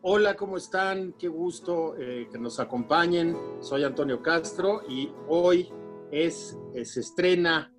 Hola, 0.00 0.36
¿cómo 0.36 0.56
están? 0.56 1.12
Qué 1.18 1.26
gusto 1.26 1.96
eh, 1.98 2.28
que 2.30 2.38
nos 2.38 2.60
acompañen. 2.60 3.36
Soy 3.58 3.82
Antonio 3.82 4.22
Castro 4.22 4.82
y 4.88 5.10
hoy 5.26 5.72
es, 6.12 6.56
eh, 6.72 6.84
se 6.84 7.00
estrena 7.00 7.74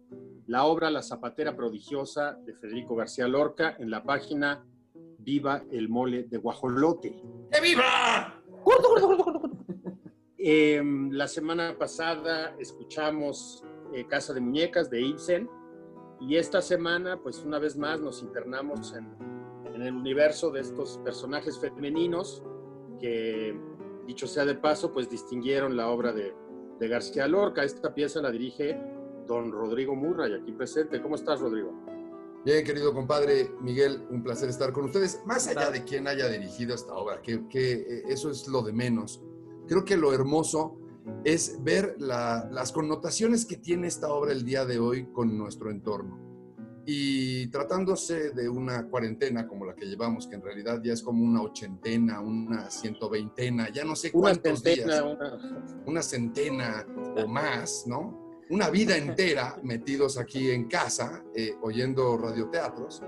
la 0.46 0.66
obra 0.66 0.92
La 0.92 1.02
Zapatera 1.02 1.56
Prodigiosa 1.56 2.34
de 2.46 2.54
Federico 2.56 2.94
García 2.94 3.26
Lorca 3.26 3.78
en 3.80 3.90
la 3.90 4.04
página 4.04 4.66
Viva 5.20 5.64
el 5.72 5.88
Mole 5.88 6.24
de 6.24 6.38
Guajolote. 6.38 7.24
¡Que 7.52 7.62
viva! 7.62 8.44
Em, 10.38 11.12
la 11.12 11.28
semana 11.28 11.78
pasada 11.78 12.56
escuchamos 12.60 13.64
eh, 13.94 14.06
Casa 14.08 14.34
de 14.34 14.42
Muñecas 14.42 14.90
de 14.90 15.02
Ibsen 15.02 15.50
y 16.20 16.36
esta 16.36 16.62
semana, 16.62 17.18
pues 17.22 17.44
una 17.46 17.60
vez 17.60 17.78
más, 17.78 18.02
nos 18.02 18.22
internamos 18.24 18.94
en, 18.94 19.39
en 19.82 19.88
el 19.88 19.96
universo 19.96 20.52
de 20.52 20.62
estos 20.62 20.98
personajes 21.04 21.58
femeninos 21.60 22.44
que, 23.00 23.58
dicho 24.06 24.28
sea 24.28 24.46
de 24.46 24.56
paso, 24.56 24.92
pues 24.92 25.10
distinguieron 25.10 25.78
la 25.78 25.90
obra 25.90 26.12
de, 26.12 26.34
de 26.80 26.88
García 26.88 27.28
Lorca. 27.28 27.64
Esta 27.64 27.94
pieza 27.94 28.22
la 28.22 28.30
dirige 28.32 28.78
don 29.26 29.52
Rodrigo 29.52 29.96
Murray, 29.96 30.34
aquí 30.34 30.52
presente. 30.52 31.02
¿Cómo 31.02 31.16
estás, 31.16 31.40
Rodrigo? 31.40 31.72
Bien, 32.44 32.64
querido 32.66 32.94
compadre 32.94 33.52
Miguel, 33.62 34.06
un 34.10 34.24
placer 34.24 34.50
estar 34.50 34.72
con 34.74 34.86
ustedes. 34.86 35.22
Más 35.26 35.48
allá 35.48 35.72
de 35.72 35.84
quién 35.84 36.08
haya 36.08 36.28
dirigido 36.28 36.74
esta 36.76 36.94
obra, 36.94 37.22
que, 37.22 37.48
que 37.48 37.74
eh, 37.74 38.04
eso 38.08 38.30
es 38.32 38.48
lo 38.48 38.62
de 38.62 38.74
menos. 38.74 39.22
Creo 39.68 39.86
que 39.86 39.98
lo 39.98 40.14
hermoso 40.14 40.78
es 41.24 41.64
ver 41.64 41.96
la- 42.00 42.48
las 42.52 42.72
connotaciones 42.72 43.46
que 43.46 43.58
tiene 43.58 43.88
esta 43.88 44.10
obra 44.12 44.32
el 44.32 44.44
día 44.46 44.66
de 44.66 44.80
hoy 44.80 45.08
con 45.12 45.38
nuestro 45.38 45.70
entorno. 45.70 46.29
Y 46.86 47.48
tratándose 47.48 48.32
de 48.32 48.50
una 48.50 48.88
cuarentena 48.88 49.48
como 49.48 49.66
la 49.66 49.76
que 49.76 49.86
llevamos, 49.86 50.26
que 50.28 50.36
en 50.36 50.42
realidad 50.42 50.82
ya 50.84 50.94
es 50.94 51.04
como 51.04 51.24
una 51.24 51.42
ochentena, 51.42 52.20
una 52.20 52.70
ciento 52.72 53.10
veintena, 53.10 53.70
ya 53.72 53.84
no 53.84 53.96
sé 53.96 54.10
Una 54.14 54.22
cuántos 54.22 54.62
centena, 54.62 55.02
días, 55.02 55.16
una- 55.18 55.84
una 55.86 56.02
centena 56.02 56.86
o 57.16 57.28
más, 57.28 57.86
¿no? 57.86 58.30
Una 58.50 58.70
vida 58.70 58.98
entera 58.98 59.60
metidos 59.64 60.18
aquí 60.18 60.50
en 60.50 60.68
casa, 60.68 61.24
eh, 61.36 61.56
oyendo 61.62 62.18
radioteatros. 62.18 63.04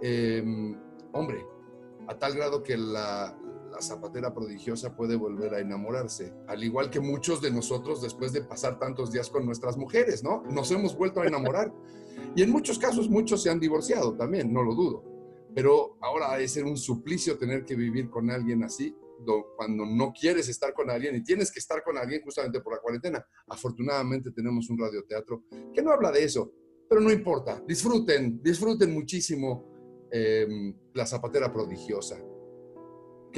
Eh, 0.00 0.76
hombre, 1.12 1.44
a 2.06 2.16
tal 2.16 2.34
grado 2.34 2.62
que 2.62 2.76
la, 2.76 3.36
la 3.78 3.82
zapatera 3.82 4.34
prodigiosa 4.34 4.96
puede 4.96 5.14
volver 5.14 5.54
a 5.54 5.60
enamorarse, 5.60 6.34
al 6.48 6.64
igual 6.64 6.90
que 6.90 6.98
muchos 6.98 7.40
de 7.40 7.52
nosotros 7.52 8.02
después 8.02 8.32
de 8.32 8.42
pasar 8.42 8.76
tantos 8.80 9.12
días 9.12 9.30
con 9.30 9.46
nuestras 9.46 9.76
mujeres, 9.76 10.24
¿no? 10.24 10.42
Nos 10.50 10.72
hemos 10.72 10.96
vuelto 10.96 11.20
a 11.20 11.26
enamorar. 11.28 11.72
Y 12.34 12.42
en 12.42 12.50
muchos 12.50 12.76
casos 12.76 13.08
muchos 13.08 13.40
se 13.40 13.50
han 13.50 13.60
divorciado 13.60 14.16
también, 14.16 14.52
no 14.52 14.64
lo 14.64 14.74
dudo. 14.74 15.04
Pero 15.54 15.96
ahora 16.00 16.36
ser 16.48 16.64
un 16.64 16.76
suplicio 16.76 17.38
tener 17.38 17.64
que 17.64 17.76
vivir 17.76 18.10
con 18.10 18.28
alguien 18.32 18.64
así, 18.64 18.96
do- 19.24 19.54
cuando 19.56 19.86
no 19.86 20.12
quieres 20.12 20.48
estar 20.48 20.74
con 20.74 20.90
alguien 20.90 21.14
y 21.14 21.22
tienes 21.22 21.52
que 21.52 21.60
estar 21.60 21.84
con 21.84 21.96
alguien 21.96 22.20
justamente 22.22 22.60
por 22.60 22.72
la 22.74 22.80
cuarentena. 22.80 23.24
Afortunadamente 23.46 24.32
tenemos 24.32 24.68
un 24.70 24.78
radioteatro 24.78 25.44
que 25.72 25.82
no 25.82 25.92
habla 25.92 26.10
de 26.10 26.24
eso, 26.24 26.50
pero 26.88 27.00
no 27.00 27.12
importa. 27.12 27.62
Disfruten, 27.64 28.42
disfruten 28.42 28.92
muchísimo 28.92 30.08
eh, 30.10 30.74
La 30.94 31.06
Zapatera 31.06 31.52
Prodigiosa. 31.52 32.18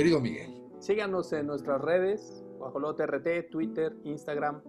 Querido 0.00 0.18
Miguel. 0.18 0.50
Síganos 0.78 1.30
en 1.34 1.46
nuestras 1.46 1.78
redes, 1.78 2.42
Guajolote 2.56 3.04
RT, 3.04 3.50
Twitter, 3.50 3.94
Instagram. 4.04 4.62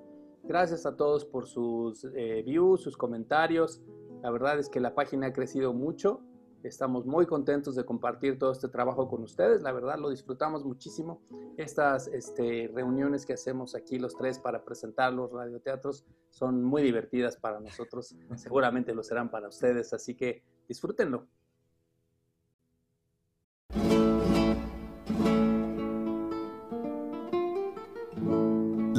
Gracias 0.44 0.86
a 0.86 0.98
todos 0.98 1.24
por 1.24 1.48
sus 1.48 2.04
eh, 2.18 2.44
views, 2.46 2.82
sus 2.82 2.98
comentarios. 2.98 3.82
La 4.24 4.30
verdad 4.30 4.59
es 4.59 4.68
que 4.68 4.82
la 4.82 4.94
página 4.94 5.28
ha 5.28 5.32
crecido 5.32 5.72
mucho. 5.72 6.20
Estamos 6.64 7.06
muy 7.06 7.28
contentos 7.28 7.76
de 7.76 7.86
compartir 7.86 8.38
todo 8.38 8.52
este 8.52 8.68
trabajo 8.68 9.08
con 9.08 9.24
ustedes. 9.24 9.62
La 9.62 9.72
verdad 9.72 10.00
lo 10.00 10.09
disfrutamos 10.09 10.66
muchísimo. 10.66 11.22
Estas 11.56 12.09
este, 12.09 12.70
reuniones 12.74 13.26
que 13.26 13.32
hacemos 13.32 13.74
aquí 13.74 14.00
los 14.00 14.18
tres 14.18 14.38
para 14.38 14.66
presentar 14.66 15.14
los 15.14 15.32
radioteatros 15.32 16.06
son 16.30 16.62
muy 16.62 16.84
divertidas 16.84 17.38
para 17.38 17.62
nosotros. 17.62 18.18
Seguramente 18.36 18.94
lo 18.94 19.02
serán 19.02 19.31
para 19.31 19.48
ustedes. 19.48 19.94
Así 19.94 20.13
que 20.13 20.44
disfrútenlo. 20.68 21.25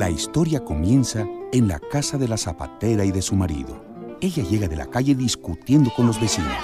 La 0.02 0.10
historia 0.10 0.64
comienza 0.64 1.24
en 1.52 1.68
la 1.68 1.78
casa 1.78 2.18
de 2.18 2.26
la 2.26 2.36
zapatera 2.36 3.04
y 3.04 3.12
de 3.12 3.22
su 3.22 3.36
marido. 3.36 4.16
Ella 4.20 4.42
llega 4.42 4.66
de 4.66 4.74
la 4.74 4.86
calle 4.86 5.14
discutiendo 5.14 5.94
con 5.94 6.08
los 6.08 6.20
vecinos. 6.20 6.58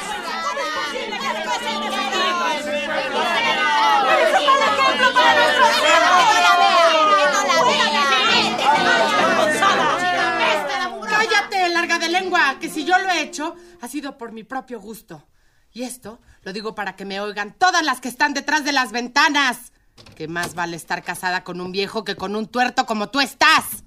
Cállate, 11.09 11.69
larga 11.69 12.01
de 12.01 12.09
lengua, 12.09 12.57
que 12.59 12.69
si 12.69 12.85
yo 12.85 12.99
lo 12.99 13.09
he 13.09 13.23
hecho, 13.23 13.55
ha 13.81 13.87
sido 13.87 14.19
por 14.19 14.33
mi 14.33 14.43
propio 14.43 14.81
gusto. 14.81 15.29
Y 15.73 15.85
esto 15.85 16.19
lo 16.43 16.53
digo 16.53 16.75
para 16.75 16.97
que 16.97 17.05
me 17.05 17.21
oigan 17.21 17.55
todas 17.57 17.85
las 17.85 18.01
que 18.01 18.09
están 18.09 18.35
detrás 18.35 18.65
de 18.65 18.73
las 18.73 18.91
ventanas. 18.91 19.71
Que 20.15 20.29
más 20.29 20.55
vale 20.55 20.77
estar 20.77 21.03
casada 21.03 21.45
con 21.45 21.61
un 21.61 21.73
viejo 21.73 22.05
que 22.05 22.17
con 22.17 22.37
un 22.37 22.47
tuerto 22.47 22.87
como 22.87 23.09
tú 23.09 23.21
estás. 23.21 23.85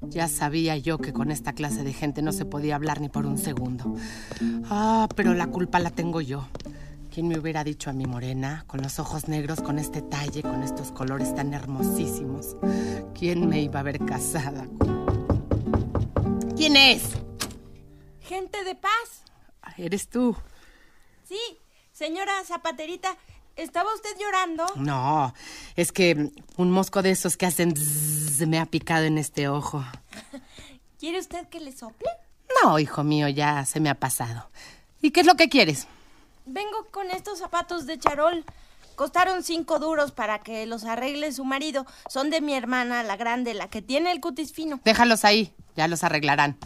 Ya 0.00 0.28
sabía 0.28 0.76
yo 0.76 0.98
que 0.98 1.12
con 1.12 1.30
esta 1.30 1.52
clase 1.52 1.82
de 1.82 1.92
gente 1.92 2.22
no 2.22 2.32
se 2.32 2.44
podía 2.44 2.76
hablar 2.76 3.00
ni 3.00 3.08
por 3.08 3.26
un 3.26 3.38
segundo. 3.38 3.94
Ah, 4.68 5.08
pero 5.16 5.34
la 5.34 5.46
culpa 5.46 5.78
la 5.78 5.90
tengo 5.90 6.20
yo. 6.20 6.46
¿Quién 7.14 7.28
me 7.28 7.38
hubiera 7.38 7.62
dicho 7.62 7.90
a 7.90 7.92
mi 7.92 8.06
morena, 8.06 8.64
con 8.66 8.82
los 8.82 8.98
ojos 8.98 9.28
negros, 9.28 9.60
con 9.60 9.78
este 9.78 10.02
talle, 10.02 10.42
con 10.42 10.64
estos 10.64 10.90
colores 10.90 11.34
tan 11.34 11.54
hermosísimos? 11.54 12.56
¿Quién 13.16 13.48
me 13.48 13.62
iba 13.62 13.80
a 13.80 13.84
ver 13.84 14.04
casada? 14.04 14.66
¿Quién 16.56 16.76
es? 16.76 17.02
Gente 18.20 18.64
de 18.64 18.74
paz. 18.74 19.24
¿Eres 19.76 20.08
tú? 20.08 20.36
Sí, 21.22 21.38
señora 21.92 22.32
Zapaterita, 22.44 23.16
¿estaba 23.56 23.94
usted 23.94 24.10
llorando? 24.18 24.66
No, 24.76 25.34
es 25.76 25.92
que 25.92 26.30
un 26.56 26.70
mosco 26.70 27.02
de 27.02 27.10
esos 27.10 27.36
que 27.36 27.46
hacen 27.46 27.74
me 28.46 28.58
ha 28.58 28.66
picado 28.66 29.04
en 29.04 29.18
este 29.18 29.48
ojo. 29.48 29.84
¿Quiere 30.98 31.18
usted 31.18 31.48
que 31.48 31.60
le 31.60 31.72
sople? 31.72 32.08
No, 32.62 32.78
hijo 32.78 33.04
mío, 33.04 33.28
ya 33.28 33.64
se 33.64 33.80
me 33.80 33.90
ha 33.90 33.94
pasado. 33.94 34.48
¿Y 35.00 35.10
qué 35.10 35.20
es 35.20 35.26
lo 35.26 35.34
que 35.34 35.48
quieres? 35.48 35.86
Vengo 36.46 36.86
con 36.90 37.10
estos 37.10 37.38
zapatos 37.38 37.86
de 37.86 37.98
charol. 37.98 38.44
Costaron 38.96 39.42
cinco 39.42 39.78
duros 39.80 40.12
para 40.12 40.38
que 40.38 40.66
los 40.66 40.84
arregle 40.84 41.32
su 41.32 41.44
marido. 41.44 41.84
Son 42.08 42.30
de 42.30 42.40
mi 42.40 42.54
hermana, 42.54 43.02
la 43.02 43.16
grande, 43.16 43.54
la 43.54 43.68
que 43.68 43.82
tiene 43.82 44.12
el 44.12 44.20
cutis 44.20 44.52
fino. 44.52 44.80
Déjalos 44.84 45.24
ahí, 45.24 45.52
ya 45.74 45.88
los 45.88 46.04
arreglarán. 46.04 46.56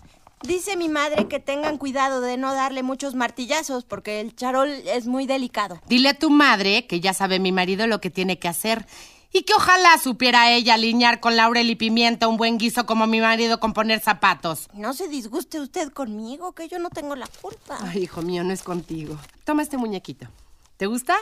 Dice 0.43 0.76
mi 0.76 0.88
madre 0.88 1.26
que 1.26 1.41
tengan 1.41 1.78
cuidado 1.78 2.21
de 2.21 2.37
no 2.37 2.54
darle 2.54 2.82
muchos 2.82 3.15
martillazos 3.15 3.84
porque 3.84 4.21
el 4.21 4.37
charol 4.37 4.69
es 4.69 5.06
muy 5.06 5.26
delicado. 5.26 5.81
Dile 5.88 6.10
a 6.10 6.19
tu 6.19 6.31
madre 6.31 6.87
que 6.87 7.00
ya 7.00 7.12
sabe 7.12 7.38
mi 7.38 7.53
marido 7.53 7.87
lo 7.87 8.00
que 8.00 8.10
tiene 8.10 8.38
que 8.38 8.49
hacer. 8.49 8.87
Y 9.31 9.43
que 9.43 9.53
ojalá 9.53 9.99
supiera 9.99 10.50
ella 10.50 10.75
alinear 10.75 11.21
con 11.21 11.37
laurel 11.37 11.69
y 11.69 11.76
pimienta 11.76 12.28
un 12.28 12.38
buen 12.38 12.56
guiso 12.56 12.87
como 12.87 13.06
mi 13.06 13.21
marido 13.21 13.60
con 13.60 13.75
poner 13.75 14.00
zapatos. 14.00 14.69
No 14.72 14.94
se 14.94 15.06
disguste 15.09 15.60
usted 15.60 15.93
conmigo, 15.93 16.53
que 16.53 16.66
yo 16.66 16.78
no 16.78 16.88
tengo 16.88 17.15
la 17.15 17.26
culpa. 17.43 17.76
Ay, 17.82 18.05
hijo 18.05 18.22
mío, 18.22 18.43
no 18.43 18.55
es 18.55 18.62
contigo. 18.62 19.19
Toma 19.44 19.62
este 19.62 19.76
muñequito. 19.76 20.28
¿Te 20.78 20.87
gusta? 20.87 21.15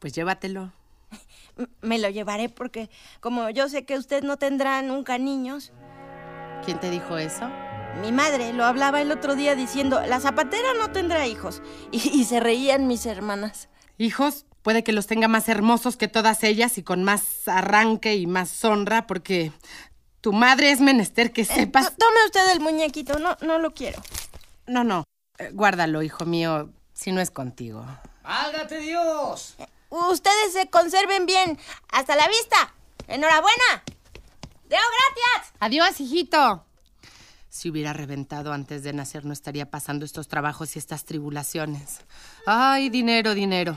Pues 0.00 0.14
llévatelo. 0.14 0.72
Me 1.80 1.98
lo 2.00 2.10
llevaré 2.10 2.48
porque 2.48 2.90
como 3.20 3.50
yo 3.50 3.68
sé 3.68 3.84
que 3.84 3.98
usted 3.98 4.24
no 4.24 4.36
tendrá 4.36 4.82
nunca 4.82 5.16
niños, 5.16 5.70
¿Quién 6.64 6.78
te 6.78 6.90
dijo 6.90 7.18
eso? 7.18 7.50
Mi 8.00 8.10
madre 8.12 8.52
lo 8.52 8.64
hablaba 8.64 9.00
el 9.00 9.12
otro 9.12 9.34
día 9.36 9.54
diciendo, 9.54 10.00
la 10.06 10.18
zapatera 10.20 10.74
no 10.78 10.90
tendrá 10.90 11.26
hijos. 11.26 11.62
Y, 11.92 11.98
y 12.20 12.24
se 12.24 12.40
reían 12.40 12.86
mis 12.86 13.06
hermanas. 13.06 13.68
Hijos, 13.98 14.46
puede 14.62 14.82
que 14.82 14.92
los 14.92 15.06
tenga 15.06 15.28
más 15.28 15.48
hermosos 15.48 15.96
que 15.96 16.08
todas 16.08 16.42
ellas 16.42 16.78
y 16.78 16.82
con 16.82 17.04
más 17.04 17.46
arranque 17.46 18.16
y 18.16 18.26
más 18.26 18.64
honra, 18.64 19.06
porque 19.06 19.52
tu 20.20 20.32
madre 20.32 20.70
es 20.70 20.80
menester 20.80 21.32
que 21.32 21.44
To- 21.44 21.54
sepas. 21.54 21.94
Tome 21.96 22.16
usted 22.26 22.50
el 22.52 22.60
muñequito, 22.60 23.18
no, 23.18 23.36
no 23.42 23.58
lo 23.58 23.72
quiero. 23.74 24.00
No, 24.66 24.84
no, 24.84 25.04
eh, 25.38 25.50
guárdalo, 25.52 26.02
hijo 26.02 26.24
mío, 26.24 26.70
si 26.94 27.12
no 27.12 27.20
es 27.20 27.30
contigo. 27.30 27.84
¡Válgate 28.22 28.78
Dios! 28.78 29.56
Ustedes 29.90 30.52
se 30.54 30.70
conserven 30.70 31.26
bien. 31.26 31.58
Hasta 31.92 32.16
la 32.16 32.26
vista. 32.26 32.74
Enhorabuena. 33.08 33.82
Deo 34.68 34.80
gracias. 34.80 35.52
Adiós, 35.60 36.00
hijito. 36.00 36.64
Si 37.52 37.68
hubiera 37.68 37.92
reventado 37.92 38.54
antes 38.54 38.82
de 38.82 38.94
nacer, 38.94 39.26
no 39.26 39.34
estaría 39.34 39.70
pasando 39.70 40.06
estos 40.06 40.26
trabajos 40.26 40.74
y 40.74 40.78
estas 40.78 41.04
tribulaciones. 41.04 42.00
Ay, 42.46 42.88
dinero, 42.88 43.34
dinero. 43.34 43.76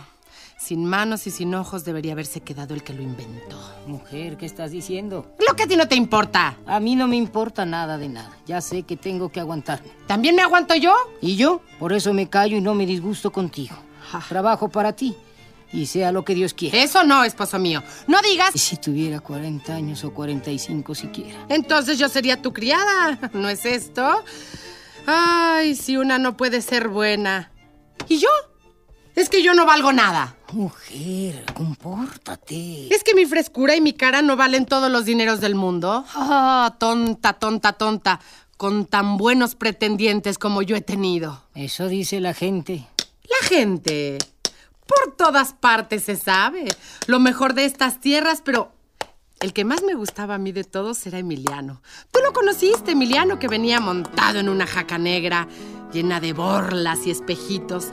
Sin 0.57 0.85
manos 0.85 1.27
y 1.27 1.31
sin 1.31 1.53
ojos 1.53 1.83
debería 1.83 2.13
haberse 2.13 2.39
quedado 2.39 2.73
el 2.73 2.83
que 2.83 2.93
lo 2.93 3.01
inventó. 3.01 3.59
Mujer, 3.85 4.37
¿qué 4.37 4.45
estás 4.45 4.71
diciendo? 4.71 5.35
Lo 5.45 5.57
que 5.57 5.63
a 5.63 5.67
ti 5.67 5.75
no 5.75 5.89
te 5.89 5.95
importa. 5.95 6.57
A 6.65 6.79
mí 6.79 6.95
no 6.95 7.09
me 7.09 7.17
importa 7.17 7.65
nada 7.65 7.97
de 7.97 8.07
nada. 8.07 8.31
Ya 8.45 8.61
sé 8.61 8.83
que 8.83 8.95
tengo 8.95 9.27
que 9.27 9.41
aguantarme. 9.41 9.89
¿También 10.07 10.37
me 10.37 10.41
aguanto 10.41 10.73
yo? 10.75 10.95
¿Y 11.19 11.35
yo? 11.35 11.61
Por 11.77 11.91
eso 11.91 12.13
me 12.13 12.29
callo 12.29 12.55
y 12.55 12.61
no 12.61 12.75
me 12.75 12.85
disgusto 12.85 13.33
contigo. 13.33 13.75
Ah. 14.13 14.23
Trabajo 14.29 14.69
para 14.69 14.93
ti. 14.93 15.17
Y 15.71 15.87
sea 15.87 16.11
lo 16.11 16.23
que 16.23 16.35
Dios 16.35 16.53
quiera. 16.53 16.77
Eso 16.81 17.03
no, 17.03 17.23
esposo 17.23 17.59
mío. 17.59 17.83
No 18.07 18.21
digas. 18.21 18.55
Y 18.55 18.59
si 18.59 18.77
tuviera 18.77 19.19
40 19.19 19.73
años 19.73 20.03
o 20.03 20.13
45 20.13 20.95
siquiera. 20.95 21.45
Entonces 21.49 21.97
yo 21.97 22.07
sería 22.07 22.41
tu 22.41 22.53
criada. 22.53 23.19
¿No 23.33 23.49
es 23.49 23.65
esto? 23.65 24.23
Ay, 25.05 25.75
si 25.75 25.97
una 25.97 26.17
no 26.17 26.37
puede 26.37 26.61
ser 26.61 26.87
buena. 26.87 27.51
¿Y 28.07 28.19
yo? 28.19 28.29
Es 29.15 29.29
que 29.29 29.41
yo 29.41 29.53
no 29.53 29.65
valgo 29.65 29.93
nada. 29.93 30.35
Mujer, 30.51 31.45
compórtate. 31.53 32.93
Es 32.93 33.03
que 33.03 33.15
mi 33.15 33.25
frescura 33.25 33.75
y 33.75 33.81
mi 33.81 33.93
cara 33.93 34.21
no 34.21 34.35
valen 34.35 34.65
todos 34.65 34.91
los 34.91 35.05
dineros 35.05 35.39
del 35.39 35.55
mundo. 35.55 36.05
Ah, 36.13 36.75
tonta, 36.79 37.33
tonta, 37.33 37.73
tonta. 37.73 38.19
Con 38.57 38.85
tan 38.85 39.17
buenos 39.17 39.55
pretendientes 39.55 40.37
como 40.37 40.61
yo 40.61 40.75
he 40.75 40.81
tenido. 40.81 41.43
Eso 41.55 41.87
dice 41.87 42.19
la 42.19 42.33
gente. 42.33 42.87
La 43.23 43.47
gente. 43.47 44.17
Por 44.85 45.15
todas 45.15 45.53
partes 45.53 46.03
se 46.03 46.15
sabe. 46.15 46.65
Lo 47.07 47.19
mejor 47.19 47.53
de 47.53 47.65
estas 47.65 47.99
tierras, 47.99 48.41
pero 48.43 48.71
el 49.39 49.53
que 49.53 49.65
más 49.65 49.83
me 49.83 49.95
gustaba 49.95 50.35
a 50.35 50.39
mí 50.39 50.51
de 50.51 50.63
todos 50.63 51.05
era 51.05 51.19
Emiliano. 51.19 51.81
Tú 52.11 52.19
lo 52.23 52.33
conociste, 52.33 52.91
Emiliano, 52.91 53.37
que 53.37 53.47
venía 53.47 53.79
montado 53.79 54.39
en 54.39 54.49
una 54.49 54.65
jaca 54.65 54.97
negra, 54.97 55.47
llena 55.91 56.19
de 56.19 56.33
borlas 56.33 57.05
y 57.05 57.11
espejitos, 57.11 57.89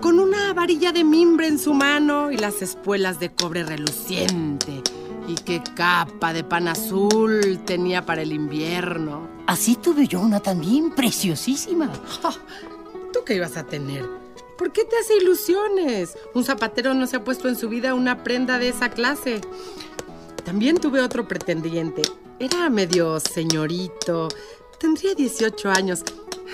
con 0.00 0.18
una 0.18 0.52
varilla 0.52 0.92
de 0.92 1.04
mimbre 1.04 1.46
en 1.46 1.58
su 1.58 1.74
mano 1.74 2.30
y 2.30 2.38
las 2.38 2.60
espuelas 2.60 3.20
de 3.20 3.32
cobre 3.32 3.62
reluciente. 3.64 4.82
Y 5.28 5.36
qué 5.36 5.62
capa 5.74 6.32
de 6.32 6.42
pan 6.42 6.66
azul 6.66 7.60
tenía 7.64 8.04
para 8.04 8.22
el 8.22 8.32
invierno. 8.32 9.28
Así 9.46 9.76
tuve 9.76 10.08
yo 10.08 10.20
una 10.20 10.40
también 10.40 10.90
preciosísima. 10.90 11.90
Oh, 12.24 12.32
¿Tú 13.12 13.20
qué 13.24 13.36
ibas 13.36 13.56
a 13.56 13.64
tener? 13.64 14.19
¿Por 14.60 14.72
qué 14.72 14.84
te 14.84 14.94
hace 14.98 15.16
ilusiones? 15.16 16.18
Un 16.34 16.44
zapatero 16.44 16.92
no 16.92 17.06
se 17.06 17.16
ha 17.16 17.24
puesto 17.24 17.48
en 17.48 17.56
su 17.56 17.70
vida 17.70 17.94
una 17.94 18.22
prenda 18.22 18.58
de 18.58 18.68
esa 18.68 18.90
clase. 18.90 19.40
También 20.44 20.76
tuve 20.76 21.00
otro 21.00 21.26
pretendiente. 21.26 22.02
Era 22.38 22.68
medio 22.68 23.18
señorito. 23.20 24.28
Tendría 24.78 25.14
18 25.14 25.70
años. 25.70 26.02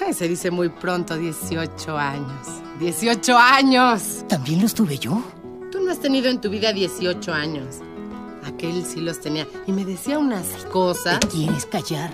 Ay, 0.01 0.15
se 0.15 0.29
dice 0.29 0.53
muy 0.53 0.69
pronto 0.69 1.17
18 1.17 1.99
años. 1.99 2.47
¡18 2.79 3.35
años! 3.37 4.25
¿También 4.29 4.63
los 4.63 4.73
tuve 4.73 4.99
yo? 4.99 5.21
Tú 5.73 5.81
no 5.81 5.91
has 5.91 5.99
tenido 5.99 6.31
en 6.31 6.41
tu 6.41 6.49
vida 6.49 6.73
18 6.73 7.33
años. 7.33 7.79
Aquel 8.45 8.87
sí 8.87 9.01
los 9.01 9.21
tenía. 9.21 9.49
Y 9.67 9.73
me 9.73 9.85
decía 9.85 10.21
unas 10.21 10.47
cosas. 10.67 11.19
¿Te 11.19 11.27
quieres 11.27 11.67
callar? 11.67 12.13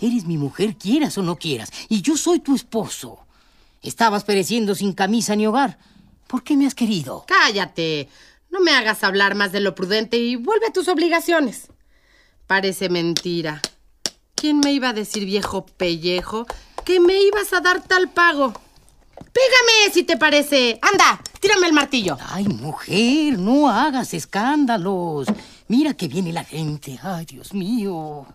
Eres 0.00 0.26
mi 0.26 0.38
mujer, 0.38 0.74
quieras 0.76 1.16
o 1.18 1.22
no 1.22 1.36
quieras. 1.36 1.70
Y 1.88 2.02
yo 2.02 2.16
soy 2.16 2.40
tu 2.40 2.56
esposo. 2.56 3.27
Estabas 3.88 4.22
pereciendo 4.22 4.74
sin 4.74 4.92
camisa 4.92 5.34
ni 5.34 5.46
hogar. 5.46 5.78
¿Por 6.26 6.44
qué 6.44 6.58
me 6.58 6.66
has 6.66 6.74
querido? 6.74 7.24
Cállate. 7.26 8.10
No 8.50 8.60
me 8.60 8.72
hagas 8.72 9.02
hablar 9.02 9.34
más 9.34 9.50
de 9.50 9.60
lo 9.60 9.74
prudente 9.74 10.18
y 10.18 10.36
vuelve 10.36 10.66
a 10.66 10.72
tus 10.74 10.88
obligaciones. 10.88 11.68
Parece 12.46 12.90
mentira. 12.90 13.62
¿Quién 14.34 14.60
me 14.60 14.72
iba 14.72 14.90
a 14.90 14.92
decir, 14.92 15.24
viejo 15.24 15.64
pellejo, 15.64 16.46
que 16.84 17.00
me 17.00 17.18
ibas 17.22 17.54
a 17.54 17.60
dar 17.60 17.82
tal 17.82 18.10
pago? 18.10 18.52
Pégame, 19.16 19.92
si 19.92 20.02
te 20.02 20.18
parece. 20.18 20.78
Anda, 20.82 21.18
tírame 21.40 21.66
el 21.66 21.72
martillo. 21.72 22.18
Ay, 22.28 22.44
mujer, 22.44 23.38
no 23.38 23.70
hagas 23.70 24.12
escándalos. 24.12 25.28
Mira 25.68 25.94
que 25.94 26.08
viene 26.08 26.34
la 26.34 26.44
gente. 26.44 27.00
Ay, 27.02 27.24
Dios 27.24 27.54
mío. 27.54 28.26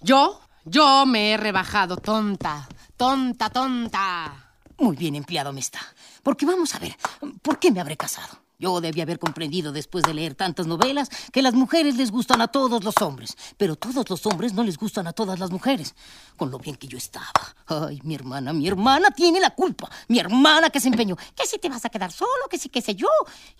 ¿Yo? 0.00 0.40
Yo 0.64 1.04
me 1.04 1.32
he 1.32 1.36
rebajado, 1.36 1.96
tonta. 1.96 2.68
Tonta, 2.96 3.50
tonta. 3.50 4.49
Muy 4.80 4.96
bien 4.96 5.14
empleado 5.14 5.52
me 5.52 5.60
está. 5.60 5.80
Porque 6.22 6.46
vamos 6.46 6.74
a 6.74 6.78
ver, 6.78 6.96
¿por 7.42 7.58
qué 7.58 7.70
me 7.70 7.80
habré 7.80 7.98
casado? 7.98 8.40
Yo 8.58 8.80
debí 8.80 9.02
haber 9.02 9.18
comprendido 9.18 9.72
después 9.72 10.04
de 10.04 10.14
leer 10.14 10.34
tantas 10.34 10.66
novelas 10.66 11.10
que 11.32 11.42
las 11.42 11.52
mujeres 11.52 11.96
les 11.96 12.10
gustan 12.10 12.40
a 12.40 12.48
todos 12.48 12.82
los 12.82 12.94
hombres, 13.02 13.36
pero 13.58 13.76
todos 13.76 14.08
los 14.08 14.24
hombres 14.24 14.54
no 14.54 14.64
les 14.64 14.78
gustan 14.78 15.06
a 15.06 15.12
todas 15.12 15.38
las 15.38 15.50
mujeres. 15.50 15.94
Con 16.36 16.50
lo 16.50 16.58
bien 16.58 16.76
que 16.76 16.88
yo 16.88 16.96
estaba. 16.96 17.30
Ay, 17.70 18.00
mi 18.02 18.16
hermana, 18.16 18.52
mi 18.52 18.66
hermana 18.66 19.12
tiene 19.12 19.38
la 19.38 19.50
culpa. 19.50 19.88
Mi 20.08 20.18
hermana 20.18 20.70
que 20.70 20.80
se 20.80 20.88
empeñó. 20.88 21.16
Que 21.36 21.46
si 21.46 21.56
te 21.58 21.68
vas 21.68 21.84
a 21.84 21.88
quedar 21.88 22.10
solo, 22.10 22.48
que 22.50 22.58
si, 22.58 22.68
qué 22.68 22.82
sé 22.82 22.96
yo. 22.96 23.06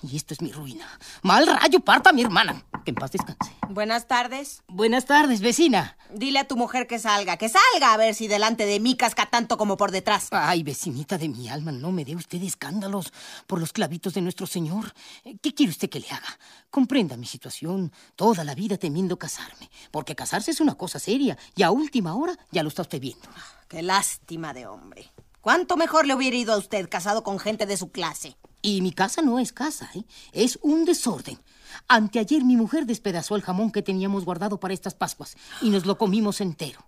Y 0.03 0.17
esto 0.17 0.35
es 0.35 0.43
mi 0.43 0.51
ruina. 0.51 0.85
Mal 1.23 1.47
rayo 1.47 1.79
parta 1.79 2.13
mi 2.13 2.23
hermana. 2.23 2.65
Que 2.85 2.91
en 2.91 2.97
paz 2.97 3.13
descanse. 3.13 3.53
Buenas 3.69 4.09
tardes. 4.09 4.65
Buenas 4.67 5.05
tardes, 5.05 5.41
vecina. 5.41 5.97
Dile 6.13 6.41
a 6.41 6.49
tu 6.49 6.57
mujer 6.57 6.89
que 6.89 6.99
salga, 6.99 7.37
que 7.37 7.49
salga 7.49 7.93
a 7.93 7.97
ver 7.97 8.17
si 8.17 8.27
delante 8.27 8.67
de 8.67 8.81
mí 8.81 8.97
casca 8.97 9.27
tanto 9.27 9.57
como 9.57 9.77
por 9.77 9.93
detrás. 9.93 10.27
Ay, 10.33 10.65
vecinita 10.65 11.17
de 11.17 11.29
mi 11.29 11.49
alma, 11.49 11.71
no 11.71 11.93
me 11.93 12.05
dé 12.05 12.17
usted 12.17 12.43
escándalos 12.43 13.13
por 13.47 13.61
los 13.61 13.73
clavitos 13.73 14.15
de 14.15 14.23
nuestro 14.23 14.49
Señor. 14.49 14.93
¿Qué 15.41 15.55
quiere 15.55 15.71
usted 15.71 15.89
que 15.89 16.01
le 16.01 16.11
haga? 16.11 16.37
Comprenda 16.69 17.17
mi 17.17 17.27
situación. 17.27 17.93
Toda 18.17 18.43
la 18.43 18.57
vida 18.57 18.77
temiendo 18.77 19.17
casarme. 19.21 19.71
Porque 19.93 20.17
casarse 20.17 20.51
es 20.51 20.61
una 20.61 20.75
cosa 20.75 20.99
seria 20.99 21.39
y 21.55 21.63
a 21.63 21.71
última 21.71 22.17
hora 22.17 22.37
ya 22.51 22.65
lo 22.65 22.71
está 22.71 22.83
usted 22.83 23.01
viendo. 23.01 23.29
Qué 23.71 23.83
lástima 23.83 24.53
de 24.53 24.67
hombre. 24.67 25.13
¿Cuánto 25.41 25.77
mejor 25.77 26.05
le 26.05 26.17
hubiera 26.17 26.37
ido 26.37 26.53
a 26.53 26.59
usted 26.59 26.89
casado 26.89 27.23
con 27.23 27.39
gente 27.39 27.67
de 27.67 27.77
su 27.77 27.93
clase? 27.93 28.37
Y 28.63 28.83
mi 28.83 28.91
casa 28.91 29.23
no 29.23 29.39
es 29.39 29.53
casa, 29.53 29.89
¿eh? 29.95 30.03
Es 30.33 30.59
un 30.61 30.85
desorden. 30.85 31.39
Anteayer 31.87 32.43
mi 32.43 32.57
mujer 32.57 32.85
despedazó 32.85 33.37
el 33.37 33.43
jamón 33.43 33.71
que 33.71 33.83
teníamos 33.83 34.25
guardado 34.25 34.59
para 34.59 34.75
estas 34.75 34.97
Pascuas 34.97 35.37
y 35.63 35.71
nos 35.71 35.87
lo 35.87 35.99
comimos 35.99 36.41
entero. 36.41 36.85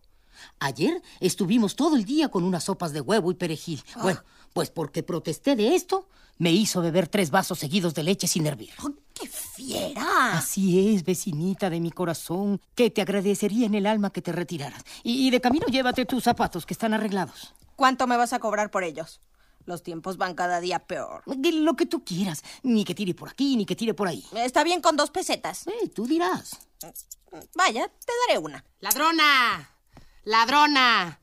Ayer 0.58 1.00
estuvimos 1.20 1.76
todo 1.76 1.94
el 1.94 2.05
día 2.05 2.31
con 2.31 2.43
unas 2.43 2.64
sopas 2.64 2.93
de 2.93 3.00
huevo 3.00 3.31
y 3.31 3.34
perejil. 3.34 3.81
Bueno, 4.02 4.25
pues 4.52 4.70
porque 4.70 5.05
protesté 5.05 5.55
de 5.55 5.76
esto, 5.76 6.08
me 6.42 6.50
hizo 6.50 6.82
beber 6.82 7.06
tres 7.06 7.30
vasos 7.30 7.60
seguidos 7.60 7.94
de 7.94 8.02
leche 8.02 8.26
sin 8.26 8.44
hervir. 8.46 8.72
Oh, 8.82 8.90
¡Qué 9.14 9.28
fiera! 9.28 10.38
Así 10.38 10.92
es, 10.92 11.04
vecinita 11.04 11.70
de 11.70 11.78
mi 11.78 11.92
corazón, 11.92 12.60
que 12.74 12.90
te 12.90 13.00
agradecería 13.00 13.66
en 13.66 13.76
el 13.76 13.86
alma 13.86 14.10
que 14.10 14.22
te 14.22 14.32
retiraras. 14.32 14.82
Y, 15.04 15.28
y 15.28 15.30
de 15.30 15.40
camino 15.40 15.66
llévate 15.68 16.04
tus 16.04 16.24
zapatos, 16.24 16.66
que 16.66 16.74
están 16.74 16.94
arreglados. 16.94 17.54
¿Cuánto 17.76 18.08
me 18.08 18.16
vas 18.16 18.32
a 18.32 18.40
cobrar 18.40 18.72
por 18.72 18.82
ellos? 18.82 19.20
Los 19.66 19.84
tiempos 19.84 20.16
van 20.16 20.34
cada 20.34 20.58
día 20.58 20.80
peor. 20.80 21.22
Lo 21.26 21.76
que 21.76 21.86
tú 21.86 22.04
quieras. 22.04 22.42
Ni 22.64 22.84
que 22.84 22.96
tire 22.96 23.14
por 23.14 23.28
aquí, 23.28 23.56
ni 23.56 23.64
que 23.64 23.76
tire 23.76 23.94
por 23.94 24.08
ahí. 24.08 24.24
Está 24.34 24.64
bien 24.64 24.80
con 24.80 24.96
dos 24.96 25.12
pesetas. 25.12 25.68
Eh, 25.68 25.90
tú 25.94 26.08
dirás. 26.08 26.58
Vaya, 27.54 27.86
te 27.86 28.12
daré 28.26 28.40
una. 28.40 28.64
¡Ladrona! 28.80 29.70
¡Ladrona! 30.24 31.20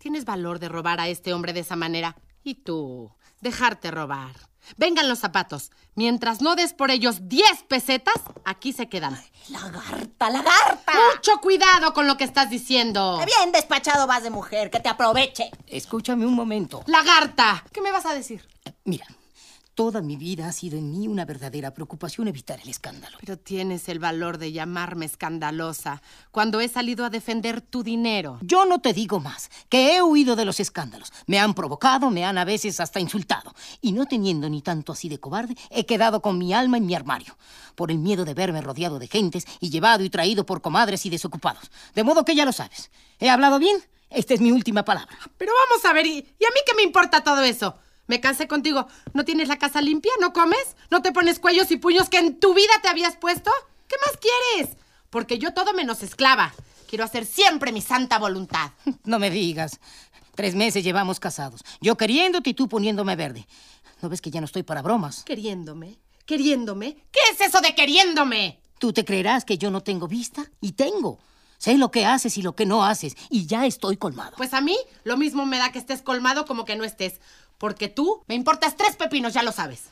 Tienes 0.00 0.24
valor 0.24 0.58
de 0.58 0.68
robar 0.68 0.98
a 0.98 1.06
este 1.06 1.32
hombre 1.32 1.52
de 1.52 1.60
esa 1.60 1.76
manera. 1.76 2.16
Y 2.42 2.56
tú, 2.56 3.12
dejarte 3.40 3.92
robar. 3.92 4.34
Vengan 4.76 5.08
los 5.08 5.18
zapatos. 5.18 5.70
Mientras 5.94 6.40
no 6.40 6.56
des 6.56 6.72
por 6.72 6.90
ellos 6.90 7.28
10 7.28 7.64
pesetas, 7.68 8.16
aquí 8.44 8.72
se 8.72 8.88
quedan. 8.88 9.18
¡Lagarta, 9.48 10.30
lagarta! 10.30 10.92
Mucho 11.14 11.40
cuidado 11.40 11.92
con 11.94 12.06
lo 12.06 12.16
que 12.16 12.24
estás 12.24 12.50
diciendo. 12.50 13.20
Bien 13.24 13.52
despachado 13.52 14.06
vas 14.06 14.22
de 14.22 14.30
mujer, 14.30 14.70
que 14.70 14.80
te 14.80 14.88
aproveche. 14.88 15.50
Escúchame 15.66 16.26
un 16.26 16.34
momento. 16.34 16.82
Lagarta, 16.86 17.64
¿qué 17.72 17.80
me 17.80 17.92
vas 17.92 18.06
a 18.06 18.14
decir? 18.14 18.46
Mira, 18.84 19.06
toda 19.76 20.00
mi 20.00 20.16
vida 20.16 20.48
ha 20.48 20.52
sido 20.52 20.78
en 20.78 20.90
mí 20.90 21.06
una 21.06 21.26
verdadera 21.26 21.74
preocupación 21.74 22.26
evitar 22.28 22.58
el 22.60 22.68
escándalo. 22.68 23.18
Pero 23.20 23.38
tienes 23.38 23.88
el 23.90 23.98
valor 23.98 24.38
de 24.38 24.50
llamarme 24.50 25.04
escandalosa 25.04 26.02
cuando 26.30 26.60
he 26.60 26.68
salido 26.68 27.04
a 27.04 27.10
defender 27.10 27.60
tu 27.60 27.82
dinero. 27.82 28.38
Yo 28.40 28.64
no 28.64 28.80
te 28.80 28.94
digo 28.94 29.20
más, 29.20 29.50
que 29.68 29.94
he 29.94 30.02
huido 30.02 30.34
de 30.34 30.46
los 30.46 30.60
escándalos. 30.60 31.12
Me 31.26 31.38
han 31.38 31.52
provocado, 31.52 32.10
me 32.10 32.24
han 32.24 32.38
a 32.38 32.46
veces 32.46 32.80
hasta 32.80 33.00
insultado. 33.00 33.54
Y 33.82 33.92
no 33.92 34.06
teniendo 34.06 34.48
ni 34.48 34.62
tanto 34.62 34.92
así 34.92 35.10
de 35.10 35.20
cobarde, 35.20 35.54
he 35.68 35.84
quedado 35.84 36.22
con 36.22 36.38
mi 36.38 36.54
alma 36.54 36.78
en 36.78 36.86
mi 36.86 36.94
armario, 36.94 37.36
por 37.74 37.90
el 37.90 37.98
miedo 37.98 38.24
de 38.24 38.32
verme 38.32 38.62
rodeado 38.62 38.98
de 38.98 39.08
gentes 39.08 39.44
y 39.60 39.68
llevado 39.68 40.02
y 40.02 40.10
traído 40.10 40.46
por 40.46 40.62
comadres 40.62 41.04
y 41.04 41.10
desocupados. 41.10 41.70
De 41.94 42.02
modo 42.02 42.24
que 42.24 42.34
ya 42.34 42.46
lo 42.46 42.52
sabes. 42.52 42.90
¿He 43.20 43.28
hablado 43.28 43.58
bien? 43.58 43.76
Esta 44.08 44.32
es 44.32 44.40
mi 44.40 44.52
última 44.52 44.86
palabra. 44.86 45.18
Pero 45.36 45.52
vamos 45.68 45.84
a 45.84 45.92
ver, 45.92 46.06
¿y, 46.06 46.16
y 46.16 46.44
a 46.44 46.50
mí 46.50 46.60
qué 46.64 46.74
me 46.74 46.82
importa 46.82 47.22
todo 47.22 47.42
eso? 47.42 47.76
Me 48.06 48.20
cansé 48.20 48.46
contigo. 48.46 48.86
¿No 49.12 49.24
tienes 49.24 49.48
la 49.48 49.58
casa 49.58 49.80
limpia? 49.80 50.12
¿No 50.20 50.32
comes? 50.32 50.76
¿No 50.90 51.02
te 51.02 51.12
pones 51.12 51.38
cuellos 51.38 51.70
y 51.70 51.76
puños 51.76 52.08
que 52.08 52.18
en 52.18 52.38
tu 52.38 52.54
vida 52.54 52.72
te 52.82 52.88
habías 52.88 53.16
puesto? 53.16 53.50
¿Qué 53.88 53.96
más 54.06 54.16
quieres? 54.16 54.76
Porque 55.10 55.38
yo 55.38 55.52
todo 55.54 55.72
menos 55.72 56.02
esclava. 56.02 56.54
Quiero 56.88 57.04
hacer 57.04 57.26
siempre 57.26 57.72
mi 57.72 57.80
santa 57.82 58.18
voluntad. 58.18 58.70
No 59.04 59.18
me 59.18 59.30
digas. 59.30 59.80
Tres 60.34 60.54
meses 60.54 60.84
llevamos 60.84 61.18
casados. 61.18 61.62
Yo 61.80 61.96
queriéndote 61.96 62.50
y 62.50 62.54
tú 62.54 62.68
poniéndome 62.68 63.16
verde. 63.16 63.46
¿No 64.02 64.08
ves 64.08 64.20
que 64.20 64.30
ya 64.30 64.40
no 64.40 64.44
estoy 64.44 64.62
para 64.62 64.82
bromas? 64.82 65.24
¿Queriéndome? 65.24 65.98
¿Queriéndome? 66.26 66.96
¿Qué 67.10 67.20
es 67.32 67.40
eso 67.40 67.60
de 67.60 67.74
queriéndome? 67.74 68.60
¿Tú 68.78 68.92
te 68.92 69.04
creerás 69.04 69.44
que 69.44 69.56
yo 69.56 69.70
no 69.70 69.80
tengo 69.82 70.06
vista? 70.06 70.44
Y 70.60 70.72
tengo. 70.72 71.18
Sé 71.58 71.78
lo 71.78 71.90
que 71.90 72.04
haces 72.04 72.36
y 72.36 72.42
lo 72.42 72.54
que 72.54 72.66
no 72.66 72.84
haces. 72.84 73.16
Y 73.30 73.46
ya 73.46 73.64
estoy 73.64 73.96
colmado. 73.96 74.36
Pues 74.36 74.52
a 74.52 74.60
mí 74.60 74.76
lo 75.04 75.16
mismo 75.16 75.46
me 75.46 75.56
da 75.58 75.72
que 75.72 75.78
estés 75.78 76.02
colmado 76.02 76.44
como 76.44 76.64
que 76.66 76.76
no 76.76 76.84
estés. 76.84 77.20
Porque 77.58 77.88
tú 77.88 78.22
me 78.26 78.34
importas 78.34 78.76
tres 78.76 78.96
pepinos, 78.96 79.34
ya 79.34 79.42
lo 79.42 79.52
sabes. 79.52 79.84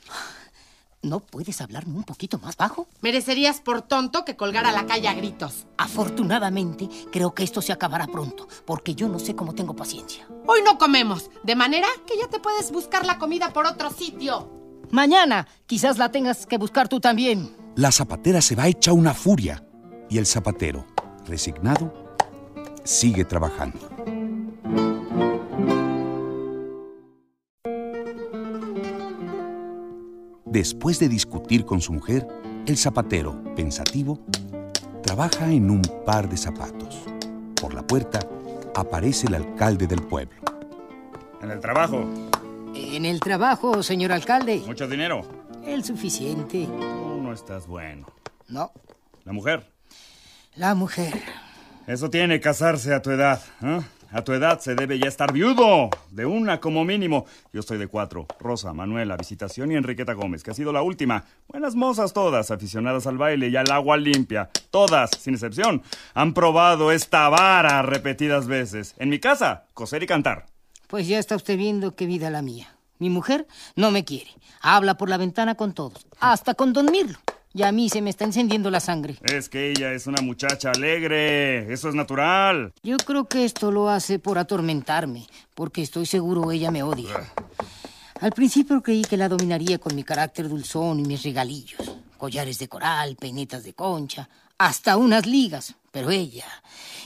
¿No 1.05 1.21
puedes 1.21 1.61
hablarme 1.61 1.97
un 1.97 2.05
poquito 2.05 2.39
más 2.39 2.57
bajo? 2.57 2.89
Merecerías 3.03 3.61
por 3.61 3.83
tonto 3.83 4.25
que 4.25 4.37
colgar 4.37 4.65
a 4.65 4.73
la 4.73 4.87
calle 4.87 5.07
a 5.07 5.13
gritos. 5.13 5.67
Afortunadamente, 5.77 6.89
creo 7.13 7.35
que 7.35 7.45
esto 7.45 7.61
se 7.61 7.73
acabará 7.73 8.07
pronto, 8.07 8.49
porque 8.65 8.95
yo 8.95 9.07
no 9.09 9.19
sé 9.19 9.37
cómo 9.37 9.55
tengo 9.55 9.77
paciencia. 9.77 10.27
Hoy 10.47 10.61
no 10.65 10.79
comemos, 10.79 11.31
de 11.43 11.57
manera 11.57 11.89
que 12.07 12.17
ya 12.17 12.29
te 12.29 12.41
puedes 12.41 12.73
buscar 12.73 13.05
la 13.05 13.19
comida 13.19 13.53
por 13.53 13.67
otro 13.67 13.91
sitio. 13.91 14.51
Mañana 14.91 15.47
quizás 15.67 15.99
la 15.99 16.11
tengas 16.11 16.47
que 16.47 16.57
buscar 16.57 16.89
tú 16.89 17.01
también. 17.01 17.55
La 17.77 17.93
zapatera 17.93 18.41
se 18.41 18.57
va 18.57 18.69
hecha 18.69 18.93
una 18.95 19.13
furia 19.13 19.63
y 20.09 20.17
el 20.17 20.25
zapatero, 20.25 20.87
resignado, 21.27 21.93
sigue 22.85 23.27
trabajando. 23.27 23.94
Después 30.55 31.01
de 31.01 31.09
discutir 31.09 31.65
con 31.65 31.81
su 31.81 31.93
mujer, 31.93 32.29
el 32.69 32.77
zapatero, 32.77 33.43
pensativo, 33.57 34.21
trabaja 35.03 35.51
en 35.51 35.69
un 35.69 35.83
par 36.07 36.29
de 36.29 36.37
zapatos. 36.37 37.03
Por 37.61 37.75
la 37.75 37.85
puerta 37.85 38.21
aparece 38.77 39.27
el 39.27 39.35
alcalde 39.35 39.89
del 39.89 40.01
pueblo. 40.01 40.41
En 41.43 41.51
el 41.51 41.59
trabajo. 41.59 42.05
En 42.73 43.05
el 43.05 43.19
trabajo, 43.19 43.83
señor 43.83 44.13
alcalde. 44.13 44.63
Mucho 44.65 44.87
dinero. 44.87 45.23
El 45.67 45.83
suficiente. 45.83 46.67
Tú 46.67 47.21
no 47.21 47.33
estás 47.33 47.67
bueno. 47.67 48.07
No. 48.47 48.71
La 49.25 49.33
mujer. 49.33 49.69
La 50.55 50.77
mujer. 50.77 51.21
Eso 51.89 52.11
tiene 52.11 52.39
casarse 52.39 52.95
a 52.95 53.03
tu 53.03 53.11
edad. 53.11 53.43
¿eh? 53.61 53.81
A 54.11 54.23
tu 54.23 54.33
edad 54.33 54.61
se 54.61 54.75
debe 54.75 54.99
ya 54.99 55.09
estar 55.09 55.33
viudo. 55.33 55.91
De 56.11 56.27
una 56.27 56.61
como 56.61 56.85
mínimo. 56.85 57.27
Yo 57.53 57.61
estoy 57.61 57.79
de 57.79 57.87
cuatro. 57.87 58.27
Rosa, 58.39 58.73
Manuela, 58.73 59.17
Visitación 59.17 59.73
y 59.73 59.77
Enriqueta 59.77 60.13
Gómez, 60.13 60.43
que 60.43 60.51
ha 60.51 60.55
sido 60.55 60.73
la 60.73 60.83
última. 60.83 61.25
Buenas 61.49 61.75
mozas 61.75 62.13
todas, 62.13 62.51
aficionadas 62.51 63.07
al 63.07 63.19
baile 63.19 63.49
y 63.49 63.57
al 63.57 63.71
agua 63.71 63.97
limpia. 63.97 64.51
Todas, 64.71 65.11
sin 65.19 65.35
excepción, 65.35 65.83
han 66.15 66.35
probado 66.35 66.93
esta 66.93 67.29
vara 67.29 67.83
repetidas 67.83 68.47
veces. 68.47 68.95
En 68.99 69.09
mi 69.09 69.19
casa, 69.19 69.65
coser 69.75 70.03
y 70.03 70.07
cantar. 70.07 70.47
Pues 70.89 71.09
ya 71.09 71.19
está 71.19 71.37
usted 71.37 71.57
viendo 71.57 71.97
qué 71.97 72.07
vida 72.07 72.31
la 72.31 72.43
mía. 72.43 72.77
Mi 72.99 73.11
mujer 73.11 73.47
no 73.77 73.91
me 73.91 74.05
quiere. 74.05 74.31
Habla 74.61 74.97
por 74.97 75.09
la 75.09 75.17
ventana 75.17 75.57
con 75.57 75.75
todos. 75.75 76.07
Hasta 76.21 76.55
con 76.55 76.73
don 76.73 76.87
Mirlo. 76.91 77.19
Y 77.57 77.63
a 77.63 77.71
mí 77.71 77.89
se 77.89 78.03
me 78.03 78.11
está 78.11 78.25
encendiendo 78.25 78.69
la 78.69 78.81
sangre. 78.81 79.17
Es 79.23 79.49
que 79.49 79.71
ella 79.71 79.93
es 79.93 80.09
una 80.09 80.21
muchacha 80.21 80.73
alegre. 80.73 81.73
Eso 81.73 81.89
es 81.89 81.95
natural. 81.95 82.73
Yo 82.83 82.97
creo 82.97 83.27
que 83.27 83.45
esto 83.45 83.71
lo 83.71 83.89
hace 83.89 84.19
por 84.19 84.39
atormentarme, 84.39 85.25
porque 85.55 85.83
estoy 85.83 86.05
seguro 86.05 86.51
ella 86.51 86.73
me 86.73 86.83
odia. 86.83 87.33
Al 88.21 88.33
principio 88.33 88.83
creí 88.83 89.03
que 89.03 89.17
la 89.17 89.29
dominaría 89.29 89.79
con 89.79 89.95
mi 89.95 90.03
carácter 90.03 90.49
dulzón 90.49 90.99
y 90.99 91.05
mis 91.05 91.23
regalillos. 91.23 91.97
Collares 92.19 92.59
de 92.59 92.69
coral, 92.69 93.15
peinetas 93.15 93.63
de 93.63 93.73
concha, 93.73 94.29
hasta 94.59 94.97
unas 94.97 95.25
ligas. 95.25 95.75
Pero 95.93 96.11
ella, 96.11 96.47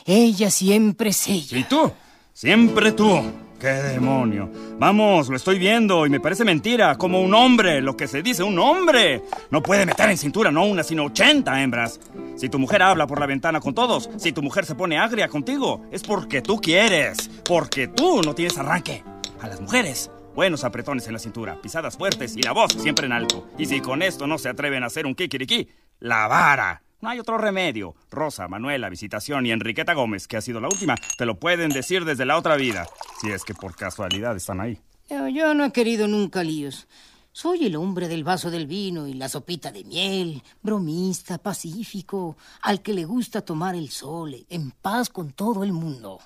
ella 0.06 0.50
siempre 0.50 1.10
es 1.10 1.28
ella. 1.28 1.58
¿Y 1.58 1.64
tú? 1.64 1.92
Siempre 2.32 2.92
tú. 2.92 3.20
¡Qué 3.58 3.66
demonio! 3.66 4.48
Vamos, 4.78 5.28
lo 5.28 5.36
estoy 5.36 5.58
viendo 5.58 6.06
y 6.06 6.10
me 6.10 6.20
parece 6.20 6.44
mentira. 6.44 6.96
Como 6.96 7.20
un 7.20 7.34
hombre, 7.34 7.80
lo 7.80 7.96
que 7.96 8.06
se 8.06 8.22
dice 8.22 8.44
un 8.44 8.56
hombre. 8.58 9.24
No 9.50 9.62
puede 9.62 9.84
meter 9.84 10.08
en 10.10 10.16
cintura 10.16 10.52
no 10.52 10.64
una, 10.64 10.84
sino 10.84 11.06
ochenta 11.06 11.60
hembras. 11.60 11.98
Si 12.36 12.48
tu 12.48 12.60
mujer 12.60 12.82
habla 12.82 13.08
por 13.08 13.18
la 13.18 13.26
ventana 13.26 13.58
con 13.58 13.74
todos, 13.74 14.10
si 14.16 14.30
tu 14.30 14.42
mujer 14.42 14.64
se 14.64 14.76
pone 14.76 14.96
agria 14.96 15.26
contigo, 15.26 15.84
es 15.90 16.04
porque 16.04 16.40
tú 16.40 16.60
quieres. 16.60 17.28
Porque 17.44 17.88
tú 17.88 18.22
no 18.22 18.32
tienes 18.32 18.56
arranque. 18.58 19.02
A 19.40 19.48
las 19.48 19.60
mujeres, 19.60 20.08
buenos 20.36 20.62
apretones 20.62 21.08
en 21.08 21.14
la 21.14 21.18
cintura, 21.18 21.60
pisadas 21.60 21.96
fuertes 21.96 22.36
y 22.36 22.42
la 22.42 22.52
voz 22.52 22.72
siempre 22.74 23.06
en 23.06 23.12
alto. 23.12 23.48
Y 23.58 23.66
si 23.66 23.80
con 23.80 24.02
esto 24.02 24.28
no 24.28 24.38
se 24.38 24.50
atreven 24.50 24.84
a 24.84 24.86
hacer 24.86 25.04
un 25.04 25.16
kikiriki, 25.16 25.68
la 25.98 26.28
vara. 26.28 26.84
No 27.00 27.08
hay 27.08 27.20
otro 27.20 27.38
remedio. 27.38 27.94
Rosa, 28.10 28.48
Manuela, 28.48 28.88
Visitación 28.88 29.46
y 29.46 29.52
Enriqueta 29.52 29.94
Gómez, 29.94 30.26
que 30.26 30.36
ha 30.36 30.40
sido 30.40 30.60
la 30.60 30.66
última, 30.66 30.96
te 31.16 31.26
lo 31.26 31.38
pueden 31.38 31.70
decir 31.70 32.04
desde 32.04 32.26
la 32.26 32.36
otra 32.36 32.56
vida. 32.56 32.88
Si 33.20 33.30
es 33.30 33.44
que 33.44 33.54
por 33.54 33.76
casualidad 33.76 34.34
están 34.34 34.60
ahí. 34.60 34.80
Yo, 35.08 35.28
yo 35.28 35.54
no 35.54 35.64
he 35.64 35.72
querido 35.72 36.08
nunca 36.08 36.42
líos. 36.42 36.88
Soy 37.30 37.66
el 37.66 37.76
hombre 37.76 38.08
del 38.08 38.24
vaso 38.24 38.50
del 38.50 38.66
vino 38.66 39.06
y 39.06 39.14
la 39.14 39.28
sopita 39.28 39.70
de 39.70 39.84
miel, 39.84 40.42
bromista, 40.60 41.38
pacífico, 41.38 42.36
al 42.62 42.82
que 42.82 42.92
le 42.92 43.04
gusta 43.04 43.42
tomar 43.42 43.76
el 43.76 43.90
sol, 43.90 44.34
en 44.48 44.72
paz 44.72 45.08
con 45.08 45.30
todo 45.30 45.62
el 45.62 45.72
mundo. 45.72 46.18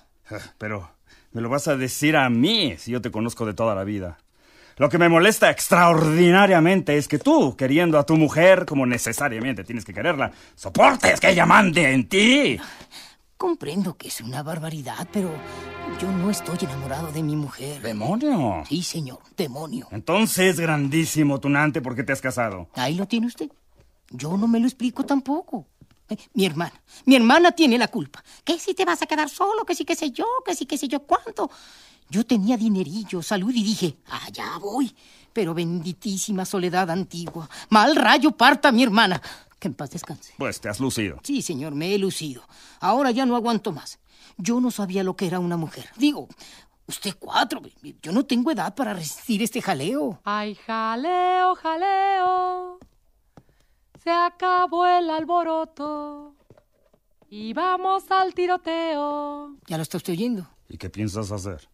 Pero 0.56 0.90
me 1.32 1.42
lo 1.42 1.50
vas 1.50 1.68
a 1.68 1.76
decir 1.76 2.16
a 2.16 2.30
mí 2.30 2.76
si 2.78 2.92
yo 2.92 3.02
te 3.02 3.10
conozco 3.10 3.44
de 3.44 3.52
toda 3.52 3.74
la 3.74 3.84
vida. 3.84 4.16
Lo 4.76 4.88
que 4.88 4.98
me 4.98 5.08
molesta 5.08 5.50
extraordinariamente 5.50 6.96
es 6.96 7.08
que 7.08 7.18
tú, 7.18 7.56
queriendo 7.56 7.98
a 7.98 8.06
tu 8.06 8.16
mujer 8.16 8.64
como 8.66 8.86
necesariamente 8.86 9.64
tienes 9.64 9.84
que 9.84 9.92
quererla, 9.94 10.32
soportes 10.54 11.20
que 11.20 11.30
ella 11.30 11.46
mande 11.46 11.92
en 11.92 12.08
ti. 12.08 12.58
Comprendo 13.36 13.96
que 13.96 14.08
es 14.08 14.20
una 14.20 14.42
barbaridad, 14.42 15.08
pero 15.12 15.30
yo 16.00 16.10
no 16.10 16.30
estoy 16.30 16.58
enamorado 16.62 17.10
de 17.12 17.22
mi 17.22 17.36
mujer. 17.36 17.82
¿Demonio? 17.82 18.62
Sí, 18.68 18.82
señor, 18.82 19.18
demonio. 19.36 19.88
Entonces, 19.90 20.58
grandísimo 20.60 21.40
tunante, 21.40 21.80
¿por 21.82 21.94
qué 21.96 22.04
te 22.04 22.12
has 22.12 22.20
casado? 22.20 22.68
Ahí 22.74 22.94
lo 22.94 23.06
tiene 23.06 23.26
usted. 23.26 23.50
Yo 24.10 24.36
no 24.36 24.46
me 24.46 24.60
lo 24.60 24.66
explico 24.66 25.04
tampoco. 25.04 25.66
Eh, 26.08 26.16
Mi 26.34 26.46
hermana, 26.46 26.72
mi 27.04 27.16
hermana 27.16 27.52
tiene 27.52 27.78
la 27.78 27.88
culpa. 27.88 28.22
Que 28.44 28.58
si 28.58 28.74
te 28.74 28.84
vas 28.84 29.02
a 29.02 29.06
quedar 29.06 29.28
solo, 29.28 29.64
que 29.64 29.74
sí, 29.74 29.84
que 29.84 29.96
sé 29.96 30.10
yo, 30.12 30.26
que 30.46 30.54
sí, 30.54 30.66
que 30.66 30.78
sé 30.78 30.86
yo 30.86 31.00
cuánto. 31.00 31.50
Yo 32.12 32.26
tenía 32.26 32.58
dinerillo, 32.58 33.22
salud 33.22 33.50
y 33.54 33.62
dije, 33.64 33.96
allá 34.06 34.58
voy. 34.60 34.94
Pero 35.32 35.54
benditísima 35.54 36.44
soledad 36.44 36.90
antigua, 36.90 37.48
mal 37.70 37.96
rayo 37.96 38.32
parta 38.32 38.70
mi 38.70 38.82
hermana. 38.82 39.22
Que 39.58 39.68
en 39.68 39.74
paz 39.74 39.92
descanse. 39.92 40.34
Pues 40.36 40.60
te 40.60 40.68
has 40.68 40.78
lucido. 40.78 41.20
Sí, 41.22 41.40
señor, 41.40 41.74
me 41.74 41.94
he 41.94 41.98
lucido. 41.98 42.42
Ahora 42.80 43.12
ya 43.12 43.24
no 43.24 43.34
aguanto 43.34 43.72
más. 43.72 43.98
Yo 44.36 44.60
no 44.60 44.70
sabía 44.70 45.02
lo 45.02 45.16
que 45.16 45.26
era 45.26 45.38
una 45.38 45.56
mujer. 45.56 45.88
Digo, 45.96 46.28
usted 46.86 47.16
cuatro, 47.18 47.62
yo 48.02 48.12
no 48.12 48.26
tengo 48.26 48.50
edad 48.50 48.74
para 48.74 48.92
resistir 48.92 49.42
este 49.42 49.62
jaleo. 49.62 50.20
Ay, 50.24 50.54
jaleo, 50.54 51.54
jaleo. 51.54 52.78
Se 54.04 54.10
acabó 54.10 54.84
el 54.84 55.08
alboroto. 55.08 56.34
Y 57.30 57.54
vamos 57.54 58.04
al 58.10 58.34
tiroteo. 58.34 59.56
¿Ya 59.66 59.78
lo 59.78 59.82
está 59.82 59.96
usted 59.96 60.12
oyendo? 60.12 60.46
¿Y 60.68 60.76
qué 60.76 60.90
piensas 60.90 61.32
hacer? 61.32 61.72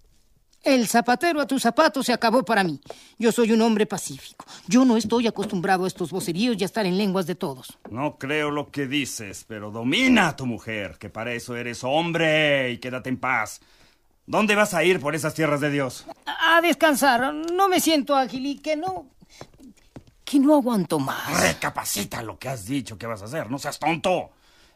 El 0.62 0.88
zapatero 0.88 1.40
a 1.40 1.46
tus 1.46 1.62
zapatos 1.62 2.06
se 2.06 2.12
acabó 2.12 2.44
para 2.44 2.64
mí. 2.64 2.80
Yo 3.18 3.32
soy 3.32 3.52
un 3.52 3.62
hombre 3.62 3.86
pacífico. 3.86 4.44
Yo 4.66 4.84
no 4.84 4.96
estoy 4.96 5.26
acostumbrado 5.26 5.84
a 5.84 5.88
estos 5.88 6.10
voceríos 6.10 6.56
y 6.58 6.62
a 6.62 6.66
estar 6.66 6.84
en 6.84 6.98
lenguas 6.98 7.26
de 7.26 7.36
todos. 7.36 7.78
No 7.90 8.18
creo 8.18 8.50
lo 8.50 8.70
que 8.70 8.86
dices, 8.86 9.44
pero 9.46 9.70
domina 9.70 10.28
a 10.28 10.36
tu 10.36 10.46
mujer, 10.46 10.98
que 10.98 11.08
para 11.10 11.32
eso 11.32 11.56
eres 11.56 11.84
hombre, 11.84 12.72
y 12.72 12.78
quédate 12.78 13.08
en 13.08 13.18
paz. 13.18 13.60
¿Dónde 14.26 14.54
vas 14.56 14.74
a 14.74 14.84
ir 14.84 15.00
por 15.00 15.14
esas 15.14 15.32
tierras 15.32 15.60
de 15.60 15.70
Dios? 15.70 16.04
A 16.26 16.60
descansar. 16.60 17.32
No 17.32 17.68
me 17.68 17.80
siento 17.80 18.14
ágil 18.14 18.44
y 18.44 18.58
que 18.58 18.76
no. 18.76 19.06
que 20.24 20.38
no 20.38 20.54
aguanto 20.54 20.98
más. 20.98 21.40
Recapacita 21.40 22.22
lo 22.22 22.38
que 22.38 22.48
has 22.50 22.66
dicho 22.66 22.98
que 22.98 23.06
vas 23.06 23.22
a 23.22 23.26
hacer. 23.26 23.50
No 23.50 23.58
seas 23.58 23.78
tonto. 23.78 24.32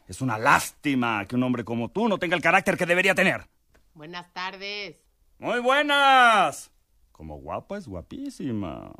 Es 0.07 0.21
una 0.21 0.39
lástima 0.39 1.25
que 1.27 1.35
un 1.35 1.43
hombre 1.43 1.63
como 1.63 1.89
tú 1.89 2.07
no 2.07 2.17
tenga 2.17 2.35
el 2.35 2.41
carácter 2.41 2.77
que 2.77 2.85
debería 2.87 3.13
tener. 3.13 3.45
Buenas 3.93 4.33
tardes. 4.33 5.02
Muy 5.43 5.59
buenas. 5.59 6.71
Como 7.11 7.35
guapa 7.35 7.77
es 7.77 7.85
guapísima. 7.85 8.93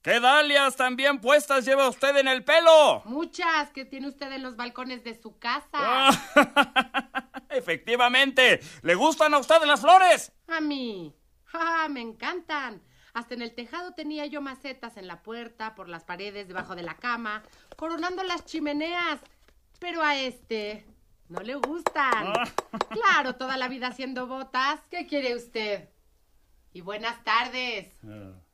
¿Qué 0.00 0.18
dalias 0.18 0.76
tan 0.76 0.96
bien 0.96 1.20
puestas 1.20 1.66
lleva 1.66 1.90
usted 1.90 2.16
en 2.16 2.26
el 2.26 2.42
pelo? 2.42 3.02
Muchas 3.04 3.70
que 3.72 3.84
tiene 3.84 4.08
usted 4.08 4.32
en 4.32 4.42
los 4.42 4.56
balcones 4.56 5.04
de 5.04 5.12
su 5.20 5.38
casa. 5.38 5.68
Ah. 5.74 7.30
Efectivamente. 7.50 8.60
¿Le 8.80 8.94
gustan 8.94 9.34
a 9.34 9.40
usted 9.40 9.62
las 9.66 9.82
flores? 9.82 10.32
A 10.48 10.62
mí. 10.62 11.14
Ah, 11.52 11.86
me 11.90 12.00
encantan. 12.00 12.80
Hasta 13.12 13.34
en 13.34 13.42
el 13.42 13.54
tejado 13.54 13.92
tenía 13.92 14.24
yo 14.24 14.40
macetas 14.40 14.96
en 14.96 15.06
la 15.06 15.22
puerta, 15.22 15.74
por 15.74 15.90
las 15.90 16.04
paredes, 16.04 16.48
debajo 16.48 16.74
de 16.76 16.82
la 16.82 16.96
cama, 16.96 17.42
coronando 17.76 18.22
las 18.22 18.46
chimeneas. 18.46 19.20
Pero 19.78 20.00
a 20.00 20.16
este 20.16 20.86
no 21.28 21.40
le 21.40 21.54
gustan. 21.56 22.32
Claro, 22.90 23.34
toda 23.36 23.56
la 23.56 23.68
vida 23.68 23.88
haciendo 23.88 24.26
botas. 24.26 24.80
¿Qué 24.90 25.06
quiere 25.06 25.34
usted? 25.34 25.88
Y 26.72 26.80
buenas 26.80 27.22
tardes. 27.24 27.88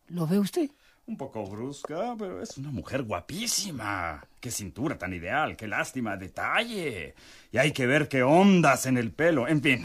¿Lo 0.08 0.26
ve 0.26 0.38
usted? 0.38 0.70
Un 1.06 1.16
poco 1.16 1.44
brusca, 1.44 2.14
pero 2.18 2.40
es 2.40 2.56
una 2.58 2.70
mujer 2.70 3.02
guapísima. 3.02 4.24
Qué 4.38 4.50
cintura 4.50 4.96
tan 4.96 5.12
ideal, 5.12 5.56
qué 5.56 5.66
lástima, 5.66 6.16
detalle. 6.16 7.14
Y 7.50 7.58
hay 7.58 7.72
que 7.72 7.86
ver 7.86 8.08
qué 8.08 8.22
ondas 8.22 8.86
en 8.86 8.96
el 8.96 9.10
pelo. 9.12 9.48
En 9.48 9.60
fin, 9.60 9.84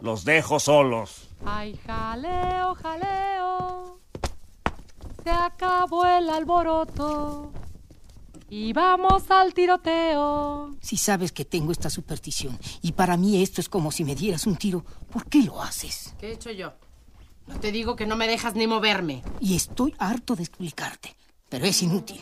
los 0.00 0.24
dejo 0.24 0.58
solos. 0.58 1.28
Ay, 1.44 1.78
jaleo, 1.86 2.74
jaleo. 2.76 4.00
Se 5.22 5.30
acabó 5.30 6.06
el 6.06 6.30
alboroto. 6.30 7.52
Y 8.50 8.72
vamos 8.72 9.30
al 9.30 9.54
tiroteo. 9.54 10.76
Si 10.80 10.96
sabes 10.96 11.32
que 11.32 11.44
tengo 11.44 11.72
esta 11.72 11.90
superstición 11.90 12.58
y 12.82 12.92
para 12.92 13.16
mí 13.16 13.42
esto 13.42 13.60
es 13.60 13.68
como 13.68 13.90
si 13.90 14.04
me 14.04 14.14
dieras 14.14 14.46
un 14.46 14.56
tiro, 14.56 14.84
¿por 15.10 15.26
qué 15.26 15.42
lo 15.42 15.62
haces? 15.62 16.14
¿Qué 16.18 16.28
he 16.28 16.32
hecho 16.32 16.50
yo? 16.50 16.72
No 17.46 17.58
te 17.58 17.72
digo 17.72 17.96
que 17.96 18.06
no 18.06 18.16
me 18.16 18.26
dejas 18.26 18.54
ni 18.54 18.66
moverme. 18.66 19.22
Y 19.40 19.56
estoy 19.56 19.94
harto 19.98 20.36
de 20.36 20.42
explicarte, 20.42 21.14
pero 21.48 21.64
es 21.64 21.82
inútil. 21.82 22.20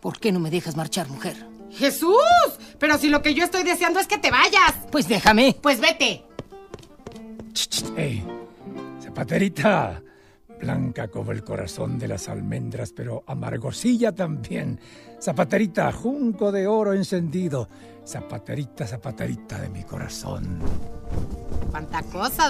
¿Por 0.00 0.18
qué 0.18 0.32
no 0.32 0.40
me 0.40 0.50
dejas 0.50 0.76
marchar, 0.76 1.08
mujer? 1.08 1.48
¡Jesús! 1.70 2.16
Pero 2.78 2.98
si 2.98 3.08
lo 3.08 3.22
que 3.22 3.34
yo 3.34 3.44
estoy 3.44 3.62
deseando 3.62 3.98
es 4.00 4.06
que 4.06 4.18
te 4.18 4.30
vayas. 4.30 4.74
Pues 4.90 5.08
déjame. 5.08 5.56
Pues 5.62 5.80
vete. 5.80 6.24
¡Ey! 7.96 8.24
Zapaterita, 9.00 10.02
blanca 10.62 11.08
como 11.08 11.32
el 11.32 11.42
corazón 11.42 11.98
de 11.98 12.06
las 12.08 12.28
almendras, 12.28 12.92
pero 12.92 13.24
amargosilla 13.26 14.12
también. 14.12 14.78
Zapaterita, 15.20 15.90
junco 15.92 16.52
de 16.52 16.66
oro 16.68 16.92
encendido. 16.92 17.68
Zapaterita, 18.06 18.86
zapaterita 18.86 19.60
de 19.60 19.68
mi 19.68 19.82
corazón. 19.82 20.60
¿Cuánta 21.70 22.02
cosa? 22.04 22.48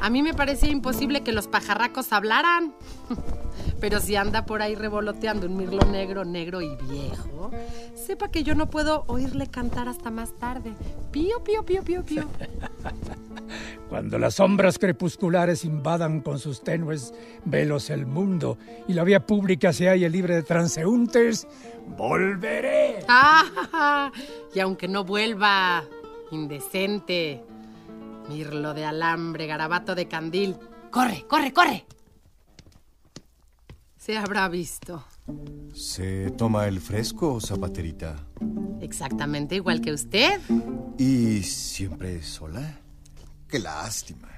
A 0.00 0.10
mí 0.10 0.22
me 0.22 0.34
parecía 0.34 0.70
imposible 0.70 1.22
que 1.22 1.32
los 1.32 1.48
pajarracos 1.48 2.12
hablaran. 2.12 2.74
Pero 3.80 4.00
si 4.00 4.16
anda 4.16 4.46
por 4.46 4.62
ahí 4.62 4.74
revoloteando 4.74 5.46
un 5.46 5.56
mirlo 5.56 5.84
negro, 5.86 6.24
negro 6.24 6.62
y 6.62 6.76
viejo, 6.76 7.50
sepa 7.94 8.30
que 8.30 8.44
yo 8.44 8.54
no 8.54 8.70
puedo 8.70 9.04
oírle 9.08 9.48
cantar 9.48 9.88
hasta 9.88 10.10
más 10.10 10.32
tarde. 10.38 10.72
Pío, 11.10 11.42
pío, 11.42 11.64
pío, 11.64 11.82
pío, 11.82 12.04
pío. 12.04 12.24
Cuando 13.88 14.18
las 14.18 14.36
sombras 14.36 14.78
crepusculares 14.78 15.64
invadan 15.64 16.20
con 16.20 16.38
sus 16.38 16.62
tenues 16.62 17.12
velos 17.44 17.90
el 17.90 18.06
mundo 18.06 18.56
y 18.88 18.94
la 18.94 19.04
vía 19.04 19.26
pública 19.26 19.72
se 19.72 19.88
halla 19.88 20.08
libre 20.08 20.36
de 20.36 20.42
transeúntes, 20.42 21.46
volveré. 21.96 23.04
Ah, 23.08 24.10
y 24.54 24.60
aunque 24.60 24.88
no 24.88 25.04
vuelva, 25.04 25.84
indecente, 26.30 27.42
mirlo 28.28 28.74
de 28.74 28.84
alambre, 28.84 29.46
garabato 29.46 29.94
de 29.94 30.08
candil, 30.08 30.56
corre, 30.90 31.26
corre, 31.28 31.52
corre. 31.52 31.86
Se 33.96 34.16
habrá 34.16 34.48
visto. 34.48 35.04
¿Se 35.74 36.30
toma 36.32 36.66
el 36.66 36.80
fresco, 36.80 37.40
zapaterita? 37.40 38.16
Exactamente 38.80 39.54
igual 39.54 39.80
que 39.80 39.92
usted. 39.92 40.40
¿Y 40.98 41.42
siempre 41.42 42.22
sola? 42.22 42.80
Qué 43.48 43.58
lástima. 43.58 44.28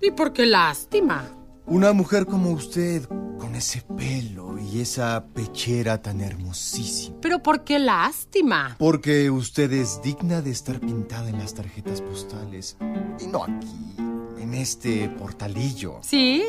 ¿Y 0.00 0.10
por 0.10 0.32
qué 0.32 0.44
lástima? 0.44 1.26
Una 1.66 1.94
mujer 1.94 2.26
como 2.26 2.50
usted, 2.50 3.08
con 3.38 3.54
ese 3.54 3.80
pelo 3.96 4.58
y 4.58 4.82
esa 4.82 5.24
pechera 5.32 6.02
tan 6.02 6.20
hermosísima. 6.20 7.16
¿Pero 7.22 7.42
por 7.42 7.64
qué 7.64 7.78
lástima? 7.78 8.76
Porque 8.78 9.30
usted 9.30 9.72
es 9.72 10.02
digna 10.02 10.42
de 10.42 10.50
estar 10.50 10.78
pintada 10.78 11.30
en 11.30 11.38
las 11.38 11.54
tarjetas 11.54 12.02
postales. 12.02 12.76
Y 13.18 13.28
no 13.28 13.44
aquí, 13.44 13.96
en 14.42 14.52
este 14.52 15.08
portalillo. 15.08 16.00
Sí. 16.02 16.44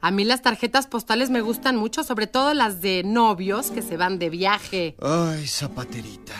A 0.00 0.10
mí 0.10 0.24
las 0.24 0.40
tarjetas 0.40 0.86
postales 0.86 1.28
me 1.28 1.42
gustan 1.42 1.76
mucho, 1.76 2.02
sobre 2.02 2.26
todo 2.26 2.54
las 2.54 2.80
de 2.80 3.02
novios 3.04 3.70
que 3.70 3.82
se 3.82 3.98
van 3.98 4.18
de 4.18 4.30
viaje. 4.30 4.96
Ay, 5.02 5.46
zapaterita, 5.46 6.32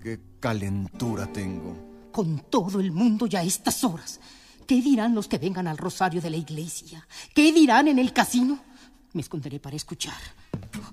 qué 0.00 0.20
calentura 0.38 1.26
tengo. 1.32 1.76
Con 2.12 2.38
todo 2.38 2.78
el 2.78 2.92
mundo 2.92 3.26
ya 3.26 3.40
a 3.40 3.42
estas 3.42 3.82
horas. 3.82 4.20
¿Qué 4.66 4.82
dirán 4.82 5.14
los 5.14 5.28
que 5.28 5.38
vengan 5.38 5.68
al 5.68 5.78
rosario 5.78 6.20
de 6.20 6.30
la 6.30 6.36
iglesia? 6.36 7.06
¿Qué 7.34 7.52
dirán 7.52 7.86
en 7.86 7.98
el 7.98 8.12
casino? 8.12 8.58
Me 9.12 9.20
esconderé 9.20 9.60
para 9.60 9.76
escuchar. 9.76 10.18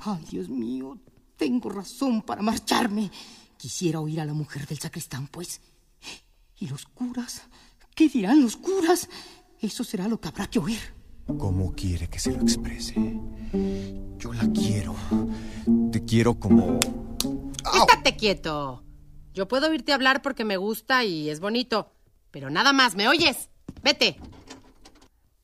Ay, 0.01 0.23
Dios 0.29 0.47
mío, 0.47 0.99
tengo 1.35 1.69
razón 1.69 2.21
para 2.21 2.43
marcharme. 2.43 3.09
Quisiera 3.57 3.99
oír 3.99 4.21
a 4.21 4.25
la 4.25 4.33
mujer 4.33 4.67
del 4.67 4.79
sacristán, 4.79 5.27
pues. 5.27 5.59
¿Y 6.59 6.67
los 6.67 6.85
curas? 6.85 7.43
¿Qué 7.95 8.09
dirán 8.09 8.41
los 8.41 8.57
curas? 8.57 9.09
Eso 9.59 9.83
será 9.83 10.07
lo 10.07 10.19
que 10.19 10.27
habrá 10.27 10.47
que 10.47 10.59
oír. 10.59 10.79
¿Cómo 11.25 11.73
quiere 11.73 12.07
que 12.09 12.19
se 12.19 12.31
lo 12.31 12.41
exprese? 12.41 13.19
Yo 14.17 14.33
la 14.33 14.47
quiero. 14.51 14.95
Te 15.91 16.03
quiero 16.05 16.39
como... 16.39 16.79
Estate 17.73 18.15
quieto. 18.17 18.83
Yo 19.33 19.47
puedo 19.47 19.69
oírte 19.69 19.93
hablar 19.93 20.21
porque 20.21 20.45
me 20.45 20.57
gusta 20.57 21.03
y 21.05 21.29
es 21.29 21.39
bonito. 21.39 21.93
Pero 22.29 22.49
nada 22.49 22.73
más, 22.73 22.95
¿me 22.95 23.07
oyes? 23.07 23.49
Vete. 23.81 24.19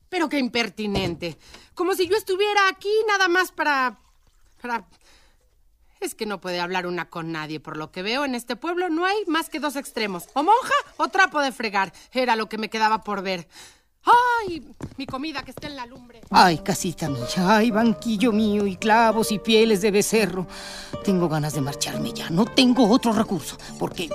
Pero 0.08 0.28
qué 0.28 0.38
impertinente. 0.38 1.38
Como 1.74 1.94
si 1.94 2.08
yo 2.08 2.16
estuviera 2.16 2.68
aquí 2.68 2.92
nada 3.06 3.28
más 3.28 3.52
para... 3.52 3.98
para... 4.60 4.86
Es 6.00 6.14
que 6.14 6.24
no 6.24 6.40
puede 6.40 6.60
hablar 6.60 6.86
una 6.86 7.10
con 7.10 7.30
nadie. 7.30 7.60
Por 7.60 7.76
lo 7.76 7.92
que 7.92 8.02
veo, 8.02 8.24
en 8.24 8.34
este 8.34 8.56
pueblo 8.56 8.88
no 8.88 9.04
hay 9.04 9.24
más 9.26 9.50
que 9.50 9.60
dos 9.60 9.76
extremos. 9.76 10.28
O 10.32 10.42
monja 10.42 10.74
o 10.96 11.08
trapo 11.08 11.40
de 11.40 11.52
fregar. 11.52 11.92
Era 12.12 12.36
lo 12.36 12.48
que 12.48 12.58
me 12.58 12.70
quedaba 12.70 13.02
por 13.04 13.22
ver. 13.22 13.46
¡Ay! 14.04 14.66
Mi 14.96 15.06
comida 15.06 15.42
que 15.42 15.50
está 15.50 15.66
en 15.66 15.76
la 15.76 15.86
lumbre. 15.86 16.22
Ay, 16.30 16.58
casita 16.58 17.08
mía, 17.08 17.26
ay, 17.36 17.70
banquillo 17.70 18.32
mío 18.32 18.66
y 18.66 18.76
clavos 18.76 19.30
y 19.30 19.38
pieles 19.38 19.82
de 19.82 19.90
becerro. 19.90 20.46
Tengo 21.04 21.28
ganas 21.28 21.54
de 21.54 21.60
marcharme 21.60 22.12
ya, 22.12 22.30
no 22.30 22.46
tengo 22.46 22.88
otro 22.88 23.12
recurso. 23.12 23.58
Porque 23.78 24.08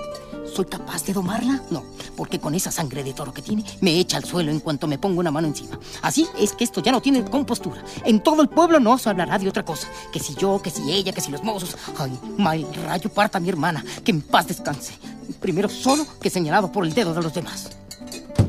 ¿soy 0.55 0.65
capaz 0.65 1.03
de 1.03 1.11
domarla? 1.11 1.61
No, 1.69 1.83
porque 2.15 2.39
con 2.39 2.55
esa 2.55 2.71
sangre 2.71 3.03
de 3.03 3.13
toro 3.13 3.33
que 3.33 3.41
tiene, 3.41 3.65
me 3.81 3.99
echa 3.99 4.17
al 4.17 4.23
suelo 4.23 4.51
en 4.51 4.61
cuanto 4.61 4.87
me 4.87 4.97
pongo 4.97 5.19
una 5.19 5.31
mano 5.31 5.47
encima. 5.47 5.77
Así 6.01 6.27
es 6.39 6.53
que 6.53 6.63
esto 6.63 6.81
ya 6.81 6.93
no 6.93 7.01
tiene 7.01 7.25
compostura. 7.25 7.83
En 8.05 8.21
todo 8.21 8.41
el 8.41 8.47
pueblo 8.47 8.79
no 8.79 8.97
se 8.97 9.09
hablará 9.09 9.37
de 9.37 9.49
otra 9.49 9.65
cosa. 9.65 9.89
Que 10.13 10.19
si 10.19 10.33
yo, 10.35 10.61
que 10.61 10.69
si 10.69 10.91
ella, 10.91 11.11
que 11.11 11.19
si 11.19 11.31
los 11.31 11.43
mozos. 11.43 11.75
Ay, 11.97 12.17
mal 12.37 12.65
rayo 12.85 13.09
parta 13.09 13.39
mi 13.39 13.49
hermana, 13.49 13.83
que 14.03 14.11
en 14.11 14.21
paz 14.21 14.47
descanse. 14.47 14.93
Primero 15.41 15.67
solo 15.67 16.05
que 16.21 16.29
señalado 16.29 16.71
por 16.71 16.85
el 16.85 16.93
dedo 16.93 17.13
de 17.13 17.21
los 17.21 17.33
demás. 17.33 17.77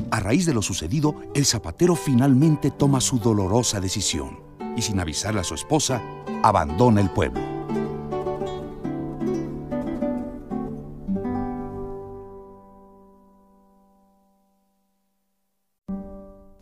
A 0.09 0.21
raíz 0.21 0.45
de 0.45 0.53
lo 0.53 0.61
sucedido, 0.61 1.15
el 1.35 1.45
zapatero 1.45 1.95
finalmente 1.95 2.71
toma 2.71 3.01
su 3.01 3.19
dolorosa 3.19 3.81
decisión 3.81 4.39
y 4.77 4.81
sin 4.81 4.99
avisarle 4.99 5.41
a 5.41 5.43
su 5.43 5.55
esposa, 5.55 6.01
abandona 6.43 7.01
el 7.01 7.09
pueblo. 7.09 7.56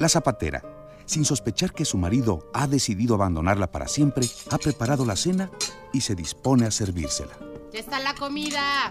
La 0.06 0.10
zapatera, 0.10 0.62
sin 1.08 1.26
sospechar 1.26 1.74
que 1.74 1.84
su 1.84 1.98
marido 1.98 2.48
ha 2.54 2.68
decidido 2.68 3.16
abandonarla 3.16 3.72
para 3.72 3.88
siempre, 3.88 4.28
ha 4.52 4.60
preparado 4.60 5.04
la 5.04 5.16
cena 5.16 5.50
y 5.94 6.02
se 6.02 6.14
dispone 6.14 6.68
a 6.68 6.70
servírsela. 6.70 7.34
Ya 7.74 7.80
está 7.80 8.00
la 8.00 8.14
comida. 8.14 8.88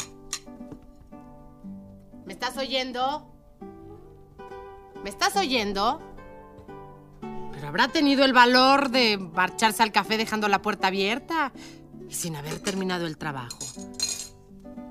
¿Me 2.27 2.33
estás 2.33 2.57
oyendo? 2.57 3.33
¿Me 5.05 5.09
estás 5.09 5.37
oyendo? 5.37 6.01
Pero 7.53 7.69
habrá 7.69 7.87
tenido 7.87 8.25
el 8.25 8.33
valor 8.33 8.91
de 8.91 9.17
marcharse 9.17 9.85
al 9.85 9.93
café 9.93 10.17
dejando 10.17 10.49
la 10.49 10.63
puerta 10.63 10.89
abierta 10.89 11.53
y 12.11 12.15
sin 12.15 12.35
haber 12.35 12.59
terminado 12.59 13.07
el 13.07 13.19
trabajo. 13.19 13.61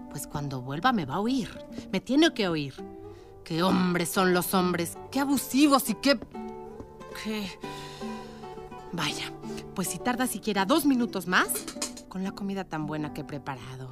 Pues 0.10 0.26
cuando 0.28 0.62
vuelva 0.62 0.94
me 0.94 1.04
va 1.04 1.16
a 1.16 1.20
oír. 1.20 1.50
Me 1.92 2.00
tiene 2.00 2.34
que 2.34 2.48
oír. 2.48 2.76
Qué 3.44 3.62
hombres 3.62 4.10
son 4.10 4.34
los 4.34 4.54
hombres. 4.54 4.98
Qué 5.12 5.20
abusivos 5.20 5.90
y 5.90 5.96
qué... 5.96 6.20
qué... 7.24 7.60
Vaya, 8.92 9.34
pues 9.76 9.90
si 9.90 10.00
tarda 10.00 10.28
siquiera 10.28 10.66
dos 10.66 10.86
minutos 10.86 11.28
más, 11.28 11.50
con 12.08 12.24
la 12.24 12.32
comida 12.32 12.64
tan 12.64 12.86
buena 12.86 13.14
que 13.14 13.22
he 13.22 13.26
preparado. 13.26 13.92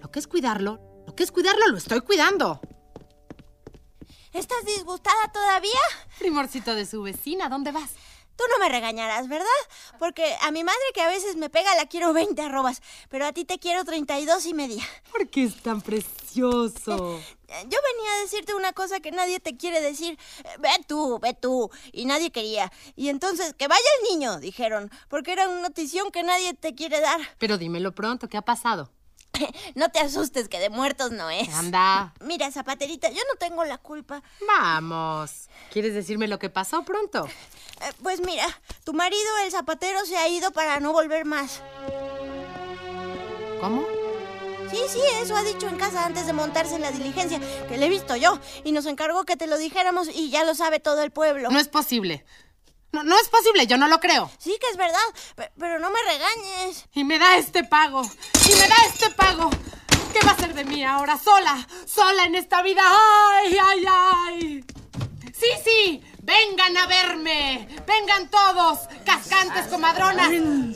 Lo 0.00 0.10
que 0.10 0.18
es 0.18 0.26
cuidarlo, 0.26 0.78
lo 1.06 1.14
que 1.14 1.22
es 1.22 1.32
cuidarlo, 1.32 1.66
lo 1.68 1.78
estoy 1.78 2.00
cuidando. 2.02 2.60
¿Estás 4.32 4.64
disgustada 4.66 5.32
todavía? 5.32 5.80
Primorcito 6.18 6.74
de 6.74 6.86
su 6.86 7.02
vecina, 7.02 7.48
¿dónde 7.48 7.72
vas? 7.72 7.92
Tú 8.36 8.44
no 8.50 8.58
me 8.58 8.68
regañarás, 8.68 9.28
¿verdad? 9.28 9.46
Porque 9.98 10.34
a 10.42 10.50
mi 10.50 10.64
madre 10.64 10.80
que 10.92 11.00
a 11.00 11.08
veces 11.08 11.36
me 11.36 11.50
pega 11.50 11.74
la 11.76 11.86
quiero 11.86 12.12
20 12.12 12.42
arrobas, 12.42 12.82
pero 13.08 13.26
a 13.26 13.32
ti 13.32 13.44
te 13.44 13.58
quiero 13.58 13.84
32 13.84 14.46
y 14.46 14.54
media. 14.54 14.84
¿Por 15.12 15.28
qué 15.28 15.44
es 15.44 15.62
tan 15.62 15.80
precioso? 15.80 17.20
Yo 17.48 17.78
venía 17.92 18.12
a 18.16 18.22
decirte 18.22 18.54
una 18.54 18.72
cosa 18.72 19.00
que 19.00 19.10
nadie 19.10 19.40
te 19.40 19.56
quiere 19.56 19.80
decir. 19.80 20.18
Ve 20.58 20.70
tú, 20.86 21.18
ve 21.20 21.34
tú. 21.34 21.70
Y 21.92 22.06
nadie 22.06 22.30
quería. 22.30 22.72
Y 22.96 23.08
entonces, 23.08 23.54
que 23.54 23.68
vaya 23.68 23.82
el 24.00 24.10
niño, 24.12 24.38
dijeron, 24.38 24.90
porque 25.08 25.32
era 25.32 25.48
una 25.48 25.62
notición 25.62 26.10
que 26.10 26.22
nadie 26.22 26.54
te 26.54 26.74
quiere 26.74 27.00
dar. 27.00 27.20
Pero 27.38 27.58
dímelo 27.58 27.94
pronto, 27.94 28.28
¿qué 28.28 28.36
ha 28.36 28.42
pasado? 28.42 28.90
No 29.74 29.88
te 29.90 30.00
asustes, 30.00 30.48
que 30.48 30.58
de 30.58 30.70
muertos 30.70 31.10
no 31.10 31.30
es. 31.30 31.52
Anda. 31.54 32.14
Mira, 32.20 32.50
zapaterita, 32.50 33.08
yo 33.10 33.22
no 33.30 33.36
tengo 33.38 33.64
la 33.64 33.78
culpa. 33.78 34.22
Vamos. 34.46 35.48
¿Quieres 35.72 35.94
decirme 35.94 36.28
lo 36.28 36.38
que 36.38 36.50
pasó 36.50 36.84
pronto? 36.84 37.26
Eh, 37.80 37.92
pues 38.02 38.20
mira, 38.20 38.46
tu 38.84 38.92
marido, 38.92 39.38
el 39.44 39.50
zapatero, 39.50 40.04
se 40.06 40.16
ha 40.16 40.28
ido 40.28 40.52
para 40.52 40.80
no 40.80 40.92
volver 40.92 41.24
más. 41.24 41.62
¿Cómo? 43.60 43.84
Sí, 44.70 44.78
sí, 44.92 45.00
eso 45.22 45.36
ha 45.36 45.42
dicho 45.42 45.68
en 45.68 45.76
casa 45.76 46.04
antes 46.04 46.26
de 46.26 46.32
montarse 46.32 46.74
en 46.74 46.82
la 46.82 46.90
diligencia, 46.90 47.38
que 47.68 47.76
le 47.76 47.86
he 47.86 47.88
visto 47.88 48.16
yo, 48.16 48.38
y 48.64 48.72
nos 48.72 48.86
encargó 48.86 49.24
que 49.24 49.36
te 49.36 49.46
lo 49.46 49.56
dijéramos 49.58 50.08
y 50.08 50.30
ya 50.30 50.44
lo 50.44 50.54
sabe 50.54 50.80
todo 50.80 51.02
el 51.02 51.10
pueblo. 51.10 51.50
No 51.50 51.58
es 51.60 51.68
posible. 51.68 52.24
No, 52.92 53.02
no 53.02 53.18
es 53.18 53.28
posible, 53.28 53.66
yo 53.66 53.76
no 53.76 53.88
lo 53.88 53.98
creo. 54.00 54.30
Sí 54.38 54.56
que 54.60 54.68
es 54.70 54.76
verdad, 54.76 54.98
pe- 55.34 55.50
pero 55.58 55.78
no 55.80 55.90
me 55.90 55.98
regañes. 56.02 56.84
Y 56.94 57.02
me 57.04 57.18
da 57.18 57.36
este 57.36 57.64
pago. 57.64 58.02
Y 58.02 58.52
me 58.54 58.68
da 58.68 58.76
este 58.88 59.10
pago. 59.10 59.50
¿Qué 60.12 60.24
va 60.24 60.30
a 60.32 60.36
ser 60.36 60.54
de 60.54 60.64
mí 60.64 60.84
ahora? 60.84 61.18
Sola. 61.18 61.66
Sola 61.86 62.24
en 62.24 62.36
esta 62.36 62.62
vida. 62.62 62.82
¡Ay, 62.84 63.56
ay, 63.60 63.84
ay! 63.88 64.64
Sí, 65.36 65.46
sí. 65.64 66.02
Vengan 66.24 66.74
a 66.74 66.86
verme. 66.86 67.68
Vengan 67.86 68.30
todos. 68.30 68.78
Cascantes, 69.04 69.66
comadronas. 69.66 70.30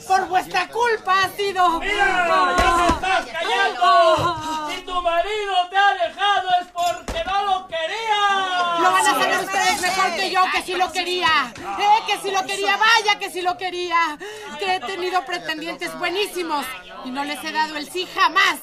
Por 0.07 0.27
vuestra 0.27 0.67
culpa 0.67 1.23
ha 1.23 1.29
sido. 1.29 1.79
¡Mira! 1.79 2.55
¡Ya 2.55 2.75
te 2.77 2.93
estás 2.93 3.25
callando! 3.25 4.69
Si 4.69 4.81
tu 4.81 5.01
marido 5.01 5.53
te 5.71 5.77
ha 5.77 5.93
dejado 6.05 6.49
es 6.61 6.67
porque 6.71 7.23
no 7.25 7.43
lo 7.45 7.67
quería. 7.67 8.79
Lo 8.79 8.91
van 8.91 9.07
a 9.07 9.09
saber 9.09 9.39
ustedes 9.39 9.81
mejor 9.81 10.15
que 10.15 10.29
yo, 10.29 10.41
que 10.53 10.61
sí 10.61 10.73
lo 10.75 10.91
quería. 10.91 11.53
Eh, 11.57 12.03
que 12.05 12.19
sí 12.19 12.31
lo 12.31 12.45
quería, 12.45 12.77
vaya 12.77 13.17
que 13.17 13.31
sí 13.31 13.41
lo 13.41 13.57
quería. 13.57 14.19
Que 14.59 14.75
he 14.75 14.79
tenido 14.81 15.25
pretendientes 15.25 15.97
buenísimos 15.97 16.63
y 17.05 17.09
no 17.09 17.23
les 17.23 17.43
he 17.43 17.51
dado 17.51 17.75
el 17.75 17.89
sí 17.89 18.07
jamás. 18.13 18.59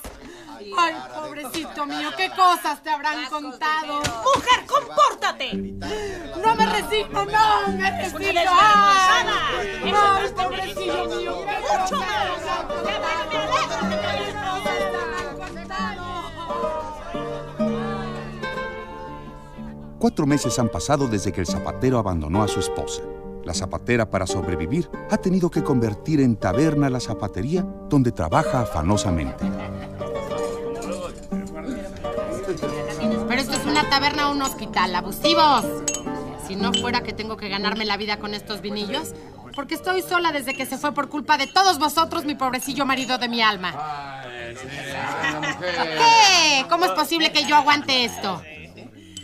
Ay, 0.79 0.95
pobrecito 1.15 1.87
mío, 1.87 2.11
qué 2.17 2.31
cosas 2.31 2.83
te 2.83 2.91
habrán 2.91 3.25
contado. 3.31 3.99
¡Mujer, 3.99 4.67
compórtate! 4.67 5.53
No 6.43 6.55
me 6.55 6.67
resigno, 6.67 7.25
no 7.25 7.69
me 7.73 8.03
resigno. 8.03 8.51
Ay, 8.51 9.27
ay, 9.85 10.33
pobrecillo 10.35 11.07
mío, 11.07 11.37
habrán 11.43 11.87
contado. 11.89 12.57
Cuatro 19.99 20.27
meses 20.27 20.59
han 20.59 20.69
pasado 20.69 21.09
desde 21.09 21.33
que 21.33 21.41
el 21.41 21.47
zapatero 21.47 21.99
abandonó 21.99 22.43
a 22.43 22.49
su 22.49 22.61
esposa. 22.61 23.03
La 23.45 23.55
zapatera, 23.55 24.11
para 24.11 24.27
sobrevivir, 24.27 24.91
ha 25.11 25.17
tenido 25.17 25.51
que 25.51 25.65
convertir 25.65 26.21
en 26.21 26.37
taberna 26.37 26.91
la 26.91 27.01
zapatería 27.01 27.62
donde 27.89 28.12
trabaja 28.12 28.61
afanosamente. 28.61 29.45
Pero 32.47 33.41
esto 33.41 33.57
es 33.57 33.65
una 33.67 33.89
taberna 33.89 34.29
o 34.29 34.33
un 34.33 34.43
hospital, 34.43 34.95
abusivos. 34.95 35.65
Si 36.47 36.55
no 36.55 36.73
fuera 36.73 37.03
que 37.03 37.13
tengo 37.13 37.37
que 37.37 37.49
ganarme 37.49 37.85
la 37.85 37.97
vida 37.97 38.19
con 38.19 38.35
estos 38.35 38.61
vinillos, 38.61 39.15
porque 39.55 39.75
estoy 39.75 40.03
sola 40.03 40.33
desde 40.33 40.55
que 40.55 40.67
se 40.67 40.79
fue 40.79 40.93
por 40.93 41.09
culpa 41.09 41.39
de 41.39 41.47
todos 41.47 41.79
vosotros, 41.79 42.25
mi 42.25 42.35
pobrecillo 42.35 42.87
marido 42.87 43.19
de 43.19 43.29
mi 43.29 43.43
alma. 43.43 44.23
¿Qué? 45.61 46.67
¿Cómo 46.69 46.85
es 46.85 46.93
posible 46.93 47.33
que 47.33 47.45
yo 47.45 47.57
aguante 47.57 48.05
esto? 48.05 48.43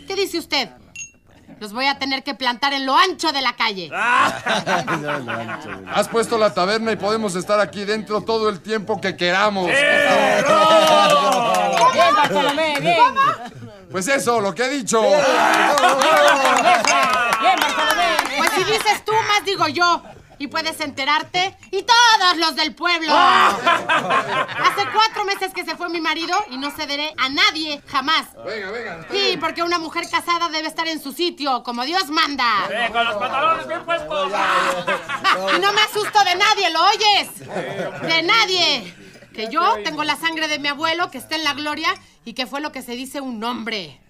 ¿Qué 0.07 0.15
dice 0.15 0.39
usted? 0.39 0.69
Los 1.59 1.73
voy 1.73 1.87
a 1.87 1.97
tener 1.99 2.23
que 2.23 2.33
plantar 2.33 2.73
en 2.73 2.85
lo 2.85 2.95
ancho 2.95 3.31
de 3.31 3.41
la 3.41 3.55
calle. 3.55 3.89
Has 5.93 6.07
puesto 6.09 6.37
la 6.37 6.53
taberna 6.53 6.91
y 6.91 6.95
podemos 6.95 7.35
estar 7.35 7.59
aquí 7.59 7.83
dentro 7.85 8.21
todo 8.21 8.49
el 8.49 8.61
tiempo 8.61 8.99
que 9.01 9.15
queramos. 9.15 9.67
Bien, 9.67 10.45
Bartolomé, 12.15 12.79
bien. 12.79 12.97
Pues 13.91 14.07
eso, 14.07 14.39
lo 14.41 14.53
que 14.55 14.63
he 14.65 14.69
dicho. 14.69 15.01
Bien, 15.01 15.19
Bartolomé. 17.59 18.15
Pues 18.37 18.51
si 18.51 18.63
dices 18.63 19.03
tú, 19.05 19.11
más 19.13 19.43
digo 19.45 19.67
yo. 19.67 20.01
Y 20.43 20.47
puedes 20.47 20.77
enterarte. 20.81 21.55
Y 21.71 21.83
todos 21.83 22.37
los 22.37 22.57
del 22.57 22.75
pueblo. 22.75 23.13
Hace 23.17 24.85
cuatro 24.93 25.23
meses 25.23 25.53
que 25.53 25.63
se 25.63 25.77
fue 25.77 25.87
mi 25.87 26.01
marido 26.01 26.35
y 26.49 26.57
no 26.57 26.69
cederé 26.69 27.13
a 27.17 27.29
nadie 27.29 27.81
jamás. 27.87 28.25
Venga, 28.45 28.71
venga. 28.71 29.07
Sí, 29.09 29.37
porque 29.39 29.63
una 29.63 29.79
mujer 29.79 30.03
casada 30.11 30.49
debe 30.49 30.67
estar 30.67 30.85
en 30.89 31.01
su 31.01 31.13
sitio, 31.13 31.63
como 31.63 31.85
Dios 31.85 32.09
manda. 32.09 32.45
Sí, 32.67 32.91
con 32.91 33.05
los 33.05 33.15
pantalones 33.15 33.67
bien 33.69 33.85
puestos. 33.85 34.33
Y 35.55 35.59
no 35.61 35.71
me 35.71 35.81
asusto 35.81 36.19
de 36.25 36.35
nadie, 36.35 36.69
¿lo 36.71 36.87
oyes? 36.87 37.39
De 38.01 38.23
nadie. 38.23 38.93
Que 39.33 39.47
yo 39.49 39.81
tengo 39.85 40.03
la 40.03 40.17
sangre 40.17 40.49
de 40.49 40.59
mi 40.59 40.67
abuelo, 40.67 41.09
que 41.09 41.19
está 41.19 41.37
en 41.37 41.45
la 41.45 41.53
gloria, 41.53 41.95
y 42.25 42.33
que 42.33 42.47
fue 42.47 42.59
lo 42.59 42.73
que 42.73 42.81
se 42.81 42.97
dice 42.97 43.21
un 43.21 43.41
hombre. 43.45 44.01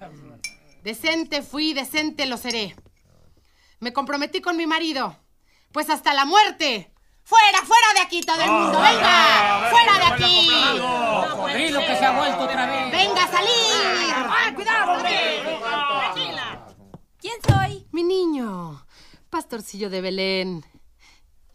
Decente 0.82 1.44
fui, 1.44 1.76
decente 1.76 2.26
lo 2.26 2.38
seré. 2.38 2.76
Me 3.80 3.94
comprometí 3.94 4.42
con 4.42 4.58
mi 4.58 4.66
marido. 4.66 5.23
Pues 5.74 5.90
hasta 5.90 6.14
la 6.14 6.26
muerte. 6.26 6.94
¡Fuera, 7.24 7.64
fuera 7.66 7.88
de 7.96 8.02
aquí 8.02 8.22
todo 8.22 8.40
el 8.40 8.52
mundo! 8.52 8.80
¡Venga! 8.80 9.70
¡Fuera 9.72 9.98
de 9.98 10.06
aquí! 10.14 10.50
Cocodrilo 11.32 11.80
que 11.80 11.98
se 11.98 12.06
ha 12.06 12.12
vuelto 12.12 12.44
otra 12.44 12.66
vez. 12.68 12.92
¡Venga 12.92 13.24
a 13.24 13.28
salir! 13.28 14.26
¡Ay, 14.30 14.54
cuidado, 14.54 14.92
hombre! 14.94 15.42
¿Quién 17.20 17.34
soy? 17.48 17.88
Mi 17.92 18.04
niño, 18.04 18.86
pastorcillo 19.32 19.90
de 19.90 20.02
Belén. 20.02 20.66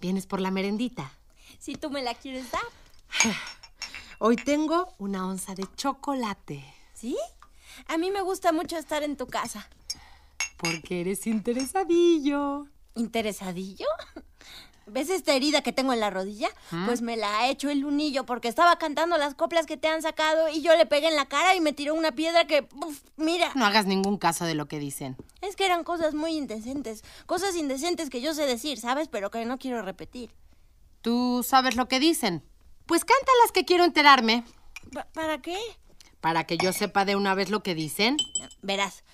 ¿Vienes 0.01 0.27
por 0.27 0.41
la 0.41 0.51
merendita? 0.51 1.13
Si 1.61 1.77
tú 1.77 1.89
me 1.89 2.03
la 2.03 2.15
quieres 2.15 2.51
dar. 2.51 2.63
Hoy 4.19 4.35
tengo 4.35 4.95
una 4.99 5.29
onza 5.29 5.55
de 5.55 5.65
chocolate. 5.77 6.65
¿Sí? 6.93 7.17
A 7.87 7.99
mí 7.99 8.11
me 8.11 8.23
gusta 8.23 8.51
mucho 8.51 8.77
estar 8.79 9.05
en 9.05 9.17
tu 9.17 9.29
casa. 9.29 9.69
Porque 10.57 11.03
eres 11.03 11.25
interesadillo. 11.29 12.67
¿Interesadillo? 12.99 13.87
¿Ves 14.91 15.11
esta 15.11 15.35
herida 15.35 15.61
que 15.63 15.73
tengo 15.75 15.93
en 15.93 16.01
la 16.01 16.09
rodilla? 16.09 16.49
Pues 16.87 17.03
me 17.03 17.19
la 17.19 17.41
ha 17.41 17.49
hecho 17.51 17.69
el 17.69 17.81
lunillo 17.81 18.25
porque 18.25 18.49
estaba 18.49 18.79
cantando 18.79 19.19
las 19.19 19.35
coplas 19.35 19.67
que 19.67 19.77
te 19.77 19.87
han 19.87 20.01
sacado 20.01 20.49
y 20.49 20.63
yo 20.63 20.75
le 20.77 20.87
pegué 20.87 21.09
en 21.09 21.17
la 21.17 21.27
cara 21.27 21.55
y 21.55 21.61
me 21.61 21.75
tiró 21.75 21.95
una 21.95 22.13
piedra 22.13 22.47
que, 22.47 22.67
uf, 22.75 23.01
mira. 23.19 23.53
No 23.55 23.67
hagas 23.67 23.85
ningún 23.85 24.17
caso 24.17 24.47
de 24.47 24.55
lo 24.55 24.67
que 24.67 24.79
dicen. 24.79 25.17
Es 25.43 25.57
que 25.57 25.67
eran 25.67 25.85
cosas 25.85 26.15
muy 26.15 26.33
indecentes. 26.39 27.05
Cosas 27.27 27.55
indecentes 27.55 28.09
que 28.09 28.23
yo 28.23 28.33
sé 28.33 28.47
decir, 28.47 28.79
¿sabes? 28.81 29.09
Pero 29.09 29.31
que 29.31 29.45
no 29.45 29.59
quiero 29.59 29.83
repetir. 29.83 30.31
¿Tú 31.03 31.45
sabes 31.47 31.77
lo 31.77 31.87
que 31.87 32.01
dicen? 32.01 32.43
Pues 32.87 33.05
canta 33.05 33.31
las 33.43 33.53
que 33.53 33.67
quiero 33.67 33.85
enterarme. 33.85 34.43
Pa- 34.95 35.07
¿Para 35.13 35.43
qué? 35.43 35.59
Para 36.23 36.45
que 36.45 36.57
yo 36.57 36.73
sepa 36.73 37.05
de 37.05 37.15
una 37.15 37.35
vez 37.35 37.51
lo 37.51 37.63
que 37.63 37.75
dicen. 37.75 38.17
Verás. 38.63 39.05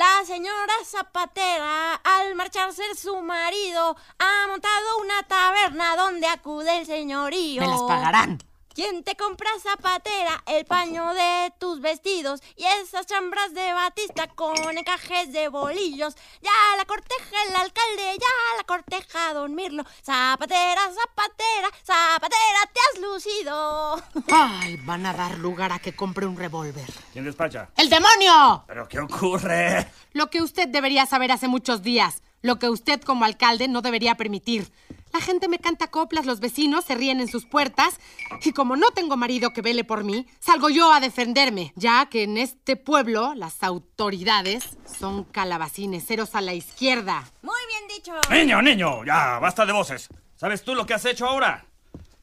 La 0.00 0.24
señora 0.24 0.72
Zapatera, 0.82 1.92
al 1.92 2.34
marcharse 2.34 2.82
su 2.96 3.20
marido, 3.20 3.94
ha 4.18 4.46
montado 4.48 4.98
una 5.02 5.22
taberna 5.24 5.94
donde 5.94 6.26
acude 6.26 6.78
el 6.78 6.86
señorío. 6.86 7.60
Me 7.60 7.68
las 7.68 7.82
pagarán. 7.82 8.38
¿Quién 8.80 9.04
te 9.04 9.14
compra 9.14 9.50
zapatera? 9.62 10.42
El 10.46 10.64
paño 10.64 11.12
de 11.12 11.52
tus 11.58 11.82
vestidos 11.82 12.40
y 12.56 12.64
esas 12.64 13.04
chambras 13.04 13.52
de 13.52 13.74
batista 13.74 14.26
con 14.28 14.56
encajes 14.78 15.34
de 15.34 15.48
bolillos. 15.48 16.14
Ya 16.40 16.50
la 16.78 16.86
corteja 16.86 17.36
el 17.46 17.56
alcalde, 17.56 18.16
ya 18.18 18.56
la 18.56 18.64
corteja 18.64 19.34
don 19.34 19.54
Mirlo. 19.54 19.84
Zapatera, 20.02 20.80
zapatera, 20.94 21.68
zapatera, 21.84 22.70
te 22.72 22.80
has 22.80 23.02
lucido. 23.02 24.02
Ay, 24.32 24.78
van 24.86 25.04
a 25.04 25.12
dar 25.12 25.36
lugar 25.36 25.72
a 25.72 25.78
que 25.78 25.94
compre 25.94 26.24
un 26.24 26.38
revólver. 26.38 26.90
¿Quién 27.12 27.26
despacha? 27.26 27.68
¡El 27.76 27.90
demonio! 27.90 28.64
¿Pero 28.66 28.88
qué 28.88 29.00
ocurre? 29.00 29.92
Lo 30.14 30.30
que 30.30 30.40
usted 30.40 30.68
debería 30.68 31.04
saber 31.04 31.32
hace 31.32 31.48
muchos 31.48 31.82
días. 31.82 32.22
Lo 32.40 32.58
que 32.58 32.70
usted 32.70 33.02
como 33.02 33.26
alcalde 33.26 33.68
no 33.68 33.82
debería 33.82 34.14
permitir. 34.14 34.72
La 35.12 35.20
gente 35.20 35.48
me 35.48 35.58
canta 35.58 35.88
coplas, 35.90 36.24
los 36.24 36.40
vecinos 36.40 36.84
se 36.84 36.94
ríen 36.94 37.20
en 37.20 37.28
sus 37.28 37.44
puertas 37.44 37.98
y 38.44 38.52
como 38.52 38.76
no 38.76 38.90
tengo 38.90 39.16
marido 39.16 39.52
que 39.52 39.62
vele 39.62 39.82
por 39.82 40.04
mí, 40.04 40.26
salgo 40.38 40.70
yo 40.70 40.92
a 40.92 41.00
defenderme, 41.00 41.72
ya 41.74 42.06
que 42.06 42.22
en 42.22 42.38
este 42.38 42.76
pueblo 42.76 43.34
las 43.34 43.62
autoridades 43.62 44.78
son 44.98 45.24
calabacines, 45.24 46.06
ceros 46.06 46.34
a 46.34 46.40
la 46.40 46.54
izquierda. 46.54 47.24
Muy 47.42 47.60
bien 47.68 47.96
dicho. 47.96 48.12
Niño, 48.30 48.62
niño, 48.62 49.04
ya, 49.04 49.38
basta 49.40 49.66
de 49.66 49.72
voces. 49.72 50.08
¿Sabes 50.36 50.62
tú 50.62 50.74
lo 50.74 50.86
que 50.86 50.94
has 50.94 51.04
hecho 51.04 51.26
ahora? 51.26 51.66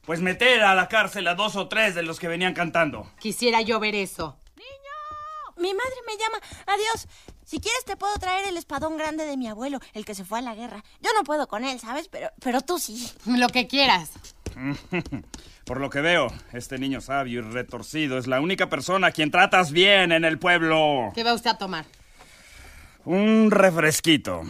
Pues 0.06 0.20
meter 0.20 0.62
a 0.62 0.74
la 0.74 0.88
cárcel 0.88 1.28
a 1.28 1.34
dos 1.34 1.54
o 1.56 1.68
tres 1.68 1.94
de 1.94 2.02
los 2.02 2.18
que 2.18 2.28
venían 2.28 2.54
cantando. 2.54 3.06
Quisiera 3.20 3.60
yo 3.60 3.78
ver 3.78 3.94
eso. 3.94 4.38
Mi 5.58 5.74
madre 5.74 5.96
me 6.06 6.16
llama. 6.16 6.38
Adiós. 6.66 7.08
Si 7.44 7.60
quieres 7.60 7.84
te 7.84 7.96
puedo 7.96 8.14
traer 8.18 8.46
el 8.46 8.56
espadón 8.56 8.96
grande 8.96 9.24
de 9.24 9.36
mi 9.36 9.48
abuelo, 9.48 9.80
el 9.94 10.04
que 10.04 10.14
se 10.14 10.24
fue 10.24 10.38
a 10.38 10.42
la 10.42 10.54
guerra. 10.54 10.84
Yo 11.00 11.10
no 11.16 11.24
puedo 11.24 11.48
con 11.48 11.64
él, 11.64 11.80
¿sabes? 11.80 12.08
Pero, 12.08 12.30
pero 12.40 12.60
tú 12.60 12.78
sí. 12.78 13.10
Lo 13.26 13.48
que 13.48 13.66
quieras. 13.66 14.10
Por 15.64 15.80
lo 15.80 15.90
que 15.90 16.00
veo, 16.00 16.28
este 16.52 16.78
niño 16.78 17.00
sabio 17.00 17.40
y 17.40 17.42
retorcido 17.42 18.16
es 18.18 18.26
la 18.26 18.40
única 18.40 18.68
persona 18.68 19.08
a 19.08 19.10
quien 19.12 19.30
tratas 19.30 19.70
bien 19.70 20.12
en 20.12 20.24
el 20.24 20.38
pueblo. 20.38 21.12
¿Qué 21.14 21.24
va 21.24 21.34
usted 21.34 21.50
a 21.50 21.58
tomar? 21.58 21.84
Un 23.04 23.50
refresquito. 23.50 24.42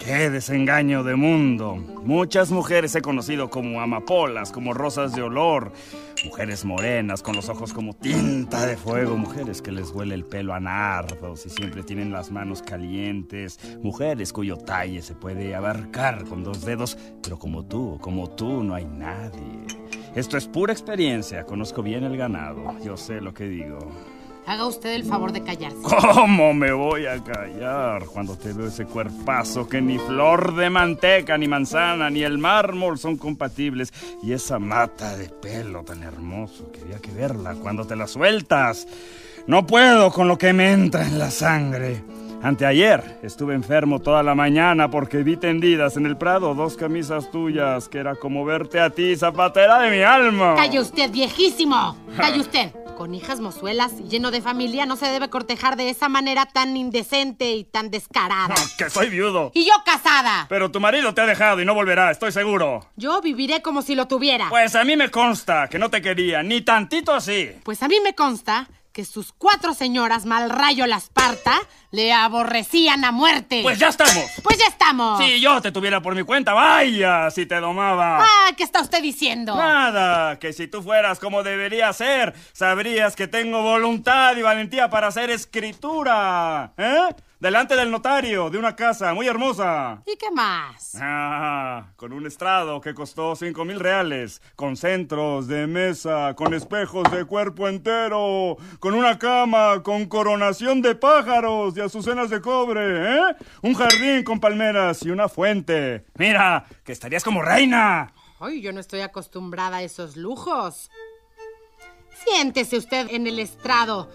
Qué 0.00 0.30
desengaño 0.30 1.04
de 1.04 1.14
mundo. 1.14 1.76
Muchas 1.76 2.50
mujeres 2.50 2.94
he 2.94 3.02
conocido 3.02 3.50
como 3.50 3.82
amapolas, 3.82 4.50
como 4.50 4.72
rosas 4.72 5.14
de 5.14 5.20
olor. 5.20 5.72
Mujeres 6.24 6.64
morenas 6.64 7.22
con 7.22 7.36
los 7.36 7.50
ojos 7.50 7.74
como 7.74 7.92
tinta 7.92 8.64
de 8.64 8.78
fuego. 8.78 9.18
Mujeres 9.18 9.60
que 9.60 9.70
les 9.70 9.90
huele 9.90 10.14
el 10.14 10.24
pelo 10.24 10.54
a 10.54 10.58
nardos 10.58 11.44
y 11.44 11.50
siempre 11.50 11.82
tienen 11.82 12.12
las 12.12 12.30
manos 12.30 12.62
calientes. 12.62 13.60
Mujeres 13.82 14.32
cuyo 14.32 14.56
talle 14.56 15.02
se 15.02 15.14
puede 15.14 15.54
abarcar 15.54 16.24
con 16.24 16.44
dos 16.44 16.64
dedos. 16.64 16.96
Pero 17.22 17.38
como 17.38 17.66
tú, 17.66 17.98
como 18.00 18.30
tú, 18.30 18.64
no 18.64 18.74
hay 18.74 18.86
nadie. 18.86 19.66
Esto 20.14 20.38
es 20.38 20.48
pura 20.48 20.72
experiencia. 20.72 21.44
Conozco 21.44 21.82
bien 21.82 22.04
el 22.04 22.16
ganado. 22.16 22.74
Yo 22.82 22.96
sé 22.96 23.20
lo 23.20 23.34
que 23.34 23.44
digo. 23.44 23.78
Haga 24.50 24.66
usted 24.66 24.94
el 24.94 25.04
favor 25.04 25.30
de 25.30 25.44
callarse. 25.44 25.78
¿Cómo 25.80 26.52
me 26.52 26.72
voy 26.72 27.06
a 27.06 27.22
callar 27.22 28.04
cuando 28.06 28.36
te 28.36 28.52
veo 28.52 28.66
ese 28.66 28.84
cuerpazo 28.84 29.68
que 29.68 29.80
ni 29.80 29.96
flor 29.96 30.56
de 30.56 30.68
manteca, 30.68 31.38
ni 31.38 31.46
manzana, 31.46 32.10
ni 32.10 32.24
el 32.24 32.36
mármol 32.38 32.98
son 32.98 33.16
compatibles? 33.16 33.92
Y 34.24 34.32
esa 34.32 34.58
mata 34.58 35.16
de 35.16 35.28
pelo 35.28 35.84
tan 35.84 36.02
hermoso, 36.02 36.68
que 36.72 36.80
había 36.80 36.98
que 36.98 37.12
verla 37.12 37.54
cuando 37.62 37.86
te 37.86 37.94
la 37.94 38.08
sueltas. 38.08 38.88
No 39.46 39.68
puedo 39.68 40.10
con 40.10 40.26
lo 40.26 40.36
que 40.36 40.52
me 40.52 40.72
entra 40.72 41.06
en 41.06 41.20
la 41.20 41.30
sangre. 41.30 42.02
Anteayer 42.42 43.18
estuve 43.22 43.54
enfermo 43.54 43.98
toda 43.98 44.22
la 44.22 44.34
mañana 44.34 44.90
porque 44.90 45.18
vi 45.18 45.36
tendidas 45.36 45.98
en 45.98 46.06
el 46.06 46.16
prado 46.16 46.54
dos 46.54 46.74
camisas 46.76 47.30
tuyas, 47.30 47.88
que 47.88 47.98
era 47.98 48.14
como 48.14 48.46
verte 48.46 48.80
a 48.80 48.88
ti, 48.88 49.14
zapatera 49.14 49.78
de 49.80 49.90
mi 49.90 50.02
alma. 50.02 50.54
¡Calle 50.56 50.80
usted, 50.80 51.10
viejísimo! 51.10 51.96
¡Calle 52.16 52.40
usted! 52.40 52.72
Con 52.96 53.14
hijas 53.14 53.40
mozuelas 53.40 53.92
y 53.98 54.08
lleno 54.08 54.30
de 54.30 54.40
familia 54.42 54.84
no 54.86 54.96
se 54.96 55.06
debe 55.06 55.28
cortejar 55.28 55.76
de 55.76 55.88
esa 55.90 56.08
manera 56.08 56.46
tan 56.46 56.76
indecente 56.76 57.52
y 57.52 57.64
tan 57.64 57.90
descarada. 57.90 58.54
que 58.76 58.88
soy 58.90 59.08
viudo. 59.08 59.50
Y 59.54 59.64
yo 59.64 59.72
casada. 59.86 60.46
Pero 60.48 60.70
tu 60.70 60.80
marido 60.80 61.14
te 61.14 61.20
ha 61.22 61.26
dejado 61.26 61.60
y 61.60 61.64
no 61.64 61.74
volverá, 61.74 62.10
estoy 62.10 62.32
seguro. 62.32 62.86
Yo 62.96 63.20
viviré 63.22 63.62
como 63.62 63.80
si 63.82 63.94
lo 63.94 64.06
tuviera. 64.06 64.48
Pues 64.50 64.74
a 64.74 64.84
mí 64.84 64.96
me 64.96 65.10
consta 65.10 65.68
que 65.68 65.78
no 65.78 65.88
te 65.90 66.02
quería, 66.02 66.42
ni 66.42 66.60
tantito 66.60 67.12
así. 67.14 67.50
Pues 67.64 67.82
a 67.82 67.88
mí 67.88 67.96
me 68.04 68.14
consta 68.14 68.68
que 68.92 69.04
sus 69.04 69.32
cuatro 69.32 69.74
señoras, 69.74 70.26
mal 70.26 70.50
rayo 70.50 70.86
la 70.86 70.96
Esparta, 70.96 71.54
le 71.90 72.12
aborrecían 72.12 73.04
a 73.04 73.12
muerte. 73.12 73.60
Pues 73.62 73.78
ya 73.78 73.88
estamos. 73.88 74.24
Pues 74.42 74.58
ya 74.58 74.66
estamos. 74.66 75.22
Si 75.22 75.40
yo 75.40 75.60
te 75.60 75.72
tuviera 75.72 76.00
por 76.00 76.14
mi 76.14 76.22
cuenta, 76.22 76.52
vaya, 76.52 77.30
si 77.30 77.46
te 77.46 77.56
domaba. 77.56 78.18
Ah, 78.22 78.52
¿qué 78.56 78.62
está 78.62 78.80
usted 78.80 79.02
diciendo? 79.02 79.54
Nada, 79.56 80.38
que 80.38 80.52
si 80.52 80.66
tú 80.66 80.82
fueras 80.82 81.18
como 81.18 81.42
debería 81.42 81.92
ser, 81.92 82.34
sabrías 82.52 83.16
que 83.16 83.28
tengo 83.28 83.62
voluntad 83.62 84.36
y 84.36 84.42
valentía 84.42 84.90
para 84.90 85.08
hacer 85.08 85.30
escritura. 85.30 86.72
¿Eh? 86.76 87.14
Delante 87.40 87.74
del 87.74 87.90
notario, 87.90 88.50
de 88.50 88.58
una 88.58 88.76
casa 88.76 89.14
muy 89.14 89.26
hermosa. 89.26 90.02
¿Y 90.04 90.14
qué 90.18 90.30
más? 90.30 90.94
Ah, 91.00 91.86
con 91.96 92.12
un 92.12 92.26
estrado 92.26 92.82
que 92.82 92.92
costó 92.92 93.34
cinco 93.34 93.64
mil 93.64 93.80
reales, 93.80 94.42
con 94.56 94.76
centros 94.76 95.48
de 95.48 95.66
mesa, 95.66 96.34
con 96.36 96.52
espejos 96.52 97.10
de 97.10 97.24
cuerpo 97.24 97.66
entero, 97.66 98.58
con 98.78 98.92
una 98.92 99.18
cama, 99.18 99.82
con 99.82 100.04
coronación 100.04 100.82
de 100.82 100.94
pájaros 100.94 101.74
y 101.78 101.80
azucenas 101.80 102.28
de 102.28 102.42
cobre, 102.42 103.16
¿eh? 103.16 103.36
Un 103.62 103.72
jardín 103.72 104.22
con 104.22 104.38
palmeras 104.38 105.02
y 105.06 105.10
una 105.10 105.26
fuente. 105.26 106.04
Mira, 106.18 106.66
que 106.84 106.92
estarías 106.92 107.24
como 107.24 107.40
reina. 107.40 108.12
Ay, 108.38 108.60
yo 108.60 108.70
no 108.74 108.80
estoy 108.80 109.00
acostumbrada 109.00 109.78
a 109.78 109.82
esos 109.82 110.14
lujos. 110.14 110.90
Siéntese 112.22 112.76
usted 112.76 113.08
en 113.10 113.26
el 113.26 113.38
estrado. 113.38 114.10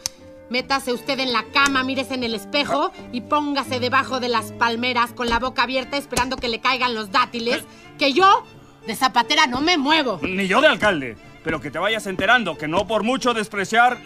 Métase 0.50 0.94
usted 0.94 1.20
en 1.20 1.34
la 1.34 1.44
cama, 1.54 1.84
mírese 1.84 2.14
en 2.14 2.24
el 2.24 2.36
espejo 2.36 2.92
y 3.12 3.22
póngase 3.22 3.80
debajo 3.80 4.20
de 4.20 4.30
las 4.30 4.52
palmeras 4.52 5.12
con 5.14 5.28
la 5.28 5.40
boca 5.40 5.64
abierta 5.64 5.98
esperando 5.98 6.38
que 6.38 6.50
le 6.50 6.62
caigan 6.62 6.94
los 6.94 7.12
dátiles, 7.12 7.64
que 7.98 8.14
yo 8.14 8.44
de 8.86 8.96
zapatera 8.96 9.48
no 9.48 9.62
me 9.62 9.78
muevo. 9.78 10.20
Ni 10.22 10.48
yo 10.48 10.62
de 10.62 10.68
alcalde. 10.68 11.18
Pero 11.44 11.62
que 11.62 11.72
te 11.72 11.80
vayas 11.80 12.08
enterando 12.08 12.58
que 12.58 12.68
no 12.68 12.88
por 12.88 13.04
mucho 13.04 13.34
despreciar... 13.34 13.98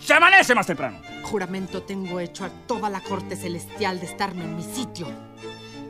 ¡Se 0.00 0.14
amanece 0.14 0.54
más 0.54 0.66
temprano! 0.66 1.00
Juramento 1.22 1.82
tengo 1.82 2.20
hecho 2.20 2.44
a 2.44 2.50
toda 2.66 2.88
la 2.88 3.00
corte 3.00 3.36
celestial 3.36 4.00
de 4.00 4.06
estarme 4.06 4.44
en 4.44 4.56
mi 4.56 4.62
sitio. 4.62 5.08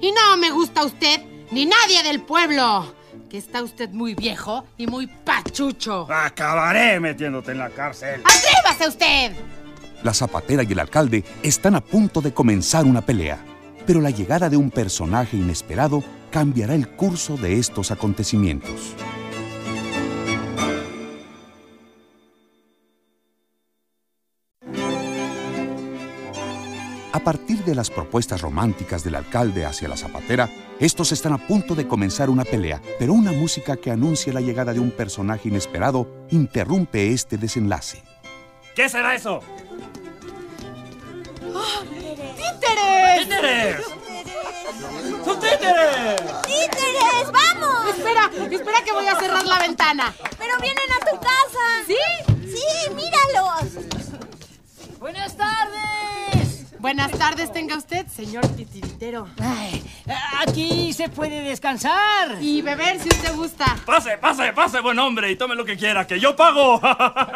Y 0.01 0.12
no 0.12 0.37
me 0.37 0.51
gusta 0.51 0.85
usted 0.85 1.21
ni 1.51 1.67
nadie 1.67 2.03
del 2.03 2.23
pueblo. 2.23 2.95
Que 3.29 3.38
está 3.38 3.62
usted 3.62 3.91
muy 3.91 4.14
viejo 4.14 4.64
y 4.77 4.87
muy 4.87 5.07
pachucho. 5.07 6.07
Acabaré 6.11 6.99
metiéndote 7.01 7.53
en 7.53 7.59
la 7.59 7.71
cárcel. 7.71 8.23
¡Atrévase 8.25 8.88
usted! 8.88 9.33
La 10.02 10.14
zapatera 10.14 10.62
y 10.62 10.72
el 10.72 10.78
alcalde 10.78 11.24
están 11.42 11.74
a 11.74 11.80
punto 11.80 12.20
de 12.20 12.32
comenzar 12.32 12.84
una 12.84 13.02
pelea, 13.02 13.44
pero 13.87 14.00
la 14.00 14.11
llegada 14.11 14.48
de 14.48 14.56
un 14.56 14.70
personaje 14.70 15.37
inesperado 15.37 16.04
cambiará 16.30 16.74
el 16.74 16.88
curso 16.88 17.37
de 17.37 17.58
estos 17.58 17.90
acontecimientos. 17.90 18.94
A 27.12 27.20
partir 27.20 27.64
de 27.64 27.74
las 27.74 27.90
propuestas 27.90 28.40
románticas 28.40 29.02
del 29.02 29.16
alcalde 29.16 29.66
hacia 29.66 29.88
la 29.88 29.96
zapatera, 29.96 30.48
estos 30.78 31.11
están 31.11 31.32
a 31.32 31.38
punto 31.38 31.74
de 31.74 31.88
comenzar 31.88 32.30
una 32.30 32.44
pelea, 32.44 32.80
pero 32.98 33.12
una 33.12 33.32
música 33.32 33.76
que 33.76 33.90
anuncia 33.90 34.32
la 34.32 34.40
llegada 34.40 34.72
de 34.72 34.80
un 34.80 34.92
personaje 34.92 35.48
inesperado 35.48 36.08
interrumpe 36.30 37.12
este 37.12 37.37
desenlace. 37.37 38.02
¿Qué 38.74 38.88
será 38.88 39.14
eso? 39.16 39.40
¡Títeres! 42.37 43.22
¡Títeres! 43.22 43.87
¡Son 45.24 45.40
títeres! 45.40 46.20
¡Títeres! 46.44 47.32
¡Vamos! 47.32 47.88
Espera, 47.96 48.30
espera 48.50 48.82
que 48.84 48.92
voy 48.92 49.06
a 49.06 49.18
cerrar 49.18 49.46
la 49.46 49.58
ventana. 49.58 50.14
¡Pero 50.38 50.58
vienen 50.61 50.92
a 50.92 50.98
tu 51.11 51.18
casa! 51.18 51.84
¿Sí? 51.87 51.96
¡Sí, 52.54 52.90
míralos! 52.90 53.72
Buenas 54.98 55.37
tardes. 55.37 56.08
Buenas 56.81 57.11
tardes 57.12 57.53
tenga 57.53 57.77
usted, 57.77 58.07
señor 58.07 58.47
titiritero. 58.57 59.27
Ay, 59.41 59.83
aquí 60.47 60.93
se 60.93 61.09
puede 61.09 61.43
descansar. 61.43 62.37
Y 62.41 62.62
beber 62.62 63.01
si 63.01 63.09
usted 63.09 63.35
gusta. 63.35 63.77
Pase, 63.85 64.17
pase, 64.19 64.53
pase, 64.53 64.81
buen 64.81 64.99
hombre, 64.99 65.31
y 65.31 65.37
tome 65.37 65.57
lo 65.57 65.64
que 65.64 65.77
quiera, 65.77 66.07
que 66.07 66.21
yo 66.21 66.37
pago. 66.37 66.81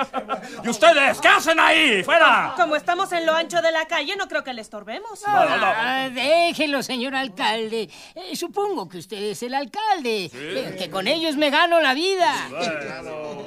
¿Y 0.64 0.68
ustedes 0.68 1.20
qué 1.20 1.28
hacen 1.28 1.58
ahí? 1.58 2.04
¡Fuera! 2.04 2.54
Como 2.56 2.76
estamos 2.76 3.10
en 3.12 3.26
lo 3.26 3.34
ancho 3.34 3.60
de 3.60 3.72
la 3.72 3.86
calle, 3.86 4.14
no 4.16 4.28
creo 4.28 4.44
que 4.44 4.52
le 4.52 4.62
estorbemos. 4.62 5.20
Ah, 5.26 6.08
déjelo, 6.12 6.82
señor 6.82 7.14
alcalde. 7.16 7.90
Eh, 8.14 8.36
supongo 8.36 8.88
que 8.88 8.98
usted 8.98 9.16
es 9.22 9.42
el 9.42 9.54
alcalde. 9.54 10.30
eh, 10.32 10.76
Que 10.78 10.88
con 10.88 11.08
ellos 11.08 11.36
me 11.36 11.50
gano 11.50 11.80
la 11.80 11.94
vida. 11.94 12.32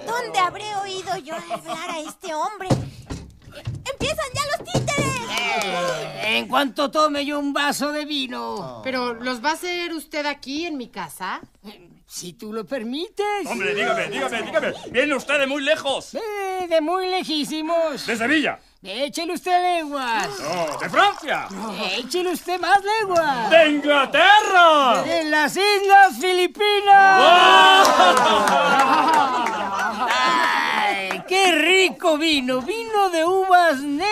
¿Dónde 0.05 0.39
habré 0.39 0.75
oído 0.75 1.17
yo 1.17 1.35
hablar 1.35 1.89
a 1.89 1.99
este 1.99 2.33
hombre? 2.33 2.67
¡Empiezan 3.89 4.25
ya 4.33 4.41
los! 4.47 4.54
Eh, 4.54 4.54
en 6.23 6.47
cuanto 6.47 6.91
tome 6.91 7.25
yo 7.25 7.39
un 7.39 7.53
vaso 7.53 7.91
de 7.91 8.05
vino. 8.05 8.81
Pero, 8.83 9.13
¿los 9.13 9.43
va 9.43 9.51
a 9.51 9.53
hacer 9.53 9.93
usted 9.93 10.25
aquí 10.25 10.65
en 10.65 10.77
mi 10.77 10.89
casa? 10.89 11.41
Si 12.07 12.33
tú 12.33 12.53
lo 12.53 12.65
permites. 12.65 13.45
Hombre, 13.45 13.73
dígame, 13.73 14.07
dígame, 14.07 14.41
dígame. 14.43 14.73
Viene 14.91 15.15
usted 15.15 15.39
de 15.39 15.47
muy 15.47 15.63
lejos. 15.63 16.13
Eh, 16.13 16.67
de 16.69 16.79
muy 16.81 17.07
lejísimos. 17.07 18.05
De 18.05 18.15
Sevilla. 18.15 18.59
Échele 18.83 19.33
usted 19.33 19.77
leguas. 19.77 20.29
No, 20.39 20.77
de 20.77 20.89
Francia. 20.89 21.47
Échele 21.97 22.33
usted 22.33 22.59
más 22.59 22.79
leguas. 22.83 23.49
De 23.49 23.69
Inglaterra. 23.69 25.01
De 25.03 25.23
las 25.23 25.57
Islas 25.57 26.19
Filipinas. 26.19 27.89
¡Ay, 30.07 31.23
qué 31.27 31.51
rico 31.51 32.19
vino! 32.19 32.61
Vino 32.61 33.09
de 33.09 33.25
uvas 33.25 33.81
negras 33.81 34.04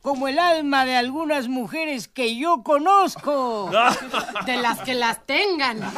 como 0.00 0.28
el 0.28 0.38
alma 0.38 0.84
de 0.84 0.96
algunas 0.96 1.48
mujeres 1.48 2.08
que 2.08 2.36
yo 2.36 2.62
conozco. 2.62 3.70
De 4.46 4.56
las 4.56 4.80
que 4.80 4.94
las 4.94 5.24
tengan. 5.26 5.78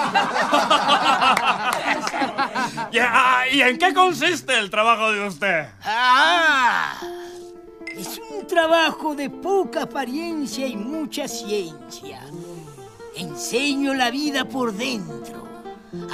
¿Y 3.53 3.61
en 3.61 3.79
qué 3.79 3.95
consiste 3.95 4.59
el 4.59 4.71
trabajo 4.71 5.13
de 5.13 5.27
usted? 5.27 5.69
¡Ah! 5.85 6.95
Es 7.87 8.19
un 8.19 8.47
trabajo 8.47 9.15
de 9.15 9.31
poca 9.31 9.83
apariencia 9.83 10.67
y 10.67 10.77
mucha 10.77 11.29
ciencia. 11.29 12.21
Enseño 13.17 13.95
la 13.95 14.11
vida 14.11 14.45
por 14.45 14.73
dentro. 14.73 15.45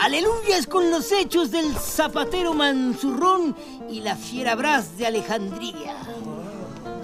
Aleluyas 0.02 0.66
con 0.66 0.90
los 0.90 1.10
hechos 1.10 1.50
del 1.50 1.74
zapatero 1.74 2.52
manzurrón 2.52 3.56
y 3.88 4.00
la 4.00 4.14
fiera 4.14 4.54
Brás 4.54 4.98
de 4.98 5.06
Alejandría. 5.06 5.96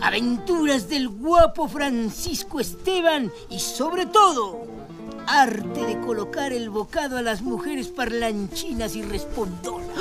Aventuras 0.00 0.88
del 0.88 1.08
guapo 1.08 1.68
Francisco 1.68 2.60
Esteban 2.60 3.32
y 3.50 3.58
sobre 3.58 4.06
todo, 4.06 4.66
arte 5.26 5.86
de 5.86 6.00
colocar 6.00 6.52
el 6.52 6.70
bocado 6.70 7.18
a 7.18 7.22
las 7.22 7.42
mujeres 7.42 7.88
parlanchinas 7.88 8.94
y 8.94 9.02
respondonas. 9.02 9.96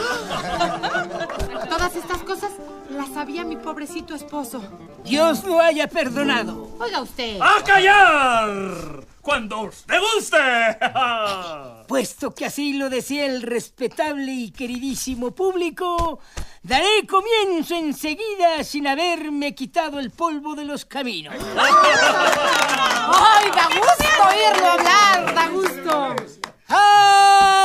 Todas 1.70 1.96
estas 1.96 2.22
cosas 2.24 2.52
las 2.90 3.10
sabía 3.10 3.44
mi 3.44 3.56
pobrecito 3.56 4.16
esposo. 4.16 4.62
Dios 5.04 5.44
lo 5.44 5.60
haya 5.60 5.88
perdonado. 5.88 6.70
Oiga 6.80 7.02
usted. 7.02 7.40
¡A 7.42 7.64
callar! 7.64 9.15
¡Cuando 9.26 9.62
usted 9.62 9.96
guste! 10.14 10.38
Puesto 11.88 12.36
que 12.36 12.46
así 12.46 12.74
lo 12.74 12.92
desea 12.92 13.26
el 13.26 13.42
respetable 13.42 14.32
y 14.32 14.52
queridísimo 14.52 15.32
público, 15.32 16.20
daré 16.62 17.08
comienzo 17.10 17.74
enseguida 17.74 18.64
sin 18.64 18.86
haberme 18.86 19.56
quitado 19.56 20.00
el 20.00 20.12
polvo 20.12 20.54
de 20.54 20.66
los 20.66 20.86
caminos. 20.86 21.34
¡Ay, 21.58 23.50
da 23.50 23.68
gusto 23.68 24.06
oírlo 24.30 24.68
hablar! 24.68 25.34
¡Da 25.34 25.50
gusto! 25.50 26.16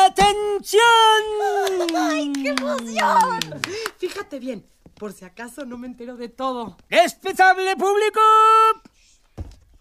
¡Atención! 0.06 0.80
¡Ay, 1.94 2.32
qué 2.42 2.48
emoción! 2.48 3.38
Fíjate 3.98 4.38
bien, 4.38 4.66
por 4.94 5.12
si 5.12 5.26
acaso 5.26 5.66
no 5.66 5.76
me 5.76 5.88
entero 5.88 6.16
de 6.16 6.30
todo. 6.30 6.78
Respetable 6.88 7.76
público, 7.76 8.20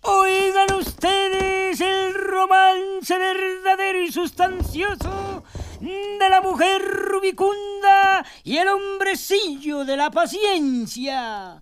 oigan 0.02 0.74
ustedes 0.76 1.82
el 1.82 2.14
romance 2.14 3.18
verdadero 3.18 4.02
y 4.02 4.12
sustancioso 4.12 5.44
de 5.80 6.30
la 6.30 6.42
mujer 6.42 6.82
rubicunda 6.82 8.26
y 8.44 8.58
el 8.58 8.68
hombrecillo 8.68 9.86
de 9.86 9.98
la 9.98 10.12
paciencia, 10.12 11.62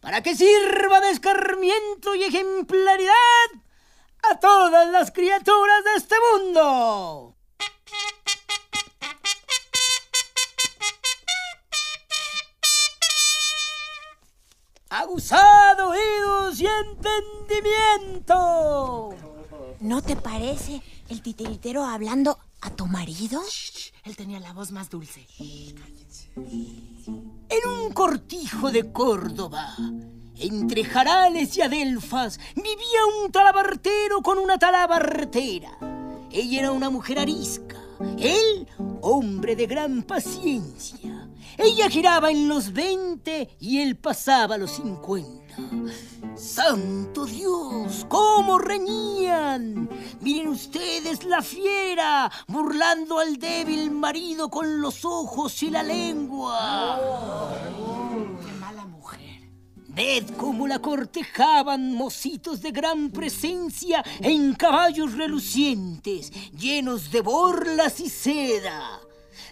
para 0.00 0.22
que 0.22 0.34
sirva 0.34 1.00
de 1.00 1.10
escarmiento 1.10 2.14
y 2.14 2.24
ejemplaridad 2.24 3.12
a 4.30 4.38
todas 4.40 4.88
las 4.90 5.10
criaturas 5.10 5.84
de 5.84 5.94
este 5.96 6.16
mundo. 6.32 7.34
Oídos 15.78 16.60
y 16.60 16.66
entendimiento. 16.66 19.14
¿No 19.80 20.02
te 20.02 20.16
parece 20.16 20.82
el 21.08 21.22
titiritero 21.22 21.84
hablando 21.84 22.38
a 22.60 22.70
tu 22.70 22.86
marido? 22.86 23.40
Él 24.04 24.16
tenía 24.16 24.40
la 24.40 24.52
voz 24.52 24.72
más 24.72 24.90
dulce. 24.90 25.24
En 26.36 27.68
un 27.68 27.92
cortijo 27.92 28.70
de 28.70 28.92
Córdoba, 28.92 29.74
entre 30.36 30.84
Jarales 30.84 31.56
y 31.56 31.62
Adelfas, 31.62 32.38
vivía 32.56 33.06
un 33.22 33.32
talabartero 33.32 34.20
con 34.22 34.38
una 34.38 34.58
talabartera. 34.58 35.78
Ella 36.30 36.58
era 36.58 36.72
una 36.72 36.90
mujer 36.90 37.18
arisca, 37.18 37.80
él 38.18 38.68
hombre 39.00 39.56
de 39.56 39.66
gran 39.66 40.02
paciencia. 40.02 41.28
Ella 41.56 41.88
giraba 41.88 42.30
en 42.30 42.48
los 42.48 42.72
20 42.72 43.56
y 43.58 43.80
él 43.80 43.96
pasaba 43.96 44.58
los 44.58 44.72
50. 44.72 45.47
¡Santo 46.36 47.26
Dios! 47.26 48.06
¿Cómo 48.08 48.58
reñían? 48.58 49.88
Miren 50.20 50.48
ustedes 50.48 51.24
la 51.24 51.42
fiera, 51.42 52.30
burlando 52.46 53.18
al 53.18 53.38
débil 53.38 53.90
marido 53.90 54.48
con 54.48 54.80
los 54.80 55.04
ojos 55.04 55.62
y 55.62 55.70
la 55.70 55.82
lengua. 55.82 57.00
¡Qué 58.44 58.52
mala 58.60 58.84
mujer! 58.86 59.50
Ved 59.88 60.30
cómo 60.36 60.68
la 60.68 60.78
cortejaban 60.78 61.92
mocitos 61.92 62.62
de 62.62 62.70
gran 62.70 63.10
presencia 63.10 64.04
en 64.20 64.54
caballos 64.54 65.14
relucientes, 65.14 66.30
llenos 66.52 67.10
de 67.10 67.20
borlas 67.20 67.98
y 67.98 68.08
seda. 68.08 69.00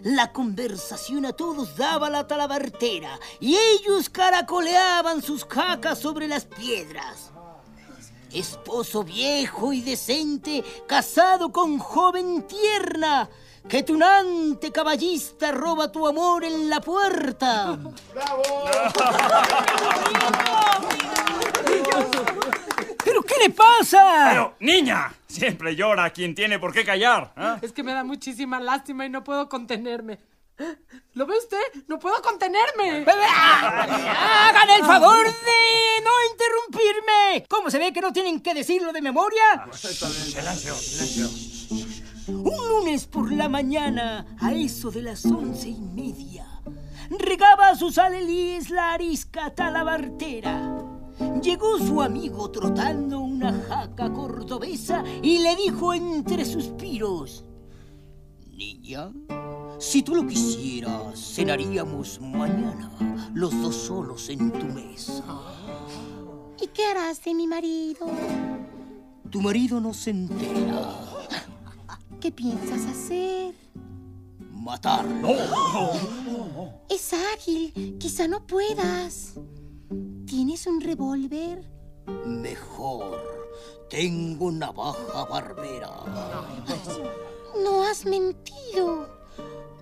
La 0.00 0.32
conversación 0.32 1.26
a 1.26 1.32
todos 1.32 1.76
daba 1.76 2.10
la 2.10 2.26
talabartera 2.26 3.18
y 3.40 3.56
ellos 3.56 4.08
caracoleaban 4.08 5.22
sus 5.22 5.44
jacas 5.44 5.98
sobre 5.98 6.28
las 6.28 6.44
piedras. 6.44 7.30
Esposo 8.32 9.04
viejo 9.04 9.72
y 9.72 9.80
decente, 9.80 10.64
casado 10.86 11.52
con 11.52 11.78
joven 11.78 12.46
tierna, 12.46 13.30
que 13.68 13.82
tunante 13.82 14.70
caballista 14.72 15.52
roba 15.52 15.90
tu 15.90 16.06
amor 16.06 16.44
en 16.44 16.68
la 16.68 16.80
puerta. 16.80 17.78
¿Pero 21.64 22.56
qué 23.26 23.34
le 23.42 23.50
pasa? 23.50 24.28
Pero, 24.30 24.54
niña, 24.60 25.12
siempre 25.26 25.74
llora 25.76 26.10
quien 26.10 26.34
tiene 26.34 26.58
por 26.58 26.72
qué 26.72 26.84
callar. 26.84 27.32
¿ah? 27.36 27.58
Es 27.60 27.72
que 27.72 27.82
me 27.82 27.92
da 27.92 28.04
muchísima 28.04 28.60
lástima 28.60 29.04
y 29.04 29.10
no 29.10 29.22
puedo 29.24 29.48
contenerme. 29.48 30.18
¿Lo 31.12 31.26
ve 31.26 31.36
usted? 31.36 31.84
¡No 31.86 31.98
puedo 31.98 32.20
contenerme! 32.22 33.04
¡Hagan 33.06 34.70
el 34.70 34.84
favor 34.86 35.26
de 35.26 36.02
no 36.02 36.10
interrumpirme! 36.32 37.44
¿Cómo 37.48 37.70
se 37.70 37.78
ve 37.78 37.92
que 37.92 38.00
no 38.00 38.12
tienen 38.12 38.40
que 38.40 38.54
decirlo 38.54 38.92
de 38.92 39.02
memoria? 39.02 39.42
Silencio, 39.72 40.74
silencio. 40.74 41.28
Un 42.28 42.68
lunes 42.68 43.06
por 43.06 43.30
la 43.32 43.48
mañana, 43.48 44.26
a 44.40 44.52
eso 44.52 44.90
de 44.90 45.02
las 45.02 45.26
once 45.26 45.68
y 45.68 45.80
media, 45.80 46.46
regaba 47.10 47.68
a 47.68 47.76
sus 47.76 47.98
alelíes 47.98 48.70
la 48.70 48.94
arisca 48.94 49.54
talabartera. 49.54 50.85
Llegó 51.42 51.78
su 51.78 52.02
amigo 52.02 52.50
trotando 52.50 53.20
una 53.20 53.52
jaca 53.52 54.12
cordobesa 54.12 55.02
y 55.22 55.38
le 55.38 55.56
dijo 55.56 55.94
entre 55.94 56.44
suspiros: 56.44 57.44
Niña, 58.52 59.12
si 59.78 60.02
tú 60.02 60.14
lo 60.14 60.26
quisieras, 60.26 61.34
cenaríamos 61.34 62.20
mañana, 62.20 62.90
los 63.34 63.52
dos 63.62 63.74
solos 63.74 64.28
en 64.28 64.50
tu 64.50 64.66
mesa. 64.66 65.24
¿Y 66.60 66.66
qué 66.68 66.86
harás 66.86 67.22
de 67.24 67.34
mi 67.34 67.46
marido? 67.46 68.06
Tu 69.30 69.40
marido 69.40 69.80
no 69.80 69.92
se 69.94 70.10
entera. 70.10 70.94
¿Qué 72.20 72.32
piensas 72.32 72.86
hacer? 72.86 73.54
Matarlo. 74.52 75.28
Es 76.88 77.12
ágil, 77.34 77.96
quizá 77.98 78.26
no 78.26 78.46
puedas. 78.46 79.34
¿Tienes 80.26 80.66
un 80.66 80.80
revólver? 80.80 81.64
Mejor. 82.26 83.22
Tengo 83.88 84.50
navaja 84.50 85.24
barbera. 85.24 86.02
No 87.62 87.84
has 87.84 88.04
mentido. 88.04 89.08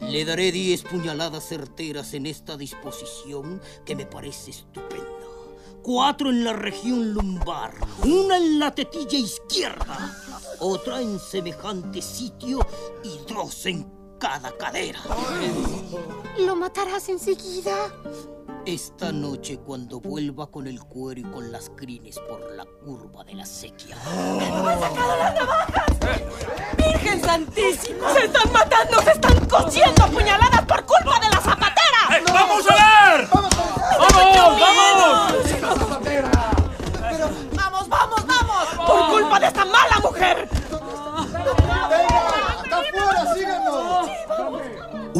Le 0.00 0.24
daré 0.24 0.52
diez 0.52 0.82
puñaladas 0.82 1.48
certeras 1.48 2.12
en 2.14 2.26
esta 2.26 2.56
disposición 2.56 3.60
que 3.84 3.96
me 3.96 4.04
parece 4.04 4.50
estupenda. 4.50 5.04
Cuatro 5.82 6.30
en 6.30 6.44
la 6.44 6.52
región 6.52 7.12
lumbar, 7.12 7.74
una 8.04 8.36
en 8.36 8.58
la 8.58 8.74
tetilla 8.74 9.18
izquierda, 9.18 10.14
otra 10.60 11.00
en 11.00 11.18
semejante 11.18 12.00
sitio 12.00 12.66
y 13.02 13.18
dos 13.32 13.66
en 13.66 13.86
cada 14.18 14.56
cadera. 14.56 15.00
¿Lo 16.38 16.56
matarás 16.56 17.08
enseguida? 17.08 17.92
Esta 18.66 19.12
noche 19.12 19.58
cuando 19.58 20.00
vuelva 20.00 20.50
con 20.50 20.66
el 20.66 20.82
cuero 20.82 21.20
y 21.20 21.24
con 21.24 21.52
las 21.52 21.68
crines 21.76 22.18
por 22.20 22.50
la 22.52 22.64
curva 22.64 23.22
de 23.22 23.34
la 23.34 23.44
sequía. 23.44 23.94
¡Han 24.06 24.80
sacado 24.80 25.16
las 25.18 25.34
navajas! 25.34 25.84
¡Virgen 26.78 27.20
Santísima! 27.20 28.10
¡Se 28.14 28.24
están 28.24 28.50
matando! 28.54 29.02
¡Se 29.02 29.10
están 29.10 29.46
cosiendo 29.48 30.04
a 30.04 30.06
puñaladas 30.06 30.62
por 30.62 30.82
culpa 30.86 31.20
de 31.20 31.28
la 31.28 31.40
zapatera! 31.42 32.16
¡Eh, 32.16 32.24
¡Vamos 32.32 32.64
a 32.70 32.74
ver! 32.74 33.28
¡Vamos, 33.30 33.54
vamos! 34.60 35.32
¡Vamos, 37.52 37.88
vamos, 37.90 38.26
vamos! 38.26 38.66
¡Por 38.86 39.10
culpa 39.10 39.40
de 39.40 39.46
esta 39.46 39.64
mala 39.66 39.98
mujer! 40.02 40.48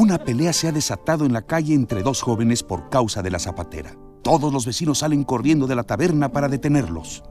Una 0.05 0.19
pelea 0.19 0.53
se 0.53 0.69
ha 0.69 0.71
desatado 0.71 1.25
en 1.25 1.33
la 1.33 1.41
calle 1.41 1.73
entre 1.73 2.03
dos 2.03 2.21
jóvenes 2.21 2.63
por 2.63 2.91
causa 2.91 3.23
de 3.23 3.31
la 3.31 3.39
zapatera. 3.39 3.97
Todos 4.21 4.53
los 4.53 4.67
vecinos 4.67 4.99
salen 4.99 5.25
corriendo 5.25 5.67
de 5.67 5.75
la 5.75 5.83
taberna 5.83 6.31
para 6.31 6.47
detenerlos. 6.47 7.23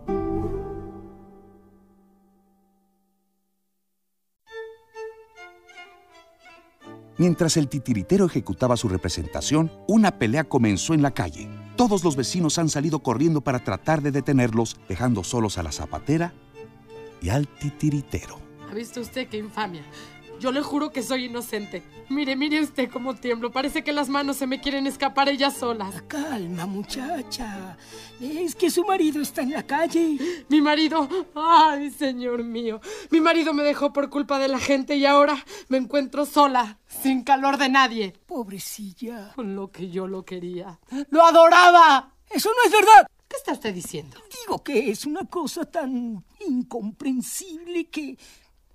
Mientras 7.19 7.57
el 7.57 7.69
titiritero 7.69 8.25
ejecutaba 8.25 8.75
su 8.75 8.89
representación, 8.89 9.71
una 9.87 10.17
pelea 10.17 10.43
comenzó 10.43 10.95
en 10.95 11.03
la 11.03 11.11
calle. 11.11 11.47
Todos 11.75 12.03
los 12.03 12.15
vecinos 12.15 12.57
han 12.57 12.69
salido 12.69 13.03
corriendo 13.03 13.41
para 13.41 13.63
tratar 13.63 14.01
de 14.01 14.09
detenerlos, 14.09 14.77
dejando 14.89 15.23
solos 15.23 15.59
a 15.59 15.63
la 15.63 15.71
zapatera 15.71 16.33
y 17.21 17.29
al 17.29 17.47
titiritero. 17.47 18.39
¿Ha 18.67 18.73
visto 18.73 18.99
usted 18.99 19.29
qué 19.29 19.37
infamia? 19.37 19.83
Yo 20.39 20.51
le 20.51 20.61
juro 20.61 20.91
que 20.91 21.03
soy 21.03 21.25
inocente. 21.25 21.83
Mire, 22.09 22.35
mire 22.35 22.61
usted 22.61 22.89
cómo 22.91 23.15
tiemblo. 23.15 23.51
Parece 23.51 23.83
que 23.83 23.93
las 23.93 24.09
manos 24.09 24.37
se 24.37 24.47
me 24.47 24.59
quieren 24.59 24.87
escapar 24.87 25.29
ellas 25.29 25.55
solas. 25.55 26.01
Calma, 26.03 26.65
muchacha. 26.65 27.77
Es 28.19 28.55
que 28.55 28.69
su 28.69 28.83
marido 28.83 29.21
está 29.21 29.41
en 29.41 29.51
la 29.51 29.63
calle. 29.63 30.45
Mi 30.49 30.61
marido. 30.61 31.07
Ay, 31.35 31.91
señor 31.91 32.43
mío. 32.43 32.81
Mi 33.09 33.21
marido 33.21 33.53
me 33.53 33.63
dejó 33.63 33.93
por 33.93 34.09
culpa 34.09 34.37
de 34.39 34.47
la 34.49 34.59
gente 34.59 34.95
y 34.95 35.05
ahora 35.05 35.43
me 35.69 35.77
encuentro 35.77 36.25
sola, 36.25 36.79
sin 36.87 37.23
calor 37.23 37.57
de 37.57 37.69
nadie. 37.69 38.13
Pobrecilla. 38.25 39.31
Con 39.35 39.55
lo 39.55 39.71
que 39.71 39.89
yo 39.89 40.07
lo 40.07 40.23
quería. 40.23 40.79
¡Lo 41.09 41.23
adoraba! 41.25 42.13
Eso 42.29 42.49
no 42.49 42.65
es 42.65 42.71
verdad. 42.71 43.07
¿Qué 43.27 43.37
está 43.37 43.53
usted 43.53 43.73
diciendo? 43.73 44.17
Digo 44.41 44.63
que 44.63 44.91
es 44.91 45.05
una 45.05 45.25
cosa 45.25 45.65
tan 45.65 46.23
incomprensible 46.47 47.85
que 47.85 48.17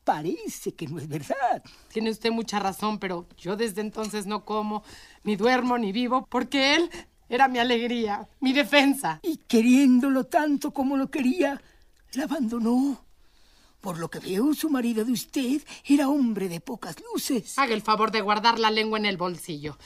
parece 0.09 0.73
que 0.73 0.87
no 0.87 0.99
es 0.99 1.07
verdad. 1.07 1.63
Tiene 1.93 2.09
usted 2.09 2.31
mucha 2.31 2.59
razón, 2.59 2.99
pero 2.99 3.27
yo 3.37 3.57
desde 3.57 3.83
entonces 3.83 4.25
no 4.25 4.43
como, 4.43 4.83
ni 5.23 5.37
duermo, 5.37 5.77
ni 5.77 5.93
vivo, 5.93 6.27
porque 6.31 6.77
él 6.77 6.91
era 7.29 7.47
mi 7.47 7.59
alegría, 7.59 8.27
mi 8.41 8.55
defensa. 8.55 9.21
Y 9.23 9.37
queriéndolo 9.37 10.25
tanto 10.25 10.71
como 10.71 10.97
lo 10.97 11.11
quería, 11.11 11.61
la 12.15 12.25
abandonó. 12.25 13.05
Por 13.83 13.99
lo 13.99 14.09
que 14.09 14.19
veo, 14.21 14.55
su 14.55 14.71
marido 14.71 15.05
de 15.05 15.13
usted 15.13 15.61
era 15.85 16.09
hombre 16.09 16.49
de 16.49 16.63
pocas 16.63 16.97
luces. 17.13 17.59
Haga 17.59 17.75
el 17.75 17.83
favor 17.83 18.11
de 18.11 18.23
guardar 18.23 18.59
la 18.59 18.71
lengua 18.71 18.99
en 18.99 19.05
el 19.05 19.19
bolsillo. 19.19 19.77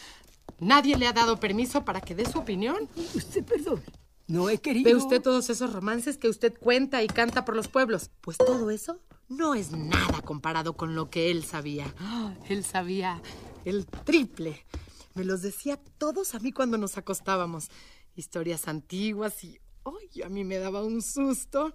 Nadie 0.61 0.97
le 0.97 1.09
ha 1.09 1.13
dado 1.13 1.41
permiso 1.41 1.85
para 1.85 2.01
que 2.01 2.15
dé 2.15 2.31
su 2.31 2.39
opinión. 2.39 2.89
Usted 3.17 3.45
perdone. 3.45 3.83
No 4.29 4.49
he 4.49 4.59
querido. 4.59 4.89
¿Ve 4.89 4.95
usted 4.95 5.21
todos 5.21 5.51
esos 5.51 5.73
romances 5.73 6.17
que 6.17 6.29
usted 6.29 6.57
cuenta 6.57 7.03
y 7.03 7.09
canta 7.09 7.45
por 7.45 7.57
los 7.57 7.67
pueblos? 7.67 8.13
Pues 8.21 8.39
todo 8.39 8.71
eso 8.71 9.01
no 9.37 9.55
es 9.55 9.73
nada 9.73 10.21
comparado 10.23 10.75
con 10.77 10.95
lo 10.95 11.11
que 11.11 11.31
él 11.31 11.45
sabía. 11.45 11.93
Él 12.49 12.65
sabía 12.65 13.21
el 13.65 13.87
triple. 13.87 14.65
Me 15.15 15.25
los 15.25 15.43
decía 15.43 15.79
todos 15.99 16.35
a 16.35 16.39
mí 16.39 16.53
cuando 16.53 16.79
nos 16.79 16.97
acostábamos. 16.99 17.71
Historias 18.15 18.69
antiguas 18.69 19.43
y... 19.45 19.59
¡Ay! 19.85 20.23
A 20.23 20.29
mí 20.29 20.45
me 20.45 20.59
daba 20.59 20.83
un 20.83 21.03
susto. 21.03 21.73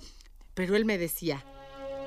Pero 0.54 0.76
él 0.76 0.86
me 0.86 0.98
decía, 0.98 1.46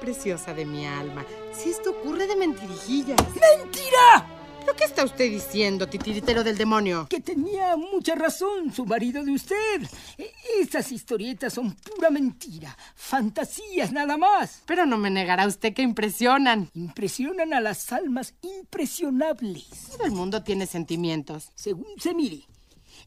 preciosa 0.00 0.54
de 0.54 0.66
mi 0.66 0.86
alma, 0.86 1.24
si 1.52 1.70
esto 1.70 1.90
ocurre 1.90 2.26
de 2.26 2.36
mentirijillas. 2.36 3.20
¡Mentira! 3.34 4.39
¿Pero 4.60 4.76
qué 4.76 4.84
está 4.84 5.04
usted 5.04 5.30
diciendo, 5.30 5.88
titiritero 5.88 6.44
del 6.44 6.56
demonio? 6.56 7.06
Que 7.08 7.20
tenía 7.20 7.76
mucha 7.76 8.14
razón 8.14 8.72
su 8.72 8.84
marido 8.86 9.24
de 9.24 9.32
usted. 9.32 9.82
E- 10.18 10.32
Esas 10.60 10.92
historietas 10.92 11.52
son 11.54 11.74
pura 11.74 12.10
mentira, 12.10 12.76
fantasías 12.94 13.92
nada 13.92 14.16
más. 14.16 14.62
Pero 14.66 14.86
no 14.86 14.96
me 14.98 15.10
negará 15.10 15.46
usted 15.46 15.72
que 15.72 15.82
impresionan. 15.82 16.70
Impresionan 16.74 17.52
a 17.54 17.60
las 17.60 17.92
almas 17.92 18.34
impresionables. 18.42 19.66
Todo 19.96 20.04
el 20.04 20.12
mundo 20.12 20.42
tiene 20.42 20.66
sentimientos. 20.66 21.50
Según 21.54 21.86
se 21.98 22.14
mire, 22.14 22.42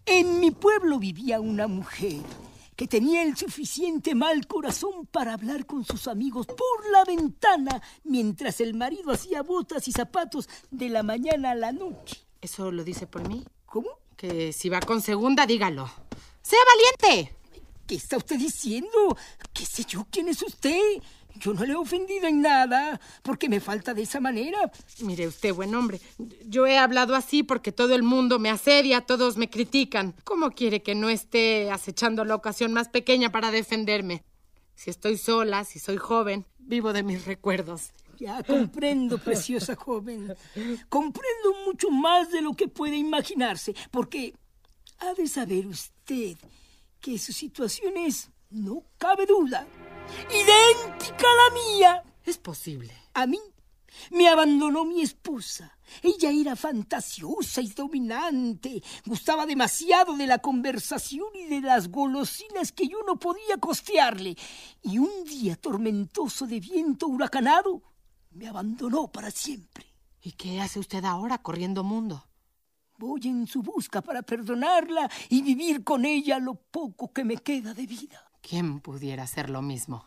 en 0.05 0.39
mi 0.39 0.51
pueblo 0.51 0.99
vivía 0.99 1.39
una 1.39 1.67
mujer 1.67 2.21
que 2.75 2.87
tenía 2.87 3.23
el 3.23 3.37
suficiente 3.37 4.15
mal 4.15 4.47
corazón 4.47 5.05
para 5.05 5.33
hablar 5.33 5.65
con 5.65 5.85
sus 5.85 6.07
amigos 6.07 6.47
por 6.47 6.91
la 6.91 7.03
ventana 7.05 7.81
mientras 8.03 8.61
el 8.61 8.73
marido 8.73 9.11
hacía 9.11 9.43
botas 9.43 9.87
y 9.87 9.91
zapatos 9.91 10.49
de 10.71 10.89
la 10.89 11.03
mañana 11.03 11.51
a 11.51 11.55
la 11.55 11.71
noche. 11.71 12.21
¿Eso 12.41 12.71
lo 12.71 12.83
dice 12.83 13.07
por 13.07 13.27
mí? 13.27 13.45
¿Cómo? 13.65 13.89
Que 14.17 14.53
si 14.53 14.69
va 14.69 14.79
con 14.79 15.01
segunda, 15.01 15.45
dígalo. 15.45 15.89
¡Sea 16.41 16.59
valiente! 17.01 17.35
¿Qué 17.87 17.95
está 17.95 18.17
usted 18.17 18.37
diciendo? 18.37 19.17
¿Qué 19.53 19.65
sé 19.65 19.83
yo 19.85 20.07
quién 20.09 20.29
es 20.29 20.41
usted? 20.41 20.79
Yo 21.35 21.53
no 21.53 21.65
le 21.65 21.73
he 21.73 21.75
ofendido 21.75 22.27
en 22.27 22.41
nada. 22.41 22.99
¿Por 23.21 23.37
qué 23.37 23.49
me 23.49 23.59
falta 23.59 23.93
de 23.93 24.03
esa 24.03 24.19
manera? 24.19 24.71
Mire 25.01 25.27
usted, 25.27 25.53
buen 25.53 25.73
hombre, 25.75 25.99
yo 26.45 26.67
he 26.67 26.77
hablado 26.77 27.15
así 27.15 27.43
porque 27.43 27.71
todo 27.71 27.95
el 27.95 28.03
mundo 28.03 28.39
me 28.39 28.49
asedia, 28.49 29.01
todos 29.01 29.37
me 29.37 29.49
critican. 29.49 30.15
¿Cómo 30.23 30.51
quiere 30.51 30.83
que 30.83 30.95
no 30.95 31.09
esté 31.09 31.71
acechando 31.71 32.25
la 32.25 32.35
ocasión 32.35 32.73
más 32.73 32.89
pequeña 32.89 33.31
para 33.31 33.51
defenderme? 33.51 34.23
Si 34.75 34.89
estoy 34.89 35.17
sola, 35.17 35.65
si 35.65 35.79
soy 35.79 35.97
joven, 35.97 36.45
vivo 36.59 36.93
de 36.93 37.03
mis 37.03 37.25
recuerdos. 37.25 37.91
Ya 38.19 38.43
comprendo, 38.43 39.17
preciosa 39.17 39.75
joven. 39.75 40.33
Comprendo 40.89 41.55
mucho 41.65 41.89
más 41.89 42.31
de 42.31 42.41
lo 42.41 42.53
que 42.53 42.67
puede 42.67 42.95
imaginarse, 42.95 43.75
porque 43.91 44.33
ha 44.99 45.13
de 45.13 45.27
saber 45.27 45.67
usted 45.67 46.37
que 46.99 47.17
su 47.17 47.33
situación 47.33 47.97
es, 47.97 48.29
no 48.49 48.83
cabe 48.97 49.25
duda, 49.25 49.67
idéntica 50.29 51.25
a 51.27 51.49
la 51.49 51.55
mía. 51.55 52.03
Es 52.25 52.37
posible. 52.37 52.93
A 53.13 53.27
mí 53.27 53.39
me 54.11 54.27
abandonó 54.27 54.85
mi 54.85 55.01
esposa. 55.01 55.77
Ella 56.01 56.31
era 56.31 56.55
fantasiosa 56.55 57.61
y 57.61 57.69
dominante. 57.69 58.81
Gustaba 59.05 59.45
demasiado 59.45 60.15
de 60.15 60.27
la 60.27 60.39
conversación 60.39 61.27
y 61.35 61.45
de 61.45 61.61
las 61.61 61.89
golosinas 61.89 62.71
que 62.71 62.87
yo 62.87 63.03
no 63.05 63.17
podía 63.17 63.57
costearle. 63.59 64.35
Y 64.81 64.97
un 64.97 65.23
día 65.25 65.55
tormentoso 65.55 66.47
de 66.47 66.59
viento 66.59 67.07
huracanado 67.07 67.81
me 68.31 68.47
abandonó 68.47 69.11
para 69.11 69.31
siempre. 69.31 69.85
¿Y 70.21 70.31
qué 70.33 70.61
hace 70.61 70.79
usted 70.79 71.03
ahora 71.05 71.37
corriendo 71.37 71.83
mundo? 71.83 72.25
Voy 72.97 73.21
en 73.25 73.47
su 73.47 73.61
busca 73.61 74.01
para 74.01 74.21
perdonarla 74.21 75.09
y 75.29 75.41
vivir 75.41 75.83
con 75.83 76.05
ella 76.05 76.39
lo 76.39 76.55
poco 76.55 77.11
que 77.11 77.23
me 77.23 77.37
queda 77.37 77.73
de 77.73 77.85
vida. 77.85 78.32
¿Quién 78.47 78.81
pudiera 78.81 79.23
hacer 79.23 79.49
lo 79.49 79.61
mismo? 79.61 80.03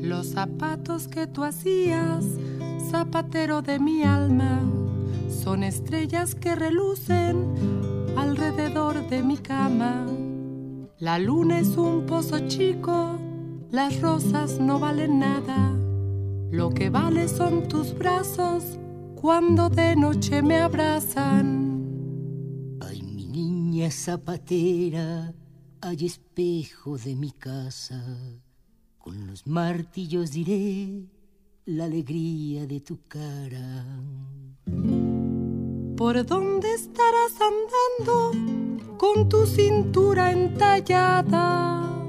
Los 0.00 0.28
zapatos 0.28 1.06
que 1.06 1.26
tú 1.26 1.44
hacías, 1.44 2.24
zapatero 2.90 3.60
de 3.60 3.78
mi 3.78 4.02
alma, 4.02 4.62
son 5.28 5.62
estrellas 5.62 6.34
que 6.34 6.54
relucen 6.54 7.54
alrededor 8.16 9.10
de 9.10 9.22
mi 9.22 9.36
cama. 9.36 10.06
La 10.98 11.18
luna 11.18 11.58
es 11.58 11.76
un 11.76 12.06
pozo 12.06 12.48
chico, 12.48 13.18
las 13.70 14.00
rosas 14.00 14.58
no 14.58 14.78
valen 14.78 15.18
nada. 15.18 15.76
Lo 16.50 16.70
que 16.70 16.88
vale 16.88 17.28
son 17.28 17.68
tus 17.68 17.92
brazos 17.92 18.78
cuando 19.20 19.68
de 19.68 19.96
noche 19.96 20.40
me 20.40 20.60
abrazan. 20.60 21.84
Ay, 22.80 23.02
mi 23.02 23.26
niña 23.26 23.90
zapatera, 23.90 25.34
hay 25.82 26.06
espejo 26.06 26.96
de 26.96 27.16
mi 27.16 27.32
casa. 27.32 28.00
Con 28.98 29.26
los 29.26 29.46
martillos 29.48 30.30
diré 30.30 31.08
la 31.66 31.84
alegría 31.84 32.66
de 32.66 32.80
tu 32.80 33.00
cara. 33.08 33.84
¿Por 35.96 36.24
dónde 36.24 36.72
estarás 36.72 37.32
andando 37.50 38.96
con 38.96 39.28
tu 39.28 39.44
cintura 39.44 40.30
entallada? 40.30 42.04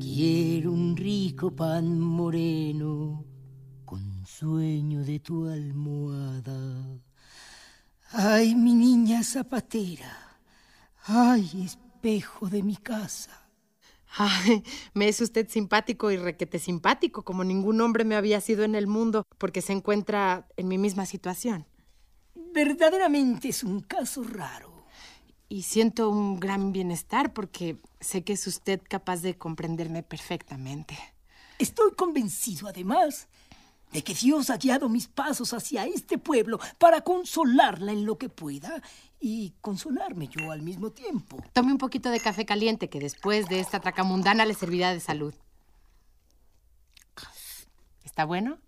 Quiero 0.00 0.72
un 0.72 0.96
rico 0.96 1.54
pan 1.54 2.00
moreno 2.00 3.24
con 3.84 4.26
sueño 4.26 5.04
de 5.04 5.20
tu 5.20 5.46
almohada. 5.46 6.98
Ay, 8.10 8.54
mi 8.56 8.74
niña 8.74 9.22
zapatera, 9.22 10.38
ay, 11.06 11.68
espejo 12.04 12.50
de 12.50 12.62
mi 12.62 12.76
casa. 12.76 13.48
Ay, 14.16 14.62
me 14.92 15.08
es 15.08 15.22
usted 15.22 15.48
simpático 15.48 16.10
y 16.10 16.18
requete 16.18 16.58
simpático, 16.58 17.24
como 17.24 17.44
ningún 17.44 17.80
hombre 17.80 18.04
me 18.04 18.14
había 18.14 18.42
sido 18.42 18.62
en 18.62 18.74
el 18.74 18.86
mundo, 18.86 19.26
porque 19.38 19.62
se 19.62 19.72
encuentra 19.72 20.46
en 20.58 20.68
mi 20.68 20.76
misma 20.76 21.06
situación. 21.06 21.66
Verdaderamente 22.52 23.48
es 23.48 23.64
un 23.64 23.80
caso 23.80 24.22
raro. 24.22 24.84
Y 25.48 25.62
siento 25.62 26.10
un 26.10 26.38
gran 26.40 26.72
bienestar 26.72 27.32
porque 27.32 27.78
sé 28.00 28.22
que 28.22 28.34
es 28.34 28.46
usted 28.46 28.82
capaz 28.86 29.22
de 29.22 29.38
comprenderme 29.38 30.02
perfectamente. 30.02 30.98
Estoy 31.58 31.92
convencido, 31.92 32.68
además, 32.68 33.28
de 33.94 34.02
que 34.02 34.12
Dios 34.12 34.50
ha 34.50 34.56
guiado 34.56 34.88
mis 34.88 35.06
pasos 35.06 35.54
hacia 35.54 35.86
este 35.86 36.18
pueblo 36.18 36.58
para 36.78 37.02
consolarla 37.02 37.92
en 37.92 38.04
lo 38.04 38.18
que 38.18 38.28
pueda 38.28 38.82
y 39.20 39.54
consolarme 39.60 40.26
yo 40.26 40.50
al 40.50 40.62
mismo 40.62 40.90
tiempo. 40.90 41.42
Tome 41.52 41.70
un 41.70 41.78
poquito 41.78 42.10
de 42.10 42.18
café 42.18 42.44
caliente 42.44 42.90
que 42.90 42.98
después 42.98 43.48
de 43.48 43.60
esta 43.60 43.78
tracamundana 43.78 44.44
le 44.44 44.54
servirá 44.54 44.92
de 44.92 44.98
salud. 44.98 45.32
¿Está 48.02 48.24
bueno? 48.24 48.58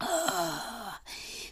Ah, 0.00 1.00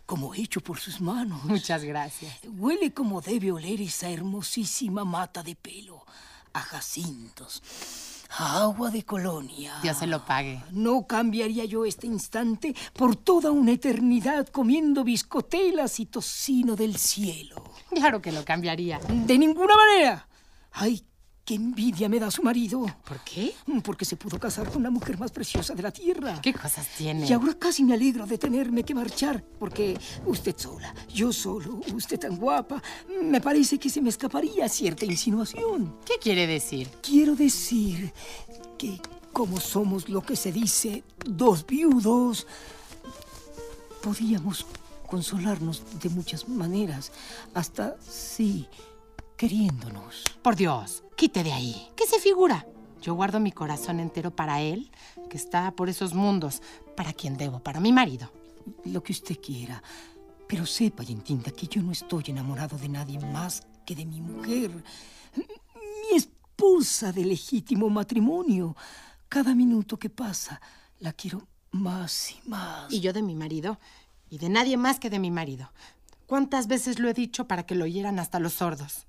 como 0.07 0.35
hecho 0.35 0.61
por 0.61 0.81
sus 0.81 1.01
manos. 1.01 1.45
Muchas 1.45 1.85
gracias. 1.85 2.41
Huele 2.45 2.93
como 2.93 3.21
debe 3.21 3.53
oler 3.53 3.81
esa 3.81 4.11
hermosísima 4.11 5.05
mata 5.05 5.45
de 5.45 5.55
pelo, 5.55 6.05
a 6.53 6.61
jacintos, 6.61 7.63
agua 8.39 8.91
de 8.91 9.05
colonia. 9.05 9.75
Dios 9.83 9.99
se 9.99 10.07
lo 10.07 10.25
pague. 10.25 10.63
No 10.71 11.07
cambiaría 11.07 11.65
yo 11.65 11.85
este 11.85 12.07
instante 12.07 12.75
por 12.93 13.17
toda 13.17 13.51
una 13.51 13.73
eternidad 13.73 14.47
comiendo 14.49 15.05
biscotelas 15.05 16.01
y 16.01 16.07
tocino 16.07 16.77
del 16.77 16.97
cielo. 16.97 17.63
Claro 17.91 18.23
que 18.23 18.33
lo 18.33 18.45
cambiaría. 18.45 18.99
De 18.99 19.39
ninguna 19.39 19.75
manera. 19.77 20.29
Ay, 20.73 21.05
qué 21.45 21.55
envidia 21.55 22.09
me 22.09 22.21
da 22.21 22.31
su 22.31 22.43
marido. 22.43 22.87
¿Por 23.05 23.21
qué? 23.25 23.55
Porque 23.83 24.05
se 24.05 24.17
pudo 24.17 24.39
casar 24.39 24.71
con 24.71 24.83
la 24.83 24.91
mujer 24.91 25.19
más 25.19 25.31
preciosa 25.31 25.75
de 25.75 25.83
la 25.83 25.91
tierra. 25.91 26.41
¿Qué 26.41 26.53
cosas 26.53 26.87
tiene? 26.97 27.27
Y 27.27 27.33
ahora 27.33 27.55
casi 27.55 27.85
me 27.85 27.95
alegro 27.95 28.27
de 28.27 28.39
tenerme 28.39 28.85
que 28.85 28.95
marchar, 28.95 29.43
porque 29.59 29.99
usted 30.27 30.57
sola, 30.57 30.95
yo 31.13 31.33
solo, 31.33 31.81
usted 31.95 32.19
tan 32.19 32.37
guapa, 32.37 32.83
me 33.23 33.41
parece 33.41 33.79
que 33.79 33.91
se 33.91 34.01
me 34.01 34.11
escaparía 34.11 34.69
cierta 34.69 35.05
insinuación. 35.05 35.97
¿Qué 36.05 36.15
quiere 36.21 36.47
decir? 36.47 36.89
Quiero 37.03 37.35
decir 37.35 38.13
que 38.79 39.01
como 39.33 39.61
somos 39.61 40.09
lo 40.09 40.23
que 40.23 40.37
se 40.37 40.53
dice 40.53 41.05
dos 41.25 41.67
viudos, 41.67 42.47
podíamos 44.03 44.67
consolarnos 45.07 45.83
de 46.01 46.09
muchas 46.09 46.49
maneras, 46.49 47.13
hasta 47.55 47.97
sí, 48.01 48.69
queriéndonos. 49.37 50.25
Por 50.43 50.57
Dios, 50.57 51.03
quite 51.21 51.45
de 51.45 51.53
ahí. 51.53 51.77
¿Qué 51.97 52.07
se 52.07 52.19
figura? 52.19 52.67
Yo 53.03 53.13
guardo 53.13 53.41
mi 53.41 53.53
corazón 53.53 54.01
entero 54.01 54.31
para 54.31 54.63
él, 54.63 54.91
que 55.29 55.37
está 55.37 55.71
por 55.73 55.91
esos 55.91 56.15
mundos, 56.15 56.63
para 56.97 57.13
quien 57.13 57.37
debo, 57.37 57.59
para 57.59 57.79
mi 57.79 57.93
marido. 57.93 58.33
Lo 58.87 59.03
que 59.03 59.13
usted 59.13 59.39
quiera. 59.39 59.83
Pero 60.49 60.65
sepa 60.65 61.03
y 61.03 61.13
entienda 61.13 61.51
que 61.51 61.67
yo 61.67 61.83
no 61.83 61.93
estoy 61.93 62.25
enamorado 62.29 62.79
de 62.79 62.89
nadie 62.89 63.19
más 63.19 63.67
que 63.85 63.95
de 63.95 64.07
mi 64.07 64.23
mujer. 64.23 64.71
Mi 65.37 66.17
esposa 66.17 67.13
de 67.13 67.27
legítimo 67.27 67.91
matrimonio. 67.91 68.75
Cada 69.29 69.55
minuto 69.55 69.99
que 69.99 70.09
pasa 70.09 70.59
la 71.01 71.13
quiero 71.13 71.47
más 71.71 72.31
y 72.31 72.49
más. 72.49 72.91
Y 72.91 73.01
yo 73.01 73.13
de 73.13 73.21
mi 73.21 73.35
marido. 73.35 73.79
Y 74.31 74.39
de 74.39 74.49
nadie 74.49 74.79
más 74.79 74.99
que 74.99 75.11
de 75.11 75.19
mi 75.19 75.31
marido. 75.31 75.71
¿Cuántas 76.25 76.67
veces 76.67 76.99
lo 76.99 77.11
he 77.11 77.13
dicho 77.13 77.47
para 77.47 77.67
que 77.67 77.75
lo 77.75 77.85
oyeran 77.85 78.19
hasta 78.19 78.41
los 78.41 78.55
sordos? 78.55 79.07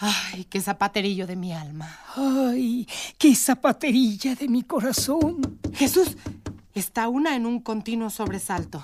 Ay, 0.00 0.44
qué 0.44 0.60
zapaterillo 0.60 1.26
de 1.26 1.34
mi 1.34 1.52
alma. 1.52 1.98
Ay, 2.14 2.86
qué 3.18 3.34
zapaterilla 3.34 4.36
de 4.36 4.48
mi 4.48 4.62
corazón. 4.62 5.58
Jesús, 5.74 6.16
está 6.72 7.08
una 7.08 7.34
en 7.34 7.46
un 7.46 7.60
continuo 7.60 8.08
sobresalto. 8.08 8.80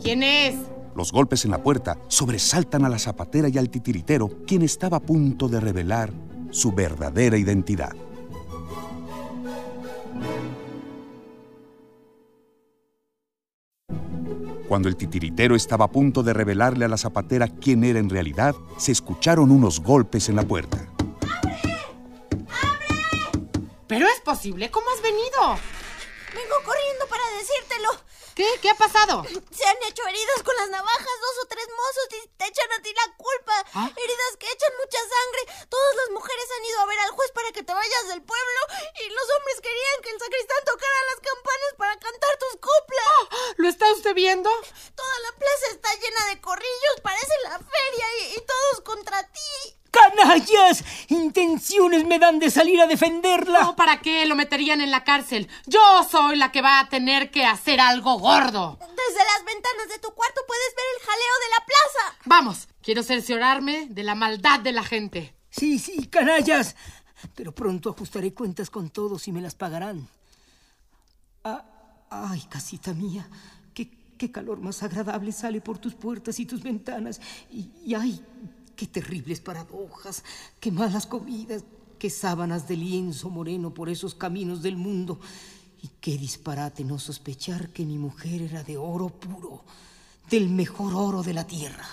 ¿Quién 0.00 0.22
es? 0.22 0.54
Los 0.94 1.10
golpes 1.10 1.44
en 1.44 1.50
la 1.50 1.62
puerta 1.62 1.98
sobresaltan 2.06 2.84
a 2.84 2.88
la 2.88 3.00
zapatera 3.00 3.48
y 3.48 3.58
al 3.58 3.68
titiritero, 3.68 4.44
quien 4.46 4.62
estaba 4.62 4.98
a 4.98 5.00
punto 5.00 5.48
de 5.48 5.58
revelar 5.58 6.12
su 6.50 6.70
verdadera 6.70 7.36
identidad. 7.36 7.90
Cuando 14.68 14.88
el 14.88 14.96
titiritero 14.96 15.54
estaba 15.54 15.84
a 15.84 15.90
punto 15.90 16.22
de 16.22 16.32
revelarle 16.32 16.84
a 16.84 16.88
la 16.88 16.96
zapatera 16.96 17.48
quién 17.48 17.84
era 17.84 17.98
en 17.98 18.08
realidad, 18.08 18.54
se 18.78 18.92
escucharon 18.92 19.50
unos 19.50 19.80
golpes 19.80 20.28
en 20.28 20.36
la 20.36 20.42
puerta. 20.42 20.88
¿Pero 23.86 24.06
es 24.06 24.20
posible? 24.24 24.70
¿Cómo 24.70 24.86
has 24.94 25.02
venido? 25.02 25.60
Vengo 26.34 26.56
corriendo 26.64 27.06
para 27.08 27.22
decírtelo. 27.38 27.90
¿Qué? 28.34 28.46
¿Qué 28.60 28.70
ha 28.70 28.74
pasado? 28.74 29.22
Se 29.24 29.64
han 29.64 29.76
hecho 29.86 30.02
heridas 30.08 30.42
con 30.42 30.56
las 30.56 30.68
navajas 30.68 31.16
dos 31.20 31.44
o 31.44 31.46
tres 31.46 31.66
mozos 31.70 32.06
y 32.18 32.28
te 32.36 32.46
echan 32.46 32.72
a 32.72 32.82
ti 32.82 32.92
la 32.92 33.14
culpa. 33.16 33.64
¿Ah? 33.74 33.90
Heridas 33.94 34.36
que 34.38 34.50
echan 34.50 34.72
mucha 34.78 34.98
sangre. 34.98 35.66
Todas 35.68 35.94
las 35.96 36.10
mujeres 36.10 36.46
han 36.56 36.64
ido 36.64 36.80
a 36.80 36.86
ver 36.86 36.98
al 36.98 37.10
juez 37.10 37.30
para 37.30 37.52
que 37.52 37.62
te 37.62 37.72
vayas 37.72 38.08
del 38.08 38.22
pueblo 38.22 38.60
y 39.06 39.08
los 39.08 39.26
hombres 39.38 39.60
querían 39.60 40.02
que 40.02 40.10
el 40.10 40.18
sacristán 40.18 40.64
tocara 40.64 40.98
las 41.14 41.20
campanas 41.22 41.72
para 41.78 41.98
cantar 41.98 42.38
tus 42.38 42.60
coplas. 42.60 43.54
¿Lo 43.56 43.68
está 43.68 43.92
usted 43.92 44.14
viendo? 44.14 44.50
Toda 44.50 45.18
la 45.20 45.32
plaza 45.38 45.66
está 45.70 45.94
llena 45.94 46.26
de 46.26 46.40
corrillos, 46.40 47.00
parece 47.02 47.32
la 47.44 47.58
feria 47.58 48.06
y, 48.18 48.34
y 48.34 48.40
todos 48.42 48.80
contra 48.84 49.22
ti. 49.30 49.83
¡Canallas! 49.94 50.84
Intenciones 51.08 52.04
me 52.04 52.18
dan 52.18 52.38
de 52.40 52.50
salir 52.50 52.80
a 52.80 52.86
defenderla. 52.86 53.60
No, 53.60 53.76
¿para 53.76 54.00
qué? 54.00 54.26
Lo 54.26 54.34
meterían 54.34 54.80
en 54.80 54.90
la 54.90 55.04
cárcel. 55.04 55.48
Yo 55.66 55.80
soy 56.10 56.36
la 56.36 56.50
que 56.50 56.62
va 56.62 56.80
a 56.80 56.88
tener 56.88 57.30
que 57.30 57.44
hacer 57.44 57.80
algo 57.80 58.18
gordo. 58.18 58.76
Desde 58.80 59.24
las 59.24 59.44
ventanas 59.44 59.88
de 59.88 59.98
tu 60.00 60.12
cuarto 60.12 60.40
puedes 60.46 60.74
ver 60.76 60.84
el 60.96 61.06
jaleo 61.06 61.34
de 61.40 61.50
la 61.50 61.64
plaza. 61.66 62.18
Vamos, 62.24 62.68
quiero 62.82 63.02
cerciorarme 63.02 63.86
de 63.88 64.02
la 64.02 64.14
maldad 64.14 64.60
de 64.60 64.72
la 64.72 64.82
gente. 64.82 65.34
Sí, 65.50 65.78
sí, 65.78 66.08
canallas. 66.08 66.74
Pero 67.34 67.54
pronto 67.54 67.90
ajustaré 67.90 68.34
cuentas 68.34 68.70
con 68.70 68.90
todos 68.90 69.28
y 69.28 69.32
me 69.32 69.40
las 69.40 69.54
pagarán. 69.54 70.08
Ah, 71.44 71.64
ay, 72.10 72.42
casita 72.48 72.92
mía, 72.92 73.28
qué, 73.72 73.90
qué 74.18 74.32
calor 74.32 74.60
más 74.60 74.82
agradable 74.82 75.30
sale 75.30 75.60
por 75.60 75.78
tus 75.78 75.94
puertas 75.94 76.40
y 76.40 76.46
tus 76.46 76.62
ventanas. 76.62 77.20
Y, 77.50 77.70
y 77.86 77.94
ay, 77.94 78.20
qué 78.76 78.86
terribles 78.86 79.40
paradojas, 79.40 80.24
qué 80.60 80.70
malas 80.70 81.06
comidas, 81.06 81.64
qué 81.98 82.10
sábanas 82.10 82.68
de 82.68 82.76
lienzo 82.76 83.30
moreno 83.30 83.72
por 83.72 83.88
esos 83.88 84.14
caminos 84.14 84.62
del 84.62 84.76
mundo. 84.76 85.18
Y 85.82 85.88
qué 86.00 86.16
disparate 86.16 86.82
no 86.84 86.98
sospechar 86.98 87.68
que 87.70 87.84
mi 87.84 87.98
mujer 87.98 88.42
era 88.42 88.62
de 88.62 88.78
oro 88.78 89.08
puro, 89.08 89.64
del 90.30 90.48
mejor 90.48 90.94
oro 90.94 91.22
de 91.22 91.34
la 91.34 91.46
tierra. 91.46 91.86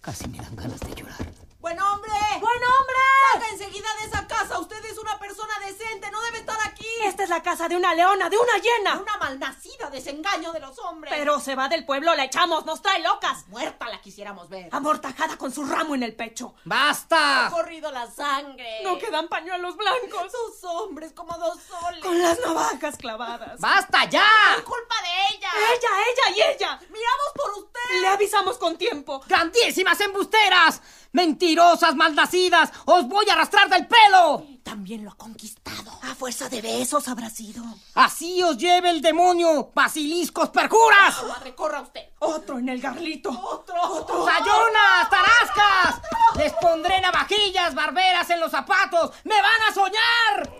Casi 0.00 0.28
me 0.28 0.38
dan 0.38 0.56
ganas 0.56 0.80
de 0.80 0.94
llorar. 0.94 1.49
¡Buen 1.60 1.78
hombre! 1.78 2.10
¡Buen 2.40 2.56
hombre! 2.64 2.96
¡Salga 3.32 3.48
enseguida 3.50 3.88
de 4.00 4.06
esa 4.06 4.26
casa! 4.26 4.58
Usted 4.58 4.82
es 4.86 4.96
una 4.96 5.18
persona 5.18 5.52
decente, 5.66 6.10
no 6.10 6.20
debe 6.22 6.38
estar 6.38 6.56
aquí. 6.64 6.86
Esta 7.04 7.22
es 7.24 7.28
la 7.28 7.42
casa 7.42 7.68
de 7.68 7.76
una 7.76 7.94
leona, 7.94 8.30
de 8.30 8.38
una 8.38 8.56
hiena. 8.56 8.98
Una 8.98 9.16
malnacida 9.18 9.90
desengaño 9.90 10.52
de 10.52 10.60
los 10.60 10.78
hombres. 10.78 11.12
Pero 11.14 11.38
se 11.38 11.54
va 11.54 11.68
del 11.68 11.84
pueblo, 11.84 12.14
la 12.14 12.24
echamos, 12.24 12.64
nos 12.64 12.80
trae 12.80 13.02
locas. 13.02 13.46
Muerta 13.48 13.88
la 13.90 14.00
quisiéramos 14.00 14.48
ver. 14.48 14.70
Amortajada 14.72 15.36
con 15.36 15.52
su 15.52 15.64
ramo 15.66 15.94
en 15.94 16.02
el 16.02 16.16
pecho. 16.16 16.54
Ha 16.56 16.60
¡Basta! 16.64 17.48
corrido 17.52 17.92
la 17.92 18.10
sangre. 18.10 18.80
No 18.82 18.96
quedan 18.98 19.28
pañuelos 19.28 19.76
blancos. 19.76 20.32
Dos 20.32 20.64
hombres 20.64 21.12
como 21.12 21.36
dos 21.36 21.58
soles. 21.62 22.02
Con 22.02 22.18
las 22.22 22.40
navajas 22.40 22.96
clavadas. 22.96 23.60
¡Basta 23.60 24.06
ya! 24.06 24.24
Por 24.56 24.64
culpa 24.64 24.94
de 25.02 25.36
ella. 25.36 25.50
Ella, 25.74 25.88
ella 26.08 26.36
y 26.36 26.54
ella. 26.54 26.80
Miramos 26.88 27.32
por 27.34 27.50
usted. 27.64 28.00
Le 28.00 28.08
avisamos 28.08 28.56
con 28.56 28.78
tiempo. 28.78 29.20
¡Grandísimas 29.26 30.00
embusteras! 30.00 30.80
¡Mentirosas, 31.50 31.96
malnacidas! 31.96 32.70
¡Os 32.84 33.08
voy 33.08 33.28
a 33.28 33.32
arrastrar 33.32 33.68
del 33.68 33.84
pelo! 33.88 34.46
También 34.62 35.04
lo 35.04 35.10
ha 35.10 35.16
conquistado. 35.16 35.90
A 36.02 36.14
fuerza 36.14 36.48
de 36.48 36.62
besos 36.62 37.08
habrá 37.08 37.28
sido. 37.28 37.64
¡Así 37.94 38.40
os 38.40 38.56
lleve 38.56 38.88
el 38.90 39.02
demonio, 39.02 39.72
basiliscos 39.74 40.50
perjuras! 40.50 41.18
Agua, 41.18 41.40
recorra 41.42 41.80
usted. 41.80 42.02
Otro 42.20 42.58
en 42.58 42.68
el 42.68 42.80
garlito. 42.80 43.30
Otro. 43.30 43.82
Otro. 43.82 44.24
¡Sayonas, 44.26 45.10
tarascas! 45.10 46.02
Les 46.36 46.52
pondré 46.52 47.00
navajillas, 47.00 47.74
barberas 47.74 48.30
en 48.30 48.38
los 48.38 48.52
zapatos. 48.52 49.10
¡Me 49.24 49.34
van 49.34 49.62
a 49.68 49.74
soñar! 49.74 50.54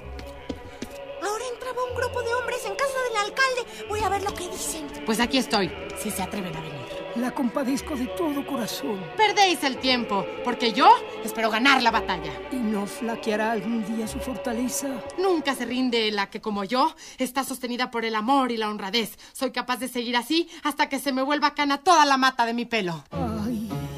Ahora 1.23 1.45
entraba 1.53 1.85
un 1.85 1.95
grupo 1.95 2.21
de 2.21 2.35
hombres 2.35 2.65
en 2.65 2.75
casa 2.75 2.99
del 3.09 3.17
alcalde. 3.17 3.87
Voy 3.89 4.01
a 4.01 4.09
ver 4.09 4.25
lo 4.25 4.35
que 4.35 4.49
dicen. 4.49 4.89
Pues 5.07 5.21
aquí 5.21 5.39
estoy, 5.39 5.71
si 6.03 6.11
se 6.11 6.21
atreven 6.21 6.57
a 6.57 6.61
venir. 6.61 6.80
La 7.21 7.33
compadezco 7.33 7.97
de 7.97 8.07
todo 8.07 8.47
corazón. 8.47 8.99
Perdéis 9.15 9.63
el 9.65 9.77
tiempo, 9.77 10.25
porque 10.43 10.73
yo 10.73 10.89
espero 11.23 11.51
ganar 11.51 11.83
la 11.83 11.91
batalla. 11.91 12.33
¿Y 12.51 12.57
no 12.57 12.87
flaqueará 12.87 13.53
algún 13.53 13.85
día 13.85 14.09
su 14.09 14.19
fortaleza? 14.19 14.89
Nunca 15.19 15.55
se 15.55 15.67
rinde 15.67 16.11
la 16.13 16.31
que, 16.31 16.41
como 16.41 16.65
yo, 16.65 16.95
está 17.19 17.45
sostenida 17.45 17.91
por 17.91 18.07
el 18.07 18.15
amor 18.15 18.53
y 18.53 18.57
la 18.57 18.71
honradez. 18.71 19.19
Soy 19.35 19.51
capaz 19.51 19.77
de 19.77 19.89
seguir 19.89 20.17
así 20.17 20.49
hasta 20.63 20.89
que 20.89 20.99
se 20.99 21.13
me 21.13 21.21
vuelva 21.23 21.53
cana 21.55 21.79
toda 21.79 22.07
la 22.07 22.17
mata 22.17 22.47
de 22.47 22.55
mi 22.55 22.65
pelo. 22.65 23.05
Ay, 23.11 23.69
¿Qué 23.69 23.90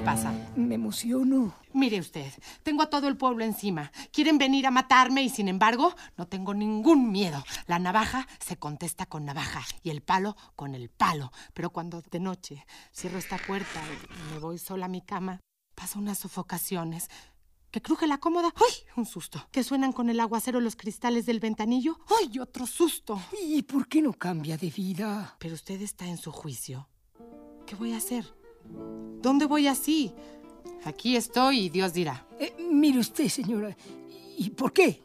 le 0.00 0.06
pasa? 0.06 0.32
me 0.56 0.76
emociono. 0.76 1.54
Mire 1.74 2.00
usted, 2.00 2.32
tengo 2.62 2.82
a 2.82 2.90
todo 2.90 3.06
el 3.06 3.16
pueblo 3.16 3.44
encima. 3.44 3.92
Quieren 4.12 4.38
venir 4.38 4.66
a 4.66 4.70
matarme 4.70 5.22
y 5.22 5.28
sin 5.28 5.48
embargo 5.48 5.94
no 6.16 6.26
tengo 6.26 6.54
ningún 6.54 7.12
miedo. 7.12 7.44
La 7.66 7.78
navaja 7.78 8.26
se 8.38 8.56
contesta 8.56 9.06
con 9.06 9.24
navaja 9.24 9.62
y 9.82 9.90
el 9.90 10.00
palo 10.00 10.36
con 10.56 10.74
el 10.74 10.88
palo. 10.88 11.32
Pero 11.52 11.70
cuando 11.70 12.02
de 12.02 12.20
noche 12.20 12.66
cierro 12.94 13.18
esta 13.18 13.36
puerta 13.36 13.80
y 13.82 14.32
me 14.32 14.38
voy 14.38 14.58
sola 14.58 14.86
a 14.86 14.88
mi 14.88 15.02
cama, 15.02 15.40
paso 15.74 15.98
unas 15.98 16.18
sofocaciones. 16.18 17.08
Que 17.70 17.82
cruje 17.82 18.06
la 18.06 18.18
cómoda. 18.18 18.52
¡Ay! 18.56 18.74
Un 18.96 19.06
susto. 19.06 19.46
Que 19.52 19.62
suenan 19.62 19.92
con 19.92 20.08
el 20.08 20.18
aguacero 20.18 20.60
los 20.60 20.76
cristales 20.76 21.26
del 21.26 21.40
ventanillo. 21.40 21.98
¡Ay! 22.20 22.38
Otro 22.38 22.66
susto. 22.66 23.20
¿Y 23.42 23.62
por 23.62 23.86
qué 23.86 24.02
no 24.02 24.12
cambia 24.12 24.56
de 24.56 24.70
vida? 24.70 25.36
Pero 25.38 25.54
usted 25.54 25.80
está 25.82 26.06
en 26.06 26.16
su 26.16 26.32
juicio. 26.32 26.88
¿Qué 27.66 27.76
voy 27.76 27.92
a 27.92 27.98
hacer? 27.98 28.39
¿Dónde 29.20 29.46
voy 29.46 29.66
así? 29.66 30.14
Aquí 30.84 31.16
estoy 31.16 31.66
y 31.66 31.68
Dios 31.68 31.92
dirá. 31.92 32.26
Eh, 32.38 32.54
mire 32.70 32.98
usted, 32.98 33.28
señora. 33.28 33.76
¿Y 34.38 34.50
por 34.50 34.72
qué? 34.72 35.02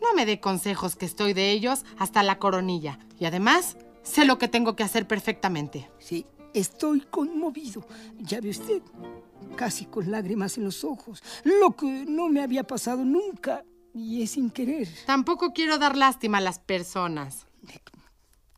No 0.00 0.14
me 0.14 0.26
dé 0.26 0.40
consejos 0.40 0.96
que 0.96 1.06
estoy 1.06 1.32
de 1.32 1.50
ellos 1.50 1.84
hasta 1.98 2.22
la 2.22 2.38
coronilla. 2.38 2.98
Y 3.18 3.26
además, 3.26 3.76
sé 4.02 4.24
lo 4.24 4.38
que 4.38 4.48
tengo 4.48 4.74
que 4.74 4.82
hacer 4.82 5.06
perfectamente. 5.06 5.90
Sí, 5.98 6.26
estoy 6.54 7.02
conmovido. 7.02 7.86
Ya 8.18 8.40
ve 8.40 8.50
usted, 8.50 8.82
casi 9.56 9.84
con 9.86 10.10
lágrimas 10.10 10.58
en 10.58 10.64
los 10.64 10.84
ojos. 10.84 11.22
Lo 11.44 11.76
que 11.76 12.04
no 12.08 12.28
me 12.28 12.42
había 12.42 12.64
pasado 12.66 13.04
nunca. 13.04 13.64
Y 13.92 14.22
es 14.22 14.32
sin 14.32 14.50
querer. 14.50 14.88
Tampoco 15.06 15.52
quiero 15.52 15.78
dar 15.78 15.96
lástima 15.96 16.38
a 16.38 16.40
las 16.40 16.58
personas. 16.58 17.46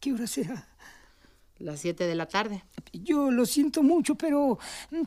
¿Qué 0.00 0.12
hora 0.12 0.26
será? 0.26 0.68
Las 1.62 1.78
siete 1.78 2.08
de 2.08 2.16
la 2.16 2.26
tarde. 2.26 2.64
Yo 2.92 3.30
lo 3.30 3.46
siento 3.46 3.84
mucho, 3.84 4.16
pero 4.16 4.58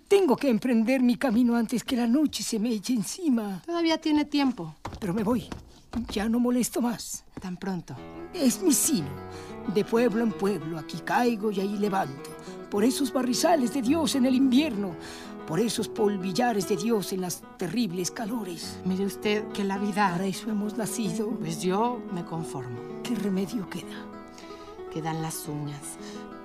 tengo 0.07 0.37
que 0.37 0.47
emprender 0.47 1.01
mi 1.01 1.17
camino 1.17 1.53
antes 1.53 1.83
que 1.83 1.97
la 1.97 2.07
noche 2.07 2.43
se 2.43 2.59
me 2.59 2.71
eche 2.71 2.93
encima. 2.93 3.61
Todavía 3.65 3.97
tiene 3.99 4.23
tiempo. 4.23 4.73
Pero 4.97 5.13
me 5.13 5.23
voy. 5.23 5.49
Ya 6.13 6.29
no 6.29 6.39
molesto 6.39 6.81
más. 6.81 7.25
Tan 7.41 7.57
pronto. 7.57 7.93
Es 8.33 8.61
mi 8.63 8.71
sino. 8.71 9.09
De 9.73 9.83
pueblo 9.83 10.23
en 10.23 10.31
pueblo, 10.31 10.79
aquí 10.79 10.99
caigo 10.99 11.51
y 11.51 11.59
ahí 11.59 11.77
levanto. 11.77 12.29
Por 12.71 12.85
esos 12.85 13.11
barrizales 13.11 13.73
de 13.73 13.81
Dios 13.81 14.15
en 14.15 14.25
el 14.25 14.35
invierno. 14.35 14.95
Por 15.47 15.59
esos 15.59 15.89
polvillares 15.89 16.69
de 16.69 16.77
Dios 16.77 17.11
en 17.11 17.19
las 17.19 17.43
terribles 17.57 18.11
calores. 18.11 18.79
Mire 18.85 19.05
usted 19.05 19.45
que 19.49 19.65
la 19.65 19.77
vida... 19.77 20.11
Para 20.11 20.25
eso 20.25 20.49
hemos 20.49 20.77
nacido. 20.77 21.31
Pues 21.31 21.61
yo 21.61 22.01
me 22.13 22.23
conformo. 22.23 22.79
¿Qué 23.03 23.13
remedio 23.13 23.69
queda? 23.69 24.05
Quedan 24.93 25.21
las 25.21 25.49
uñas 25.49 25.97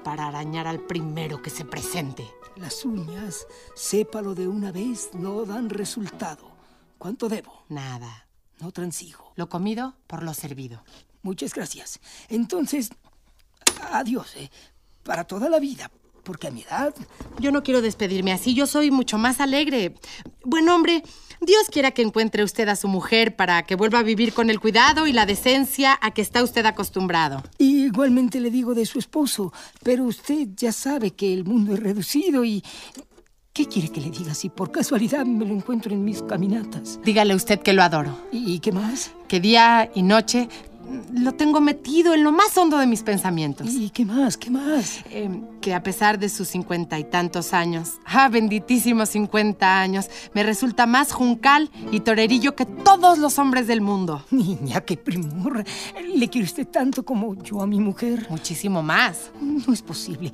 para 0.02 0.28
arañar 0.28 0.66
al 0.66 0.80
primero 0.80 1.42
que 1.42 1.50
se 1.50 1.64
presente. 1.64 2.26
Las 2.56 2.84
uñas, 2.84 3.46
sépalo 3.74 4.34
de 4.34 4.48
una 4.48 4.72
vez, 4.72 5.10
no 5.14 5.44
dan 5.44 5.70
resultado. 5.70 6.50
¿Cuánto 6.98 7.28
debo? 7.28 7.64
Nada. 7.68 8.26
No 8.58 8.72
transigo. 8.72 9.32
Lo 9.36 9.48
comido 9.48 9.94
por 10.06 10.22
lo 10.22 10.34
servido. 10.34 10.84
Muchas 11.22 11.54
gracias. 11.54 12.00
Entonces, 12.28 12.90
adiós, 13.90 14.36
¿eh? 14.36 14.50
Para 15.02 15.24
toda 15.24 15.48
la 15.48 15.58
vida, 15.58 15.90
porque 16.30 16.46
a 16.46 16.52
mi 16.52 16.62
edad... 16.62 16.94
Yo 17.40 17.50
no 17.50 17.64
quiero 17.64 17.82
despedirme 17.82 18.30
así, 18.32 18.54
yo 18.54 18.68
soy 18.68 18.92
mucho 18.92 19.18
más 19.18 19.40
alegre. 19.40 19.96
Buen 20.44 20.68
hombre, 20.68 21.02
Dios 21.40 21.62
quiera 21.72 21.90
que 21.90 22.02
encuentre 22.02 22.44
usted 22.44 22.68
a 22.68 22.76
su 22.76 22.86
mujer 22.86 23.34
para 23.34 23.64
que 23.64 23.74
vuelva 23.74 23.98
a 23.98 24.04
vivir 24.04 24.32
con 24.32 24.48
el 24.48 24.60
cuidado 24.60 25.08
y 25.08 25.12
la 25.12 25.26
decencia 25.26 25.98
a 26.00 26.12
que 26.12 26.22
está 26.22 26.44
usted 26.44 26.64
acostumbrado. 26.66 27.42
Igualmente 27.58 28.38
le 28.38 28.52
digo 28.52 28.74
de 28.74 28.86
su 28.86 29.00
esposo, 29.00 29.52
pero 29.82 30.04
usted 30.04 30.46
ya 30.54 30.70
sabe 30.70 31.10
que 31.10 31.34
el 31.34 31.44
mundo 31.44 31.74
es 31.74 31.80
reducido 31.80 32.44
y... 32.44 32.62
¿Qué 33.52 33.66
quiere 33.66 33.88
que 33.88 34.00
le 34.00 34.10
diga 34.10 34.32
si 34.32 34.48
por 34.48 34.70
casualidad 34.70 35.26
me 35.26 35.44
lo 35.44 35.52
encuentro 35.52 35.92
en 35.92 36.04
mis 36.04 36.22
caminatas? 36.22 37.00
Dígale 37.02 37.34
usted 37.34 37.58
que 37.58 37.72
lo 37.72 37.82
adoro. 37.82 38.16
¿Y 38.30 38.60
qué 38.60 38.70
más? 38.70 39.10
Que 39.26 39.40
día 39.40 39.90
y 39.92 40.04
noche 40.04 40.48
lo 41.12 41.32
tengo 41.32 41.60
metido 41.60 42.14
en 42.14 42.24
lo 42.24 42.32
más 42.32 42.56
hondo 42.56 42.78
de 42.78 42.86
mis 42.86 43.02
pensamientos. 43.02 43.68
¿Y 43.72 43.90
qué 43.90 44.04
más? 44.04 44.36
¿Qué 44.36 44.50
más? 44.50 45.00
Eh, 45.10 45.30
que 45.60 45.74
a 45.74 45.82
pesar 45.82 46.18
de 46.18 46.28
sus 46.28 46.48
cincuenta 46.48 46.98
y 46.98 47.04
tantos 47.04 47.52
años, 47.52 47.98
ah, 48.04 48.28
benditísimos 48.28 49.10
cincuenta 49.10 49.80
años, 49.80 50.08
me 50.34 50.42
resulta 50.42 50.86
más 50.86 51.12
juncal 51.12 51.70
y 51.90 52.00
torerillo 52.00 52.54
que 52.54 52.66
todos 52.66 53.18
los 53.18 53.38
hombres 53.38 53.66
del 53.66 53.80
mundo. 53.80 54.24
Niña, 54.30 54.80
qué 54.80 54.96
primor. 54.96 55.64
¿Le 56.14 56.28
quiere 56.28 56.46
usted 56.46 56.66
tanto 56.66 57.04
como 57.04 57.34
yo 57.42 57.60
a 57.60 57.66
mi 57.66 57.80
mujer? 57.80 58.26
Muchísimo 58.30 58.82
más. 58.82 59.30
No 59.40 59.72
es 59.72 59.82
posible. 59.82 60.32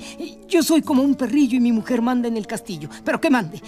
Yo 0.48 0.62
soy 0.62 0.82
como 0.82 1.02
un 1.02 1.14
perrillo 1.14 1.56
y 1.56 1.60
mi 1.60 1.72
mujer 1.72 2.00
manda 2.00 2.28
en 2.28 2.36
el 2.36 2.46
castillo. 2.46 2.88
Pero 3.04 3.20
que 3.20 3.30
mande. 3.30 3.60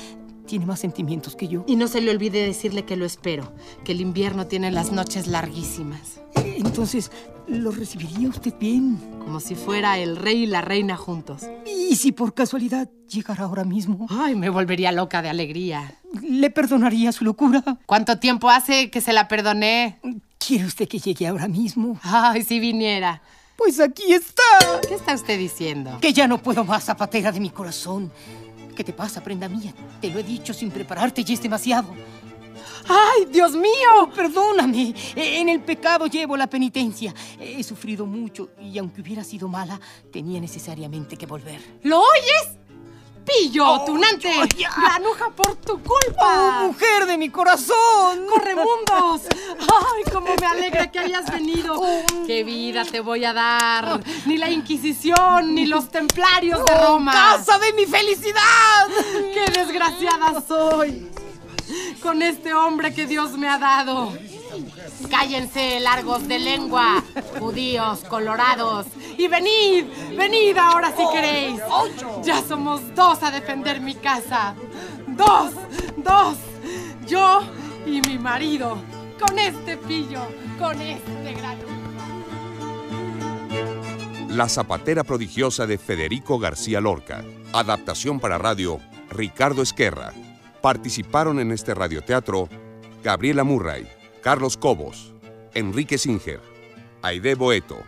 Tiene 0.49 0.65
más 0.65 0.81
sentimientos 0.81 1.37
que 1.37 1.47
yo. 1.47 1.63
Y 1.67 1.77
no 1.77 1.89
se 1.89 2.01
le 2.01 2.11
olvide 2.11 2.43
decirle 2.43 2.87
que 2.87 2.97
lo 2.97 3.05
espero, 3.05 3.53
que 3.85 3.93
el 3.93 4.01
invierno 4.01 4.47
tiene 4.47 4.71
las 4.71 4.93
noches 4.93 5.27
larguísimas. 5.27 6.23
Entonces, 6.37 7.13
¿lo 7.47 7.71
recibiría 7.71 8.31
usted 8.31 8.55
bien? 8.59 8.97
Como 9.19 9.41
si 9.41 9.55
fuera 9.55 9.99
el 9.99 10.17
rey 10.17 10.45
y 10.45 10.47
la 10.47 10.63
reina 10.63 10.97
juntos. 10.97 11.43
¿Y 11.67 11.97
si 11.97 12.13
por 12.13 12.33
casualidad 12.33 12.89
llegara 13.09 13.45
ahora 13.45 13.65
mismo? 13.65 14.07
Ay, 14.09 14.37
me 14.37 14.49
volvería 14.49 14.91
loca 14.91 15.21
de 15.21 15.29
alegría. 15.29 15.95
¿Le 16.23 16.49
perdonaría 16.49 17.13
su 17.13 17.27
locura? 17.27 17.63
¿Cuánto 17.85 18.19
tiempo 18.19 18.49
hace 18.49 18.91
que 18.91 19.03
se 19.03 19.13
la 19.13 19.29
perdoné? 19.29 20.01
¿Quiere 20.39 20.65
usted 20.65 20.89
que 20.89 20.99
llegue 20.99 21.27
ahora 21.27 21.47
mismo? 21.47 22.01
Ay, 22.03 22.43
si 22.43 22.59
viniera. 22.59 23.21
Pues 23.59 23.81
aquí 23.81 24.15
está. 24.15 24.43
¿Qué 24.89 24.95
está 24.95 25.13
usted 25.13 25.39
diciendo? 25.39 25.99
Que 26.01 26.15
ya 26.15 26.27
no 26.27 26.39
puedo 26.39 26.65
más, 26.65 26.85
zapatera 26.85 27.33
de 27.33 27.41
mi 27.41 27.51
corazón. 27.51 28.11
¿Qué 28.79 28.85
te 28.85 28.93
pasa, 28.93 29.21
prenda 29.21 29.49
mía? 29.49 29.75
Te 30.01 30.09
lo 30.09 30.21
he 30.21 30.23
dicho 30.23 30.55
sin 30.55 30.71
prepararte 30.71 31.25
y 31.27 31.33
es 31.33 31.43
demasiado. 31.43 31.89
¡Ay, 32.89 33.25
Dios 33.25 33.57
mío! 33.57 33.73
Oh, 34.03 34.09
perdóname. 34.09 34.95
En 35.17 35.49
el 35.49 35.63
pecado 35.63 36.07
llevo 36.07 36.37
la 36.37 36.47
penitencia. 36.47 37.13
He 37.41 37.65
sufrido 37.65 38.07
mucho 38.07 38.51
y 38.63 38.79
aunque 38.79 39.01
hubiera 39.01 39.25
sido 39.25 39.49
mala, 39.49 39.81
tenía 40.13 40.41
necesariamente 40.41 41.17
que 41.17 41.27
volver. 41.27 41.61
¿Lo 41.83 41.99
oyes? 41.99 42.57
Pillo, 43.29 43.67
oh, 43.67 43.85
tunante, 43.85 44.33
granuja 44.77 45.31
por 45.31 45.57
tu 45.57 45.81
culpa. 45.83 46.63
Oh, 46.63 46.67
mujer 46.69 47.07
de 47.07 47.19
mi 47.19 47.29
corazón. 47.29 48.27
Corremundos. 48.29 49.23
Ay, 49.61 50.13
cómo 50.13 50.35
me 50.41 50.47
alegra 50.47 50.91
que 50.91 50.99
hayas 50.99 51.31
venido. 51.31 51.81
Qué 52.27 52.45
vida 52.45 52.85
te 52.85 53.01
voy 53.01 53.25
a 53.25 53.33
dar. 53.33 54.01
Ni 54.27 54.37
la 54.37 54.51
Inquisición, 54.51 55.55
ni 55.55 55.67
los 55.67 55.89
templarios 55.91 56.65
de 56.65 56.75
Roma. 56.79 57.13
¡Casa 57.13 57.59
de 57.59 57.73
mi 57.75 57.87
felicidad! 57.87 58.87
¡Qué 59.35 59.51
desgraciada 59.53 60.43
soy! 60.47 61.11
Con 62.03 62.23
este 62.23 62.55
hombre 62.55 62.95
que 62.95 63.07
Dios 63.07 63.33
me 63.33 63.49
ha 63.49 63.59
dado. 63.59 64.13
Cállense, 65.11 65.81
largos 65.81 66.27
de 66.29 66.39
lengua, 66.39 67.03
judíos, 67.39 68.01
colorados. 68.09 68.87
Y 69.17 69.29
venid, 69.29 69.85
venid 70.17 70.57
ahora 70.57 70.93
si 70.97 71.03
queréis. 71.13 71.61
Ya 72.23 72.43
somos 72.43 72.81
dos 72.95 73.23
a 73.23 73.31
defender 73.31 73.81
mi 73.81 73.95
casa. 73.95 74.55
Dos, 75.07 75.53
dos. 75.97 76.37
Yo 77.07 77.41
y 77.87 78.01
mi 78.03 78.19
marido. 78.19 78.79
Con 79.19 79.39
este 79.39 79.77
pillo, 79.77 80.21
con 80.59 80.81
este 80.81 81.35
grano. 81.35 81.65
La 84.29 84.49
zapatera 84.49 85.03
prodigiosa 85.05 85.67
de 85.67 85.79
Federico 85.79 86.39
García 86.39 86.81
Lorca. 86.81 87.25
Adaptación 87.53 88.21
para 88.21 88.39
radio, 88.39 88.79
Ricardo 89.11 89.63
Esquerra. 89.63 90.13
Participaron 90.61 91.41
en 91.41 91.51
este 91.51 91.75
radioteatro 91.75 92.49
Gabriela 93.03 93.43
Murray, 93.43 93.89
Carlos 94.23 94.57
Cobos, 94.57 95.13
Enrique 95.55 95.99
Singer, 95.99 96.41
Aide 97.03 97.35
Boeto, 97.35 97.83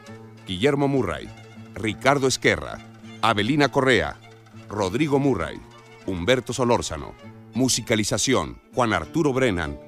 Guillermo 0.47 0.89
Murray, 0.89 1.28
Ricardo 1.74 2.26
Esquerra, 2.26 2.78
Abelina 3.22 3.70
Correa, 3.70 4.16
Rodrigo 4.68 5.18
Murray, 5.18 5.61
Humberto 6.07 6.53
Solórzano. 6.53 7.14
Musicalización, 7.55 8.61
Juan 8.74 8.93
Arturo 8.93 9.33
Brennan. 9.33 9.78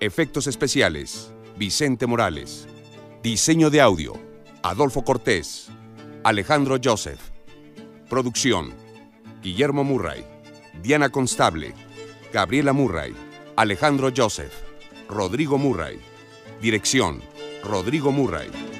Efectos 0.00 0.46
especiales, 0.46 1.32
Vicente 1.56 2.06
Morales. 2.06 2.68
Diseño 3.22 3.70
de 3.70 3.80
audio, 3.80 4.12
Adolfo 4.62 5.02
Cortés, 5.02 5.68
Alejandro 6.24 6.76
Joseph. 6.82 7.20
Producción, 8.10 8.74
Guillermo 9.42 9.82
Murray, 9.82 10.24
Diana 10.82 11.08
Constable, 11.08 11.74
Gabriela 12.32 12.72
Murray, 12.72 13.14
Alejandro 13.56 14.10
Joseph. 14.14 14.65
Rodrigo 15.08 15.56
Murray. 15.56 16.00
Dirección, 16.60 17.22
Rodrigo 17.62 18.10
Murray. 18.10 18.75